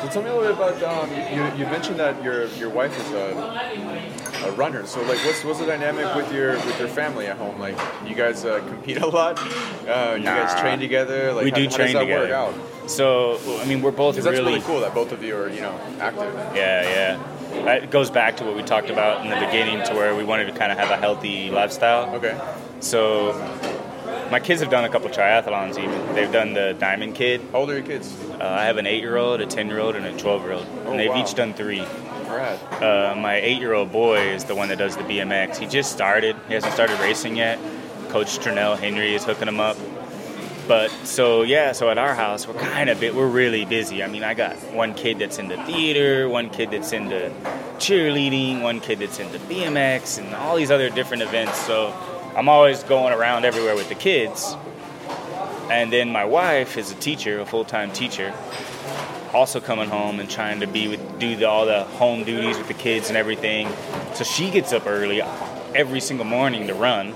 So 0.03 0.09
tell 0.09 0.23
me 0.23 0.31
a 0.31 0.35
little 0.37 0.57
bit 0.57 0.81
about 0.81 0.83
um, 0.83 1.11
you. 1.11 1.65
You 1.65 1.71
mentioned 1.71 1.99
that 1.99 2.23
your 2.23 2.47
your 2.47 2.71
wife 2.71 2.97
is 2.99 3.11
a, 3.13 4.20
a 4.45 4.53
runner. 4.53 4.87
So 4.87 5.01
like, 5.03 5.19
what's 5.25 5.45
what's 5.45 5.59
the 5.59 5.67
dynamic 5.67 6.15
with 6.15 6.33
your 6.33 6.55
with 6.55 6.79
your 6.79 6.89
family 6.89 7.27
at 7.27 7.37
home? 7.37 7.59
Like, 7.59 7.77
you 8.07 8.15
guys 8.15 8.45
uh, 8.45 8.61
compete 8.61 8.99
a 8.99 9.07
lot. 9.07 9.39
Uh, 9.89 10.15
you 10.19 10.25
guys 10.25 10.59
train 10.61 10.79
together. 10.79 11.33
Like, 11.33 11.45
we 11.45 11.51
how, 11.51 11.57
do 11.57 11.65
how 11.69 11.77
train 11.77 11.87
does 11.89 11.95
that 11.95 12.01
together. 12.01 12.25
work 12.27 12.33
out? 12.33 12.91
So 12.91 13.39
I 13.61 13.65
mean, 13.67 13.83
we're 13.83 13.91
both 13.93 14.17
really 14.17 14.39
really 14.39 14.61
cool 14.63 14.81
that 14.81 14.95
both 14.95 15.13
of 15.13 15.23
you 15.23 15.37
are 15.37 15.49
you 15.49 15.61
know 15.61 15.79
active. 16.01 16.35
Yeah, 16.55 16.83
yeah. 16.83 17.75
It 17.75 17.91
goes 17.91 18.11
back 18.11 18.37
to 18.39 18.45
what 18.45 18.55
we 18.57 18.63
talked 18.63 18.91
about 18.91 19.25
in 19.25 19.31
the 19.31 19.47
beginning, 19.47 19.85
to 19.87 19.95
where 19.95 20.15
we 20.15 20.25
wanted 20.25 20.47
to 20.47 20.53
kind 20.53 20.71
of 20.73 20.79
have 20.79 20.91
a 20.91 20.97
healthy 20.97 21.51
lifestyle. 21.51 22.15
Okay. 22.17 22.39
So, 22.81 23.33
my 24.31 24.39
kids 24.41 24.61
have 24.61 24.71
done 24.71 24.85
a 24.85 24.89
couple 24.89 25.11
triathlons. 25.11 25.77
Even 25.79 26.15
they've 26.15 26.33
done 26.33 26.55
the 26.55 26.75
Diamond 26.79 27.15
Kid. 27.17 27.41
How 27.53 27.59
old 27.59 27.71
are 27.71 27.75
your 27.75 27.83
kids? 27.83 28.17
Uh, 28.41 28.45
I 28.45 28.65
have 28.65 28.79
an 28.79 28.87
eight-year-old, 28.87 29.41
a 29.41 29.47
ten-year-old, 29.47 29.97
and 29.97 30.07
a 30.07 30.17
twelve-year-old, 30.17 30.67
Oh, 30.87 30.91
and 30.93 31.01
they've 31.01 31.11
wow. 31.11 31.23
each 31.23 31.35
done 31.35 31.53
three. 31.55 31.85
Uh, 32.83 33.15
my 33.17 33.37
eight-year-old 33.37 33.93
boy 33.93 34.19
is 34.19 34.45
the 34.45 34.55
one 34.55 34.69
that 34.69 34.79
does 34.79 34.97
the 34.97 35.03
BMX. 35.03 35.57
He 35.57 35.67
just 35.67 35.93
started. 35.93 36.37
He 36.49 36.55
hasn't 36.55 36.73
started 36.73 36.99
racing 37.01 37.37
yet. 37.37 37.59
Coach 38.09 38.39
Stranell 38.39 38.79
Henry 38.79 39.15
is 39.15 39.25
hooking 39.25 39.49
him 39.49 39.61
up. 39.61 39.77
But 40.67 40.91
so 41.05 41.43
yeah, 41.43 41.73
so 41.73 41.91
at 41.91 41.99
our 41.99 42.15
house 42.15 42.47
we're 42.47 42.55
kind 42.55 42.91
of 42.91 43.01
bit 43.01 43.15
we're 43.15 43.27
really 43.27 43.65
busy. 43.65 44.05
I 44.05 44.07
mean, 44.07 44.23
I 44.23 44.35
got 44.35 44.55
one 44.73 44.95
kid 44.95 45.19
that's 45.19 45.39
into 45.39 45.57
theater, 45.65 46.29
one 46.29 46.49
kid 46.49 46.71
that's 46.71 46.93
into 46.93 47.33
cheerleading, 47.79 48.63
one 48.63 48.79
kid 48.79 49.01
that's 49.01 49.19
into 49.19 49.39
BMX, 49.41 50.19
and 50.19 50.33
all 50.35 50.55
these 50.55 50.71
other 50.71 50.89
different 50.89 51.25
events. 51.25 51.59
So 51.59 51.93
I'm 52.37 52.49
always 52.49 52.85
going 52.85 53.13
around 53.13 53.45
everywhere 53.45 53.75
with 53.75 53.89
the 53.89 53.97
kids. 53.97 54.55
And 55.71 55.93
then 55.93 56.11
my 56.11 56.25
wife 56.25 56.77
is 56.77 56.93
a 56.93 56.97
teacher, 56.97 57.41
a 57.41 57.47
full-time 57.47 57.93
teacher, 57.93 58.33
also 59.33 59.61
coming 59.61 59.89
home 59.89 60.21
and 60.21 60.31
trying 60.31 60.61
to 60.61 60.67
be 60.67 60.89
with 60.89 61.01
do 61.21 61.37
the, 61.37 61.49
all 61.49 61.67
the 61.67 61.85
home 61.85 62.25
duties 62.25 62.59
with 62.59 62.67
the 62.67 62.75
kids 62.75 63.09
and 63.09 63.17
everything. 63.17 63.69
So 64.15 64.25
she 64.25 64.51
gets 64.51 64.73
up 64.73 64.87
early 64.87 65.23
every 65.75 66.01
single 66.01 66.27
morning 66.27 66.67
to 66.67 66.75
run, 66.75 67.15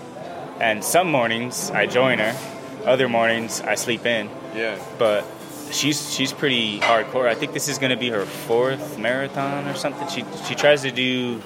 and 0.60 0.84
some 0.84 1.10
mornings 1.10 1.70
I 1.70 1.86
join 1.86 2.18
her, 2.18 2.36
other 2.84 3.08
mornings 3.08 3.60
I 3.60 3.74
sleep 3.74 4.06
in. 4.06 4.30
Yeah. 4.54 4.78
But 4.98 5.24
she's 5.72 6.14
she's 6.14 6.32
pretty 6.32 6.78
hardcore. 6.78 7.26
I 7.26 7.34
think 7.34 7.52
this 7.52 7.66
is 7.68 7.78
going 7.78 7.90
to 7.90 7.96
be 7.96 8.10
her 8.10 8.24
fourth 8.26 8.98
marathon 8.98 9.66
or 9.66 9.74
something. 9.74 10.06
She 10.08 10.24
she 10.46 10.54
tries 10.54 10.82
to 10.82 10.92
do 10.92 11.40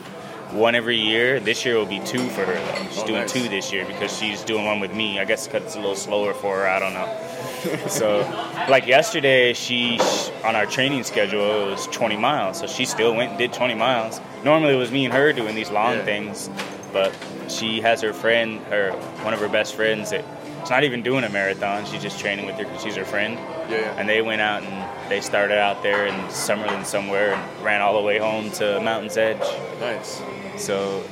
one 0.52 0.74
every 0.74 0.96
year. 0.98 1.40
This 1.40 1.64
year 1.64 1.76
will 1.76 1.86
be 1.86 2.00
two 2.00 2.26
for 2.30 2.44
her 2.44 2.54
though. 2.54 2.88
She's 2.90 2.98
Oh, 3.02 3.06
doing 3.06 3.20
nice. 3.20 3.32
two 3.32 3.48
this 3.48 3.72
year 3.72 3.86
because 3.86 4.16
she's 4.16 4.42
doing 4.42 4.64
one 4.66 4.80
with 4.80 4.92
me. 4.94 5.18
I 5.20 5.24
guess 5.24 5.46
because 5.46 5.62
it's 5.64 5.76
a 5.76 5.80
little 5.80 5.94
slower 5.96 6.34
for 6.34 6.56
her. 6.60 6.68
I 6.68 6.78
don't 6.78 6.92
know. 6.94 7.06
so, 7.88 8.20
like 8.68 8.86
yesterday, 8.86 9.52
she 9.52 9.98
on 10.44 10.54
our 10.56 10.66
training 10.66 11.04
schedule 11.04 11.66
it 11.68 11.70
was 11.70 11.86
20 11.88 12.16
miles, 12.16 12.58
so 12.60 12.66
she 12.66 12.84
still 12.84 13.14
went 13.14 13.30
and 13.30 13.38
did 13.38 13.52
20 13.52 13.74
miles. 13.74 14.20
Normally, 14.44 14.74
it 14.74 14.78
was 14.78 14.90
me 14.90 15.04
and 15.04 15.14
her 15.14 15.32
doing 15.32 15.54
these 15.54 15.70
long 15.70 15.94
Yeah. 15.96 16.04
things, 16.04 16.50
but 16.92 17.12
she 17.48 17.80
has 17.80 18.00
her 18.02 18.12
friend, 18.12 18.60
her 18.70 18.92
one 19.22 19.34
of 19.34 19.40
her 19.40 19.48
best 19.48 19.74
friends 19.74 20.10
that 20.10 20.24
she's 20.60 20.70
not 20.70 20.84
even 20.84 21.02
doing 21.02 21.24
a 21.24 21.28
marathon. 21.28 21.84
She's 21.86 22.02
just 22.02 22.18
training 22.20 22.46
with 22.46 22.56
her 22.56 22.64
because 22.64 22.82
she's 22.82 22.96
her 22.96 23.04
friend. 23.04 23.34
Yeah, 23.70 23.80
yeah. 23.80 23.94
And 23.98 24.08
they 24.08 24.22
went 24.22 24.40
out 24.40 24.62
and 24.62 25.10
they 25.10 25.20
started 25.20 25.58
out 25.58 25.82
there 25.82 26.06
in 26.06 26.14
Summerlin 26.28 26.84
somewhere 26.84 27.34
and 27.34 27.64
ran 27.64 27.80
all 27.82 27.94
the 28.00 28.06
way 28.06 28.18
home 28.18 28.50
to 28.52 28.80
Mountain's 28.80 29.16
Edge. 29.16 29.40
Nice. 29.80 30.20
So 30.56 31.02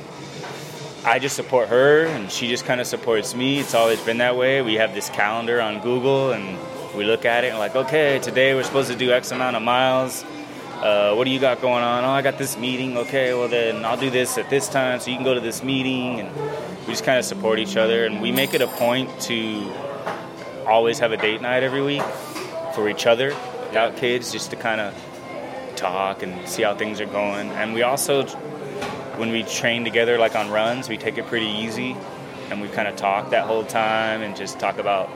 I 1.07 1.19
just 1.19 1.37
support 1.37 1.69
her, 1.69 2.05
and 2.05 2.29
she 2.29 2.49
just 2.49 2.65
kind 2.65 2.81
of 2.81 2.85
supports 2.85 3.33
me. 3.33 3.59
It's 3.59 3.73
always 3.73 4.01
been 4.01 4.17
that 4.17 4.35
way. 4.35 4.61
We 4.61 4.73
have 4.73 4.93
this 4.93 5.09
calendar 5.09 5.61
on 5.61 5.79
Google, 5.79 6.33
and 6.33 6.57
we 6.97 7.05
look 7.05 7.23
at 7.23 7.45
it 7.45 7.47
and 7.47 7.57
like, 7.57 7.77
okay, 7.77 8.19
today 8.19 8.53
we're 8.53 8.63
supposed 8.63 8.91
to 8.91 8.97
do 8.97 9.13
X 9.13 9.31
amount 9.31 9.55
of 9.55 9.61
miles. 9.61 10.25
Uh, 10.81 11.15
what 11.15 11.23
do 11.23 11.29
you 11.29 11.39
got 11.39 11.61
going 11.61 11.81
on? 11.81 12.03
Oh, 12.03 12.09
I 12.09 12.21
got 12.21 12.37
this 12.37 12.57
meeting. 12.57 12.97
Okay, 12.97 13.33
well 13.33 13.47
then 13.47 13.85
I'll 13.85 13.95
do 13.95 14.09
this 14.09 14.37
at 14.37 14.49
this 14.49 14.67
time, 14.67 14.99
so 14.99 15.09
you 15.09 15.15
can 15.15 15.23
go 15.23 15.33
to 15.33 15.39
this 15.39 15.63
meeting, 15.63 16.19
and 16.19 16.35
we 16.81 16.87
just 16.87 17.05
kind 17.05 17.17
of 17.17 17.23
support 17.23 17.59
each 17.59 17.77
other, 17.77 18.05
and 18.05 18.21
we 18.21 18.33
make 18.33 18.53
it 18.53 18.61
a 18.61 18.67
point 18.67 19.09
to 19.21 19.71
always 20.65 20.99
have 20.99 21.13
a 21.13 21.17
date 21.17 21.41
night 21.41 21.63
every 21.63 21.81
week 21.81 22.03
for 22.75 22.89
each 22.89 23.05
other, 23.05 23.29
without 23.67 23.95
kids, 23.95 24.33
just 24.33 24.49
to 24.49 24.57
kind 24.57 24.81
of 24.81 24.93
talk 25.77 26.21
and 26.21 26.49
see 26.49 26.63
how 26.63 26.75
things 26.75 26.99
are 26.99 27.05
going. 27.05 27.49
And 27.51 27.73
we 27.73 27.81
also, 27.83 28.25
when 29.17 29.31
we 29.31 29.43
train 29.43 29.83
together, 29.83 30.17
like 30.17 30.35
on 30.35 30.49
runs, 30.49 30.89
we 30.89 30.97
take 30.97 31.17
it 31.17 31.25
pretty 31.27 31.47
easy, 31.47 31.95
and 32.49 32.61
we 32.61 32.67
kind 32.69 32.87
of 32.87 32.95
talk 32.95 33.31
that 33.31 33.45
whole 33.45 33.63
time 33.65 34.21
and 34.21 34.35
just 34.35 34.59
talk 34.59 34.77
about 34.77 35.09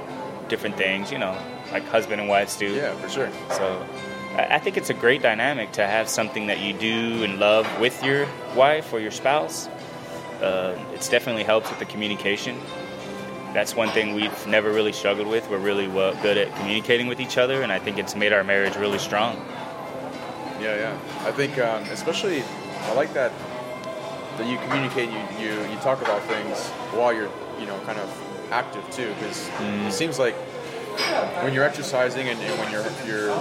different 0.49 0.75
things, 0.75 1.11
you 1.11 1.17
know, 1.17 1.37
like 1.71 1.83
husband 1.85 2.19
and 2.19 2.29
wives 2.29 2.55
do. 2.57 2.73
Yeah, 2.73 2.93
for 2.95 3.09
sure. 3.09 3.29
So 3.51 3.87
I 4.35 4.55
I 4.55 4.59
think 4.59 4.77
it's 4.77 4.89
a 4.89 4.93
great 4.93 5.21
dynamic 5.21 5.71
to 5.73 5.85
have 5.85 6.09
something 6.09 6.47
that 6.47 6.59
you 6.59 6.73
do 6.73 7.23
and 7.23 7.39
love 7.39 7.67
with 7.79 8.03
your 8.03 8.27
wife 8.55 8.91
or 8.93 8.99
your 8.99 9.11
spouse. 9.11 9.67
Uh, 10.41 10.77
it's 10.93 11.07
definitely 11.07 11.43
helps 11.43 11.69
with 11.69 11.79
the 11.79 11.85
communication. 11.85 12.57
That's 13.53 13.75
one 13.75 13.89
thing 13.89 14.15
we've 14.15 14.47
never 14.47 14.71
really 14.71 14.93
struggled 14.93 15.27
with. 15.27 15.49
We're 15.49 15.57
really 15.57 15.87
well, 15.87 16.15
good 16.21 16.37
at 16.37 16.55
communicating 16.55 17.07
with 17.07 17.19
each 17.19 17.37
other, 17.37 17.61
and 17.61 17.71
I 17.71 17.79
think 17.79 17.97
it's 17.97 18.15
made 18.15 18.33
our 18.33 18.43
marriage 18.43 18.75
really 18.77 18.97
strong. 18.97 19.35
Yeah, 20.59 20.75
yeah. 20.75 21.27
I 21.27 21.31
think, 21.31 21.59
um, 21.59 21.83
especially, 21.83 22.43
I 22.43 22.93
like 22.93 23.13
that 23.13 23.31
that 24.41 24.49
you 24.49 24.57
communicate. 24.67 25.09
You, 25.09 25.21
you 25.39 25.51
you 25.69 25.77
talk 25.77 26.01
about 26.01 26.21
things 26.23 26.67
while 26.97 27.13
you're 27.13 27.29
you 27.59 27.65
know 27.65 27.79
kind 27.85 27.99
of 27.99 28.09
active 28.51 28.83
too, 28.91 29.13
because 29.15 29.49
it 29.87 29.93
seems 29.93 30.19
like 30.19 30.35
when 31.43 31.53
you're 31.53 31.63
exercising 31.63 32.27
and, 32.27 32.39
when 32.59 32.71
you're 32.71 32.85
you're 33.05 33.31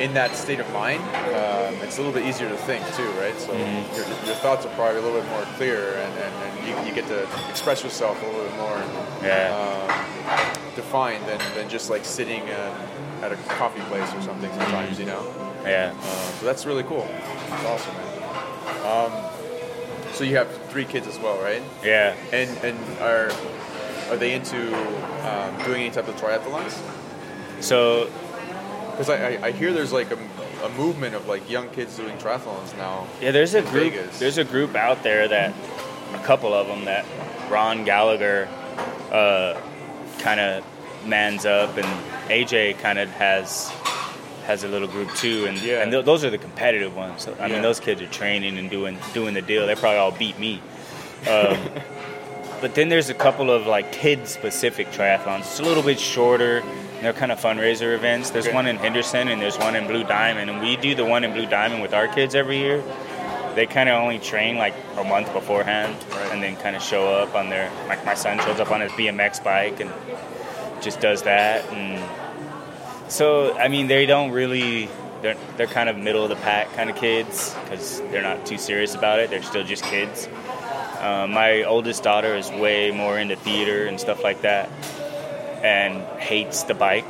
in 0.00 0.12
that 0.14 0.34
state 0.34 0.58
of 0.60 0.72
mind, 0.72 1.02
um, 1.02 1.74
it's 1.82 1.98
a 1.98 2.02
little 2.02 2.12
bit 2.12 2.26
easier 2.26 2.48
to 2.48 2.56
think 2.56 2.84
too, 2.94 3.08
right? 3.12 3.36
So 3.38 3.52
your, 3.52 4.06
your 4.26 4.34
thoughts 4.42 4.66
are 4.66 4.74
probably 4.74 5.00
a 5.00 5.02
little 5.02 5.20
bit 5.20 5.28
more 5.30 5.42
clear, 5.56 5.94
and, 5.94 6.12
and, 6.18 6.34
and 6.44 6.68
you, 6.68 6.88
you 6.88 6.94
get 6.94 7.06
to 7.08 7.28
express 7.48 7.84
yourself 7.84 8.20
a 8.22 8.26
little 8.26 8.42
bit 8.42 8.56
more 8.56 8.82
Yeah. 9.22 9.54
um, 9.54 10.74
defined 10.74 11.24
than, 11.28 11.38
than 11.54 11.68
just 11.68 11.90
like 11.90 12.04
sitting 12.04 12.42
uh, 12.42 13.22
at 13.22 13.30
a 13.32 13.36
coffee 13.54 13.82
place 13.82 14.12
or 14.14 14.22
something 14.22 14.50
sometimes, 14.54 14.98
you 14.98 15.06
know? 15.06 15.22
Yeah. 15.64 15.94
Uh, 15.96 16.04
so 16.40 16.46
that's 16.46 16.66
really 16.66 16.82
cool. 16.82 17.06
That's 17.48 17.64
awesome, 17.64 17.94
man. 17.94 18.13
So 20.14 20.24
you 20.24 20.36
have 20.36 20.48
three 20.70 20.84
kids 20.84 21.06
as 21.06 21.18
well, 21.18 21.40
right? 21.42 21.62
Yeah. 21.84 22.14
And 22.32 22.50
and 22.64 22.98
are 23.00 23.30
are 24.10 24.16
they 24.16 24.32
into 24.34 24.74
um, 25.28 25.56
doing 25.64 25.82
any 25.82 25.90
type 25.90 26.08
of 26.08 26.16
triathlons? 26.16 26.78
So 27.60 28.10
Because 28.92 29.10
I, 29.10 29.34
I, 29.34 29.46
I 29.46 29.52
hear 29.52 29.72
there's 29.72 29.92
like 29.92 30.10
a, 30.12 30.18
a 30.64 30.68
movement 30.76 31.14
of 31.14 31.26
like 31.26 31.48
young 31.50 31.68
kids 31.70 31.96
doing 31.96 32.16
triathlons 32.18 32.76
now. 32.76 33.06
Yeah, 33.20 33.32
there's 33.32 33.54
a 33.54 33.62
group. 33.62 33.92
Vegas. 33.92 34.18
There's 34.18 34.38
a 34.38 34.44
group 34.44 34.74
out 34.76 35.02
there 35.02 35.26
that 35.26 35.52
a 36.14 36.18
couple 36.24 36.54
of 36.54 36.68
them 36.68 36.84
that 36.84 37.04
Ron 37.50 37.84
Gallagher 37.84 38.48
uh, 39.10 39.60
kind 40.20 40.38
of 40.40 40.64
mans 41.06 41.44
up, 41.44 41.76
and 41.76 41.86
AJ 42.30 42.78
kind 42.78 42.98
of 42.98 43.10
has 43.10 43.70
has 44.46 44.62
a 44.64 44.68
little 44.68 44.88
group 44.88 45.14
too, 45.14 45.46
and 45.46 45.58
Yeah. 45.58 45.82
and 45.82 45.90
th- 45.92 46.04
those 46.04 46.24
are 46.24 46.30
the 46.30 46.38
competitive 46.38 46.94
ones. 46.96 47.22
So, 47.24 47.34
I 47.40 47.46
Yeah. 47.46 47.54
mean, 47.54 47.62
those 47.62 47.80
kids 47.80 48.00
are 48.02 48.06
training 48.06 48.58
and 48.58 48.68
doing 48.70 48.98
doing 49.14 49.34
the 49.34 49.42
deal. 49.42 49.66
They 49.66 49.74
probably 49.74 49.98
all 49.98 50.10
beat 50.12 50.38
me. 50.38 50.60
Um, 51.28 51.56
but 52.60 52.74
then 52.74 52.88
there's 52.88 53.10
a 53.10 53.14
couple 53.14 53.50
of 53.50 53.66
like 53.66 53.92
kid 53.92 54.28
specific 54.28 54.90
triathlons. 54.92 55.40
It's 55.40 55.60
a 55.60 55.62
little 55.62 55.82
bit 55.82 55.98
shorter. 55.98 56.62
They're 57.00 57.12
kind 57.12 57.32
of 57.32 57.40
fundraiser 57.40 57.94
events. 57.94 58.30
There's 58.30 58.46
Okay. 58.46 58.54
one 58.54 58.66
in 58.66 58.76
Henderson 58.76 59.28
and 59.28 59.40
there's 59.40 59.58
one 59.58 59.76
in 59.76 59.86
Blue 59.86 60.04
Diamond, 60.04 60.48
and 60.50 60.60
we 60.62 60.76
do 60.76 60.94
the 60.94 61.04
one 61.04 61.22
in 61.24 61.32
Blue 61.32 61.46
Diamond 61.46 61.82
with 61.82 61.92
our 61.92 62.08
kids 62.08 62.34
every 62.34 62.58
year. 62.58 62.82
They 63.54 63.66
kind 63.66 63.88
of 63.88 64.00
only 64.02 64.18
train 64.18 64.56
like 64.58 64.74
a 64.98 65.04
month 65.04 65.32
beforehand, 65.32 65.94
Right. 66.10 66.32
and 66.32 66.42
then 66.42 66.56
kind 66.56 66.74
of 66.76 66.82
show 66.82 67.06
up 67.14 67.34
on 67.36 67.50
their. 67.50 67.70
Like 67.88 68.04
my 68.04 68.14
son 68.14 68.38
shows 68.40 68.58
up 68.58 68.70
on 68.72 68.80
his 68.80 68.90
BMX 68.92 69.38
bike 69.38 69.80
and 69.80 69.90
just 70.82 71.00
does 71.00 71.22
that, 71.22 71.62
and 71.72 72.02
so 73.08 73.56
I 73.56 73.68
mean 73.68 73.86
they 73.86 74.06
don't 74.06 74.30
really. 74.32 74.88
They're, 75.22 75.36
they're 75.56 75.66
kind 75.66 75.88
of 75.88 75.96
middle 75.96 76.22
of 76.22 76.28
the 76.28 76.36
pack 76.36 76.70
kind 76.74 76.90
of 76.90 76.96
kids 76.96 77.54
because 77.64 78.00
they're 78.10 78.20
not 78.20 78.44
too 78.44 78.58
serious 78.58 78.94
about 78.94 79.20
it. 79.20 79.30
They're 79.30 79.42
still 79.42 79.64
just 79.64 79.82
kids. 79.84 80.28
Uh, 81.00 81.26
my 81.30 81.62
oldest 81.62 82.02
daughter 82.02 82.36
is 82.36 82.50
way 82.50 82.90
more 82.90 83.18
into 83.18 83.34
theater 83.34 83.86
and 83.86 83.98
stuff 83.98 84.22
like 84.22 84.42
that, 84.42 84.68
and 85.62 86.02
hates 86.20 86.64
the 86.64 86.74
bike. 86.74 87.06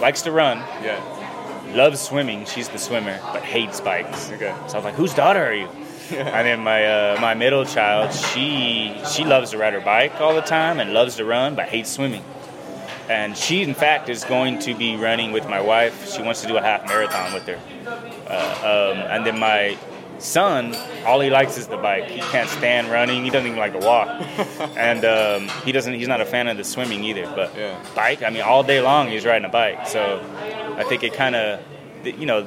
Likes 0.00 0.22
to 0.22 0.32
run, 0.32 0.58
Yeah. 0.82 1.00
loves 1.72 2.00
swimming. 2.00 2.46
She's 2.46 2.68
the 2.68 2.78
swimmer, 2.78 3.20
but 3.32 3.42
hates 3.42 3.80
bikes. 3.80 4.30
Okay. 4.32 4.52
So 4.66 4.72
I 4.72 4.76
was 4.78 4.84
like, 4.84 4.94
"Whose 4.94 5.14
daughter 5.14 5.44
are 5.46 5.54
you?" 5.54 5.68
and 6.10 6.46
then 6.46 6.60
my 6.60 6.84
uh, 6.84 7.18
my 7.20 7.34
middle 7.34 7.64
child, 7.64 8.12
she 8.12 8.92
she 9.08 9.24
loves 9.24 9.52
to 9.52 9.58
ride 9.58 9.72
her 9.74 9.80
bike 9.80 10.20
all 10.20 10.34
the 10.34 10.40
time 10.42 10.80
and 10.80 10.92
loves 10.92 11.14
to 11.16 11.24
run, 11.24 11.54
but 11.54 11.68
hates 11.68 11.90
swimming. 11.90 12.24
And 13.08 13.36
she, 13.36 13.62
in 13.62 13.74
fact, 13.74 14.08
is 14.08 14.24
going 14.24 14.58
to 14.60 14.74
be 14.74 14.96
running 14.96 15.32
with 15.32 15.48
my 15.48 15.60
wife. 15.60 16.10
She 16.10 16.22
wants 16.22 16.40
to 16.42 16.46
do 16.46 16.56
a 16.56 16.62
half 16.62 16.86
marathon 16.86 17.32
with 17.34 17.46
her. 17.46 17.58
Uh, 18.28 18.92
um, 18.94 18.98
and 19.10 19.26
then 19.26 19.38
my 19.38 19.76
son, 20.18 20.74
all 21.04 21.20
he 21.20 21.28
likes 21.30 21.58
is 21.58 21.66
the 21.66 21.76
bike. 21.76 22.08
He 22.08 22.20
can't 22.20 22.48
stand 22.48 22.88
running. 22.90 23.24
He 23.24 23.30
doesn't 23.30 23.46
even 23.48 23.58
like 23.58 23.72
to 23.72 23.84
walk. 23.84 24.08
and 24.76 25.04
um, 25.04 25.48
he 25.64 25.72
doesn't. 25.72 25.94
He's 25.94 26.08
not 26.08 26.20
a 26.20 26.24
fan 26.24 26.46
of 26.48 26.56
the 26.56 26.64
swimming 26.64 27.02
either. 27.04 27.26
But 27.34 27.56
Yeah. 27.56 27.76
bike, 27.94 28.22
I 28.22 28.30
mean, 28.30 28.42
all 28.42 28.62
day 28.62 28.80
long 28.80 29.08
he's 29.08 29.24
riding 29.26 29.44
a 29.44 29.48
bike. 29.50 29.86
So 29.88 30.24
I 30.78 30.84
think 30.84 31.02
it 31.02 31.12
kind 31.12 31.34
of, 31.34 31.60
you 32.04 32.26
know, 32.26 32.46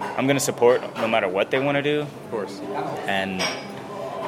I'm 0.00 0.26
going 0.26 0.36
to 0.36 0.40
support 0.40 0.80
no 0.98 1.08
matter 1.08 1.28
what 1.28 1.50
they 1.50 1.58
want 1.58 1.76
to 1.76 1.82
do. 1.82 2.00
Of 2.02 2.30
course. 2.30 2.60
And 3.06 3.42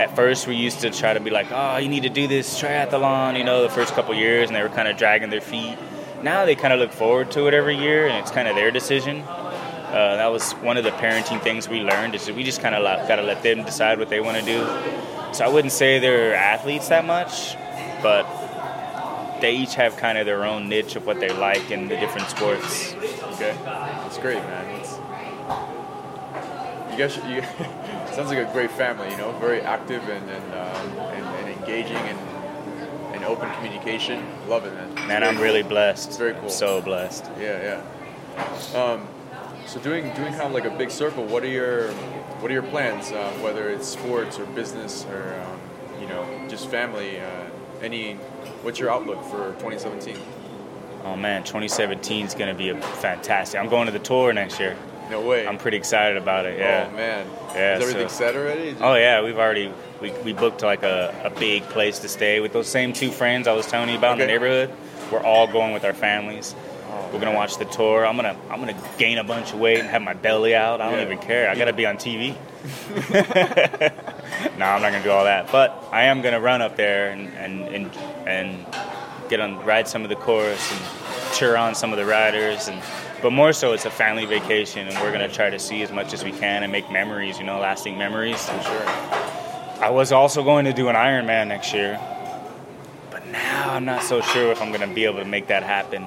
at 0.02 0.16
first, 0.16 0.48
we 0.48 0.56
used 0.56 0.80
to 0.80 0.90
try 0.90 1.14
to 1.14 1.20
be 1.20 1.30
like, 1.30 1.46
oh, 1.52 1.76
you 1.76 1.88
need 1.88 2.02
to 2.02 2.08
do 2.08 2.26
this 2.26 2.60
triathlon, 2.60 3.38
you 3.38 3.44
know, 3.44 3.62
the 3.62 3.68
first 3.68 3.94
couple 3.94 4.12
years, 4.14 4.48
and 4.48 4.56
they 4.56 4.62
were 4.62 4.68
kind 4.68 4.88
of 4.88 4.96
dragging 4.96 5.30
their 5.30 5.40
feet. 5.40 5.78
Now 6.24 6.44
they 6.44 6.56
kind 6.56 6.72
of 6.72 6.80
look 6.80 6.92
forward 6.92 7.30
to 7.32 7.46
it 7.46 7.54
every 7.54 7.76
year, 7.76 8.08
and 8.08 8.18
it's 8.18 8.32
kind 8.32 8.48
of 8.48 8.56
their 8.56 8.72
decision. 8.72 9.20
Uh, 9.20 10.16
that 10.16 10.26
was 10.26 10.52
one 10.54 10.76
of 10.76 10.82
the 10.82 10.90
parenting 10.90 11.40
things 11.40 11.68
we 11.68 11.82
learned 11.82 12.16
is 12.16 12.28
we 12.32 12.42
just 12.42 12.60
kind 12.60 12.74
of 12.74 12.82
got 13.06 13.16
to 13.16 13.22
let 13.22 13.42
them 13.44 13.62
decide 13.62 13.98
what 13.98 14.08
they 14.08 14.20
want 14.20 14.38
to 14.38 14.44
do. 14.44 14.64
So 15.32 15.44
I 15.44 15.48
wouldn't 15.48 15.72
say 15.72 16.00
they're 16.00 16.34
athletes 16.34 16.88
that 16.88 17.04
much, 17.04 17.54
but 18.02 18.24
they 19.40 19.54
each 19.54 19.76
have 19.76 19.96
kind 19.98 20.18
of 20.18 20.26
their 20.26 20.44
own 20.44 20.68
niche 20.68 20.96
of 20.96 21.06
what 21.06 21.20
they 21.20 21.28
like 21.28 21.70
in 21.70 21.88
the 21.88 21.96
different 21.96 22.28
sports. 22.28 22.94
Okay. 22.94 23.56
That's 23.64 24.18
great, 24.18 24.42
man. 24.42 24.80
You 26.90 26.98
guys, 26.98 27.14
should, 27.14 27.24
you 27.24 27.42
sounds 28.14 28.28
like 28.28 28.38
a 28.38 28.52
great 28.52 28.70
family. 28.70 29.10
You 29.10 29.16
know, 29.16 29.32
very 29.38 29.60
active 29.60 30.08
and 30.08 30.30
and, 30.30 30.54
um, 30.54 30.98
and, 30.98 31.24
and 31.24 31.60
engaging 31.60 31.96
and 31.96 32.18
and 33.14 33.24
open 33.24 33.52
communication. 33.54 34.24
Love 34.48 34.64
it, 34.66 34.74
man. 34.74 34.90
It's 34.90 35.06
Man, 35.06 35.22
I'm 35.22 35.38
really 35.38 35.62
blessed. 35.62 36.08
It's 36.08 36.18
very 36.18 36.34
cool. 36.34 36.48
So 36.48 36.80
blessed. 36.80 37.24
Yeah, 37.38 37.80
yeah. 38.36 38.80
Um, 38.80 39.06
so 39.66 39.80
doing 39.80 40.04
doing 40.14 40.32
kind 40.32 40.42
of 40.42 40.52
like 40.52 40.64
a 40.64 40.76
big 40.76 40.90
circle. 40.90 41.24
What 41.24 41.42
are 41.42 41.48
your 41.48 41.92
what 42.40 42.50
are 42.50 42.54
your 42.54 42.62
plans? 42.64 43.12
Uh, 43.12 43.30
whether 43.42 43.68
it's 43.68 43.86
sports 43.86 44.38
or 44.38 44.46
business 44.46 45.06
or 45.06 45.40
um, 45.44 46.00
you 46.00 46.08
know 46.08 46.26
just 46.48 46.68
family. 46.68 47.20
Uh, 47.20 47.46
any 47.82 48.14
what's 48.62 48.78
your 48.78 48.90
outlook 48.90 49.22
for 49.24 49.52
2017? 49.58 50.16
Oh 51.04 51.16
man, 51.16 51.42
2017 51.42 52.26
is 52.26 52.34
going 52.34 52.52
to 52.52 52.56
be 52.56 52.68
a 52.68 52.80
fantastic. 52.80 53.60
I'm 53.60 53.68
going 53.68 53.86
to 53.86 53.92
the 53.92 53.98
tour 53.98 54.32
next 54.32 54.60
year. 54.60 54.76
No 55.12 55.20
way. 55.20 55.46
I'm 55.46 55.58
pretty 55.58 55.76
excited 55.76 56.16
about 56.16 56.46
it. 56.46 56.58
Yeah. 56.58 56.88
Oh 56.90 56.96
man. 56.96 57.26
Yeah, 57.54 57.76
Is 57.76 57.82
everything 57.82 58.08
so- 58.08 58.14
set 58.14 58.34
already? 58.34 58.74
Oh 58.80 58.94
yeah, 58.94 59.22
we've 59.22 59.36
already 59.38 59.70
we, 60.00 60.10
we 60.24 60.32
booked 60.32 60.62
like 60.62 60.82
a, 60.82 61.14
a 61.24 61.28
big 61.38 61.64
place 61.64 61.98
to 61.98 62.08
stay 62.08 62.40
with 62.40 62.54
those 62.54 62.66
same 62.66 62.94
two 62.94 63.10
friends 63.10 63.46
I 63.46 63.52
was 63.52 63.66
telling 63.66 63.90
you 63.90 63.98
about 63.98 64.12
in 64.12 64.18
the 64.20 64.26
neighborhood. 64.26 64.72
We're 65.12 65.22
all 65.22 65.46
going 65.46 65.74
with 65.74 65.84
our 65.84 65.92
families. 65.92 66.54
Oh, 66.88 67.10
We're 67.12 67.20
gonna 67.20 67.34
watch 67.36 67.58
the 67.58 67.66
tour. 67.66 68.06
I'm 68.06 68.16
gonna 68.16 68.34
I'm 68.48 68.58
gonna 68.58 68.80
gain 68.96 69.18
a 69.18 69.24
bunch 69.24 69.52
of 69.52 69.60
weight 69.60 69.80
and 69.80 69.88
have 69.88 70.00
my 70.00 70.14
belly 70.14 70.54
out. 70.54 70.80
I 70.80 70.90
don't 70.90 71.00
even 71.00 71.18
care. 71.18 71.50
I 71.50 71.56
gotta 71.56 71.74
be 71.74 71.84
on 71.84 71.96
TV. 71.98 72.34
no, 74.58 74.64
I'm 74.64 74.80
not 74.80 74.92
gonna 74.92 75.02
do 75.02 75.10
all 75.10 75.24
that. 75.24 75.52
But 75.52 75.88
I 75.92 76.04
am 76.04 76.22
gonna 76.22 76.40
run 76.40 76.62
up 76.62 76.76
there 76.76 77.10
and 77.10 77.28
and 77.34 77.68
and, 77.68 77.96
and 78.26 78.66
get 79.28 79.40
on 79.40 79.62
ride 79.66 79.88
some 79.88 80.04
of 80.04 80.08
the 80.08 80.16
course 80.16 80.72
and 80.72 81.34
cheer 81.34 81.54
on 81.56 81.74
some 81.74 81.92
of 81.92 81.98
the 81.98 82.06
riders 82.06 82.68
and 82.68 82.80
but 83.22 83.32
more 83.32 83.52
so 83.52 83.72
it's 83.72 83.84
a 83.84 83.90
family 83.90 84.26
vacation 84.26 84.88
and 84.88 84.98
we're 84.98 85.12
gonna 85.12 85.28
try 85.28 85.48
to 85.48 85.58
see 85.58 85.82
as 85.82 85.92
much 85.92 86.12
as 86.12 86.24
we 86.24 86.32
can 86.32 86.64
and 86.64 86.72
make 86.72 86.90
memories, 86.90 87.38
you 87.38 87.44
know, 87.44 87.60
lasting 87.60 87.96
memories. 87.96 88.44
For 88.48 88.62
sure. 88.62 88.88
I 89.80 89.90
was 89.90 90.12
also 90.12 90.42
going 90.42 90.64
to 90.64 90.72
do 90.72 90.88
an 90.88 90.96
Ironman 90.96 91.48
next 91.48 91.72
year, 91.72 91.98
but 93.10 93.26
now 93.28 93.70
I'm 93.70 93.84
not 93.84 94.02
so 94.02 94.20
sure 94.20 94.50
if 94.50 94.60
I'm 94.60 94.72
gonna 94.72 94.92
be 94.92 95.04
able 95.04 95.20
to 95.20 95.24
make 95.24 95.46
that 95.46 95.62
happen. 95.62 96.06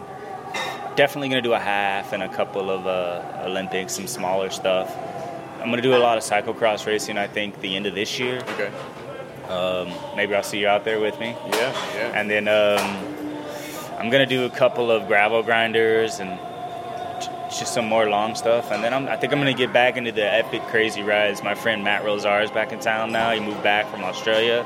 Definitely 0.95 1.29
gonna 1.29 1.41
do 1.41 1.53
a 1.53 1.59
half 1.59 2.13
and 2.13 2.21
a 2.21 2.29
couple 2.29 2.69
of 2.69 2.85
uh, 2.85 3.43
Olympics, 3.45 3.93
some 3.93 4.07
smaller 4.07 4.49
stuff. 4.49 4.93
I'm 5.61 5.69
gonna 5.69 5.81
do 5.81 5.95
a 5.95 5.97
lot 5.97 6.17
of 6.17 6.23
cyclocross 6.23 6.85
racing. 6.85 7.17
I 7.17 7.27
think 7.27 7.59
the 7.61 7.75
end 7.75 7.85
of 7.85 7.95
this 7.95 8.19
year. 8.19 8.43
Okay. 8.49 8.71
Um, 9.49 9.91
maybe 10.15 10.35
I'll 10.35 10.43
see 10.43 10.59
you 10.59 10.67
out 10.67 10.85
there 10.85 10.99
with 10.99 11.19
me. 11.19 11.35
Yeah, 11.47 11.95
yeah. 11.95 12.19
And 12.19 12.29
then 12.29 12.47
um, 12.47 13.99
I'm 13.99 14.09
gonna 14.09 14.25
do 14.25 14.45
a 14.45 14.49
couple 14.49 14.91
of 14.91 15.07
gravel 15.07 15.43
grinders 15.43 16.19
and 16.19 16.39
j- 17.55 17.59
just 17.59 17.73
some 17.73 17.85
more 17.85 18.09
long 18.09 18.35
stuff. 18.35 18.71
And 18.71 18.83
then 18.83 18.93
I'm, 18.93 19.07
I 19.07 19.17
think 19.17 19.33
I'm 19.33 19.39
gonna 19.39 19.53
get 19.53 19.71
back 19.73 19.97
into 19.97 20.11
the 20.11 20.25
epic 20.31 20.61
crazy 20.67 21.01
rides. 21.03 21.41
My 21.43 21.55
friend 21.55 21.83
Matt 21.83 22.03
Rosar 22.03 22.43
is 22.43 22.51
back 22.51 22.71
in 22.73 22.79
town 22.79 23.11
now. 23.11 23.31
He 23.31 23.39
moved 23.39 23.63
back 23.63 23.89
from 23.89 24.03
Australia, 24.03 24.65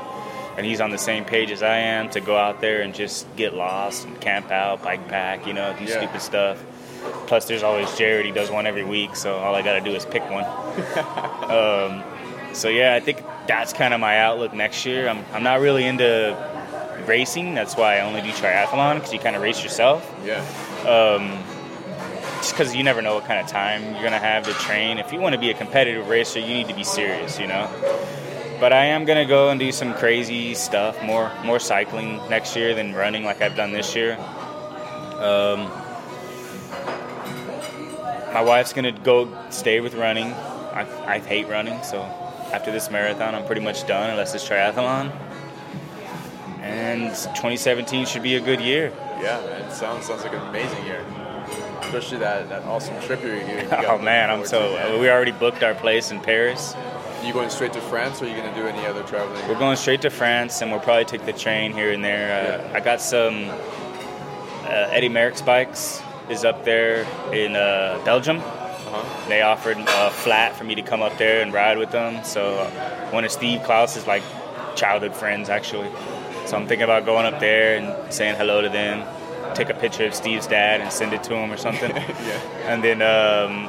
and 0.56 0.66
he's 0.66 0.80
on 0.80 0.90
the 0.90 0.98
same 0.98 1.24
page 1.24 1.50
as 1.50 1.62
I 1.62 1.76
am 1.78 2.10
to 2.10 2.20
go 2.20 2.36
out 2.36 2.60
there 2.60 2.82
and 2.82 2.94
just 2.94 3.26
get 3.36 3.54
lost 3.54 4.06
and 4.06 4.20
camp 4.20 4.50
out, 4.50 4.82
bike 4.82 5.08
pack, 5.08 5.46
you 5.46 5.52
know, 5.54 5.74
do 5.78 5.84
Yeah. 5.84 5.98
stupid 5.98 6.20
stuff. 6.20 6.62
Plus, 7.26 7.46
there's 7.46 7.62
always 7.62 7.90
Jared. 7.96 8.26
He 8.26 8.32
does 8.32 8.50
one 8.50 8.66
every 8.66 8.84
week, 8.84 9.16
so 9.16 9.36
all 9.38 9.54
I 9.54 9.62
gotta 9.62 9.80
do 9.80 9.92
is 9.94 10.04
pick 10.04 10.22
one. 10.30 10.44
um, 11.50 12.02
so 12.52 12.68
yeah, 12.68 12.94
I 12.94 13.00
think 13.00 13.22
that's 13.46 13.72
kind 13.72 13.94
of 13.94 14.00
my 14.00 14.18
outlook 14.18 14.52
next 14.52 14.84
year. 14.84 15.08
I'm, 15.08 15.24
I'm 15.32 15.42
not 15.42 15.60
really 15.60 15.86
into 15.86 16.36
racing. 17.06 17.54
That's 17.54 17.76
why 17.76 17.96
I 17.96 18.00
only 18.00 18.20
do 18.20 18.28
triathlon 18.30 18.96
because 18.96 19.12
you 19.12 19.18
kind 19.18 19.34
of 19.36 19.42
race 19.42 19.62
yourself. 19.62 20.04
yeah. 20.26 20.44
Um, 20.86 21.38
just 22.40 22.52
because 22.52 22.74
you 22.74 22.82
never 22.82 23.02
know 23.02 23.14
what 23.14 23.26
kind 23.26 23.38
of 23.38 23.46
time 23.46 23.82
you're 23.92 24.02
gonna 24.02 24.18
have 24.18 24.44
to 24.44 24.52
train. 24.54 24.98
If 24.98 25.12
you 25.12 25.20
want 25.20 25.34
to 25.34 25.38
be 25.38 25.50
a 25.50 25.54
competitive 25.54 26.08
racer, 26.08 26.38
you 26.38 26.54
need 26.54 26.68
to 26.68 26.74
be 26.74 26.84
serious, 26.84 27.38
you 27.38 27.46
know. 27.46 27.68
But 28.58 28.72
I 28.72 28.86
am 28.86 29.04
gonna 29.04 29.26
go 29.26 29.50
and 29.50 29.60
do 29.60 29.70
some 29.72 29.92
crazy 29.92 30.54
stuff, 30.54 31.02
more 31.02 31.30
more 31.44 31.58
cycling 31.58 32.16
next 32.30 32.56
year 32.56 32.74
than 32.74 32.94
running 32.94 33.24
like 33.24 33.42
I've 33.42 33.56
done 33.56 33.72
this 33.72 33.94
year. 33.94 34.14
Um, 35.18 35.70
my 38.32 38.42
wife's 38.42 38.72
gonna 38.72 38.92
go 38.92 39.28
stay 39.50 39.80
with 39.80 39.94
running. 39.94 40.32
I, 40.32 40.86
I 41.06 41.18
hate 41.18 41.46
running, 41.48 41.82
so 41.82 42.00
after 42.52 42.72
this 42.72 42.90
marathon, 42.90 43.34
I'm 43.34 43.44
pretty 43.44 43.60
much 43.60 43.86
done 43.86 44.08
unless 44.10 44.34
it's 44.34 44.48
triathlon. 44.48 45.12
And 46.62 47.10
2017 47.10 48.06
should 48.06 48.22
be 48.22 48.36
a 48.36 48.40
good 48.40 48.60
year. 48.60 48.92
Yeah. 49.20 49.40
It 49.40 49.72
sounds 49.72 50.06
sounds 50.06 50.22
like 50.22 50.32
an 50.32 50.40
amazing 50.48 50.84
year. 50.86 51.04
Especially 51.94 52.18
that, 52.18 52.48
that 52.48 52.62
awesome 52.64 53.00
trip 53.02 53.22
you 53.22 53.32
you- 53.32 53.68
Oh 53.86 53.98
man, 53.98 54.30
I'm 54.30 54.44
so. 54.46 54.76
to. 54.92 54.98
We 54.98 55.10
already 55.10 55.32
booked 55.32 55.62
our 55.62 55.74
place 55.74 56.10
in 56.10 56.20
Paris. 56.20 56.74
Are 56.74 57.26
You 57.26 57.32
going 57.32 57.50
straight 57.50 57.72
to 57.74 57.80
France, 57.80 58.22
or 58.22 58.24
are 58.24 58.28
you 58.28 58.36
gonna 58.36 58.54
do 58.54 58.66
any 58.66 58.86
other 58.86 59.02
traveling? 59.02 59.46
We're 59.48 59.58
going 59.58 59.76
straight 59.76 60.00
to 60.02 60.10
France, 60.10 60.62
and 60.62 60.70
we'll 60.70 60.80
probably 60.80 61.04
take 61.04 61.26
the 61.26 61.32
train 61.32 61.72
here 61.72 61.92
and 61.92 62.02
there. 62.04 62.60
Uh, 62.62 62.68
Yeah. 62.70 62.76
I 62.76 62.80
got 62.80 63.00
some 63.00 63.50
uh, 64.64 64.88
Eddy 64.90 65.08
Merckx 65.08 65.44
bikes 65.44 66.00
is 66.28 66.44
up 66.44 66.64
there 66.64 67.06
in 67.32 67.56
uh, 67.56 68.00
Belgium. 68.04 68.38
Uh-huh. 68.38 69.28
They 69.28 69.42
offered 69.42 69.78
a 69.78 70.10
flat 70.10 70.56
for 70.56 70.64
me 70.64 70.74
to 70.76 70.82
come 70.82 71.02
up 71.02 71.16
there 71.18 71.42
and 71.42 71.52
ride 71.52 71.76
with 71.78 71.90
them. 71.90 72.24
So 72.24 72.54
uh, 72.58 73.10
one 73.10 73.24
of 73.24 73.30
Steve 73.32 73.62
Klaus's 73.64 74.06
like 74.06 74.22
childhood 74.76 75.14
friends 75.14 75.48
actually. 75.48 75.90
So 76.46 76.56
I'm 76.56 76.66
thinking 76.66 76.84
about 76.84 77.04
going 77.04 77.26
up 77.26 77.38
there 77.40 77.76
and 77.76 78.12
saying 78.12 78.36
hello 78.36 78.62
to 78.62 78.68
them, 78.68 79.06
take 79.54 79.70
a 79.70 79.74
picture 79.74 80.06
of 80.06 80.14
Steve's 80.14 80.46
dad 80.46 80.80
and 80.80 80.92
send 80.92 81.12
it 81.12 81.22
to 81.24 81.34
him 81.34 81.52
or 81.52 81.56
something. 81.56 81.90
yeah. 81.96 82.40
And 82.66 82.82
then 82.82 83.02
um, 83.02 83.68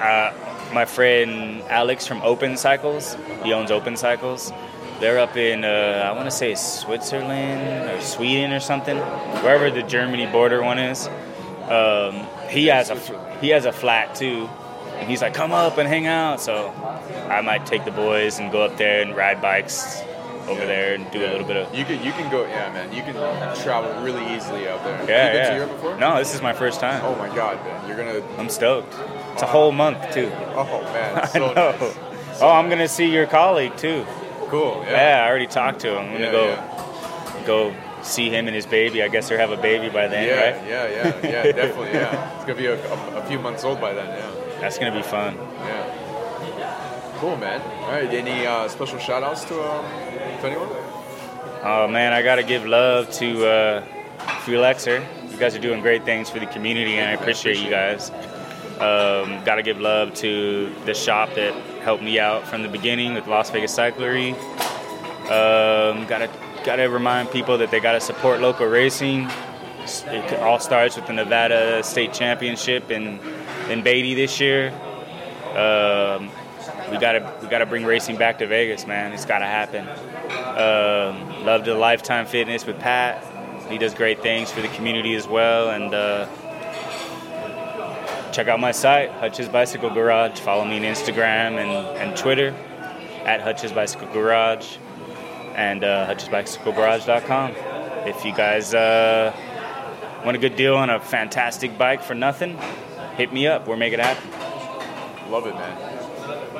uh, 0.00 0.32
my 0.72 0.84
friend 0.84 1.62
Alex 1.68 2.06
from 2.06 2.22
Open 2.22 2.56
Cycles, 2.56 3.16
he 3.44 3.52
owns 3.52 3.70
Open 3.70 3.96
Cycles. 3.96 4.52
They're 5.00 5.18
up 5.18 5.36
in, 5.36 5.64
uh, 5.64 6.08
I 6.10 6.12
want 6.12 6.24
to 6.24 6.30
say 6.30 6.54
Switzerland 6.54 7.90
or 7.90 8.00
Sweden 8.00 8.52
or 8.52 8.60
something, 8.60 8.96
wherever 8.96 9.70
the 9.70 9.82
Germany 9.82 10.26
border 10.26 10.62
one 10.62 10.78
is. 10.78 11.08
Um, 11.68 12.26
he 12.48 12.66
has 12.66 12.90
a 12.90 12.96
he 13.40 13.48
has 13.48 13.64
a 13.64 13.72
flat 13.72 14.14
too, 14.14 14.48
and 14.94 15.08
he's 15.08 15.20
like, 15.20 15.34
"Come 15.34 15.52
up 15.52 15.78
and 15.78 15.88
hang 15.88 16.06
out." 16.06 16.40
So 16.40 16.68
I 17.28 17.40
might 17.40 17.66
take 17.66 17.84
the 17.84 17.90
boys 17.90 18.38
and 18.38 18.52
go 18.52 18.62
up 18.62 18.76
there 18.76 19.02
and 19.02 19.16
ride 19.16 19.42
bikes 19.42 20.00
over 20.48 20.60
Yeah. 20.60 20.66
there 20.66 20.94
and 20.94 21.10
do 21.10 21.20
a 21.20 21.28
little 21.30 21.46
bit 21.46 21.56
of. 21.56 21.74
You 21.74 21.84
can 21.84 22.02
you 22.04 22.12
can 22.12 22.30
go. 22.30 22.42
Yeah, 22.46 22.72
man. 22.72 22.92
You 22.92 23.02
can 23.02 23.14
travel 23.62 23.92
really 24.02 24.24
easily 24.34 24.68
out 24.68 24.82
there. 24.84 24.94
Yeah, 24.96 25.00
you 25.00 25.06
been 25.06 25.36
yeah. 25.36 25.50
to 25.50 25.54
Europe 25.56 25.70
before? 25.72 25.96
No, 25.98 26.18
this 26.18 26.34
is 26.34 26.42
my 26.42 26.52
first 26.52 26.80
time. 26.80 27.02
Oh 27.04 27.14
my 27.16 27.28
God, 27.34 27.56
man. 27.64 27.88
You're 27.88 27.96
gonna. 27.96 28.22
I'm 28.38 28.48
stoked. 28.48 28.94
It's 29.32 29.42
a 29.42 29.46
whole 29.46 29.72
month 29.72 30.12
too. 30.12 30.30
Oh 30.54 30.82
man. 30.92 31.18
I 31.22 31.26
So 31.26 31.38
know. 31.52 31.76
nice. 31.78 32.40
Oh, 32.42 32.50
I'm 32.50 32.68
gonna 32.68 32.88
see 32.88 33.06
your 33.10 33.26
colleague 33.26 33.76
too. 33.76 34.04
Cool. 34.48 34.82
Yeah, 34.86 34.92
Yeah. 34.92 35.24
I 35.24 35.28
already 35.28 35.46
talked 35.46 35.80
to 35.80 35.92
him. 35.92 35.98
I'm 36.06 36.12
gonna 36.12 36.24
Yeah, 36.26 36.32
go 36.32 36.48
yeah. 36.48 37.46
go 37.46 37.74
see 38.02 38.28
him 38.30 38.46
and 38.46 38.54
his 38.54 38.66
baby. 38.66 39.02
I 39.02 39.08
guess 39.08 39.28
they'll 39.28 39.38
have 39.38 39.50
a 39.50 39.56
baby 39.60 39.88
by 39.88 40.06
then, 40.06 40.28
Yeah, 40.28 40.34
right? 40.44 40.68
yeah, 40.68 40.86
yeah, 40.88 41.04
yeah, 41.46 41.52
definitely, 41.52 41.92
yeah. 41.92 42.36
It's 42.36 42.44
gonna 42.44 42.58
be 42.58 42.66
a, 42.66 42.74
a, 42.92 43.16
a 43.16 43.24
few 43.26 43.38
months 43.40 43.64
old 43.64 43.80
by 43.80 43.92
then, 43.94 44.06
yeah, 44.06 44.60
That's 44.60 44.78
gonna 44.78 44.94
be 44.94 45.02
fun. 45.02 45.34
yeah. 45.36 47.16
Cool, 47.18 47.36
man. 47.36 47.60
All 47.84 47.90
right, 47.92 48.12
any 48.12 48.46
uh, 48.46 48.68
special 48.68 48.98
shout 48.98 49.22
outs 49.24 49.44
to, 49.46 49.54
um, 49.60 49.84
to 50.40 50.46
anyone? 50.46 50.68
Oh 51.62 51.88
man, 51.88 52.12
I 52.12 52.22
gotta 52.22 52.42
give 52.42 52.66
love 52.66 53.10
to 53.12 53.46
uh. 53.46 53.84
You 54.48 55.38
guys 55.38 55.56
are 55.56 55.60
doing 55.60 55.80
great 55.82 56.04
things 56.04 56.30
for 56.30 56.38
the 56.38 56.46
community, 56.46 56.98
and 56.98 57.08
I 57.08 57.12
appreciate 57.12 57.58
you 57.58 57.68
guys. 57.68 58.10
Um, 58.80 59.42
gotta 59.44 59.62
give 59.62 59.80
love 59.80 60.14
to 60.14 60.72
the 60.84 60.94
shop 60.94 61.34
that 61.34 61.52
helped 61.82 62.02
me 62.02 62.18
out 62.20 62.46
from 62.46 62.62
the 62.62 62.68
beginning 62.68 63.14
with 63.14 63.26
Las 63.26 63.50
Vegas 63.50 63.76
Cyclery. 63.76 64.34
Um, 65.24 66.06
gotta 66.06 66.30
gotta 66.64 66.88
remind 66.88 67.30
people 67.30 67.58
that 67.58 67.70
they 67.70 67.80
gotta 67.80 68.00
support 68.00 68.40
local 68.40 68.66
racing. 68.66 69.28
It 69.84 70.40
all 70.40 70.60
starts 70.60 70.96
with 70.96 71.06
the 71.06 71.12
Nevada 71.12 71.82
State 71.82 72.12
Championship 72.12 72.90
in 72.90 73.18
in 73.68 73.82
Beatty 73.82 74.14
this 74.14 74.40
year. 74.40 74.68
Um, 75.50 76.30
we 76.90 76.98
gotta 76.98 77.32
we 77.42 77.48
gotta 77.48 77.66
bring 77.66 77.84
racing 77.84 78.16
back 78.16 78.38
to 78.38 78.46
Vegas, 78.46 78.86
man. 78.86 79.12
It's 79.12 79.24
gotta 79.24 79.46
happen. 79.46 79.86
Um, 80.56 81.44
love 81.44 81.64
the 81.64 81.74
Lifetime 81.74 82.26
Fitness 82.26 82.66
with 82.66 82.78
Pat. 82.78 83.22
He 83.68 83.78
does 83.78 83.94
great 83.94 84.22
things 84.22 84.50
for 84.50 84.60
the 84.60 84.68
community 84.68 85.14
as 85.14 85.26
well. 85.26 85.70
And 85.70 85.92
uh, 85.92 86.28
check 88.32 88.48
out 88.48 88.60
my 88.60 88.72
site, 88.72 89.10
Hutch's 89.12 89.48
Bicycle 89.48 89.90
Garage. 89.90 90.38
Follow 90.38 90.64
me 90.64 90.76
on 90.76 90.82
Instagram 90.82 91.58
and, 91.58 91.70
and 91.98 92.16
Twitter 92.16 92.54
at 93.24 93.40
Hutch's 93.40 93.72
Bicycle 93.72 94.08
Garage 94.12 94.76
and 95.56 95.82
uh, 95.82 96.06
HutchesBicycleGarage.com. 96.06 97.52
If 98.06 98.24
you 98.24 98.32
guys 98.32 98.74
uh, 98.74 99.34
want 100.24 100.36
a 100.36 100.40
good 100.40 100.54
deal 100.54 100.76
on 100.76 100.90
a 100.90 101.00
fantastic 101.00 101.76
bike 101.76 102.02
for 102.02 102.14
nothing, 102.14 102.56
hit 103.16 103.32
me 103.32 103.46
up. 103.46 103.66
We'll 103.66 103.78
make 103.78 103.92
it 103.92 103.98
happen. 104.00 104.30
Love 105.32 105.46
it, 105.46 105.54
man. 105.54 105.95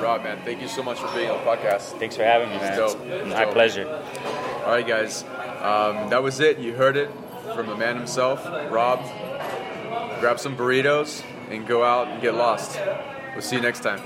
Rob, 0.01 0.23
man, 0.23 0.39
thank 0.45 0.61
you 0.61 0.69
so 0.69 0.83
much 0.83 0.99
for 0.99 1.13
being 1.15 1.31
on 1.31 1.39
the 1.39 1.45
podcast. 1.51 1.99
Thanks 1.99 2.17
for 2.17 2.23
having 2.25 2.49
me, 2.51 2.57
It's 2.57 2.65
man. 2.65 2.77
dope. 2.79 3.01
It's 3.07 3.27
It's 3.27 3.35
my 3.35 3.45
dope. 3.45 3.55
pleasure. 3.55 3.89
All 4.65 4.73
right, 4.73 4.87
guys, 4.87 5.23
um, 5.63 6.11
that 6.11 6.23
was 6.23 6.41
it. 6.41 6.59
You 6.59 6.75
heard 6.75 6.97
it 6.97 7.11
from 7.55 7.67
the 7.67 7.77
man 7.77 7.97
himself, 7.97 8.45
Rob. 8.71 9.01
Grab 10.21 10.39
some 10.39 10.57
burritos 10.57 11.23
and 11.51 11.67
go 11.67 11.83
out 11.85 12.09
and 12.09 12.21
get 12.21 12.35
lost. 12.35 12.79
We'll 13.33 13.43
see 13.43 13.57
you 13.57 13.63
next 13.63 13.81
time. 13.81 14.01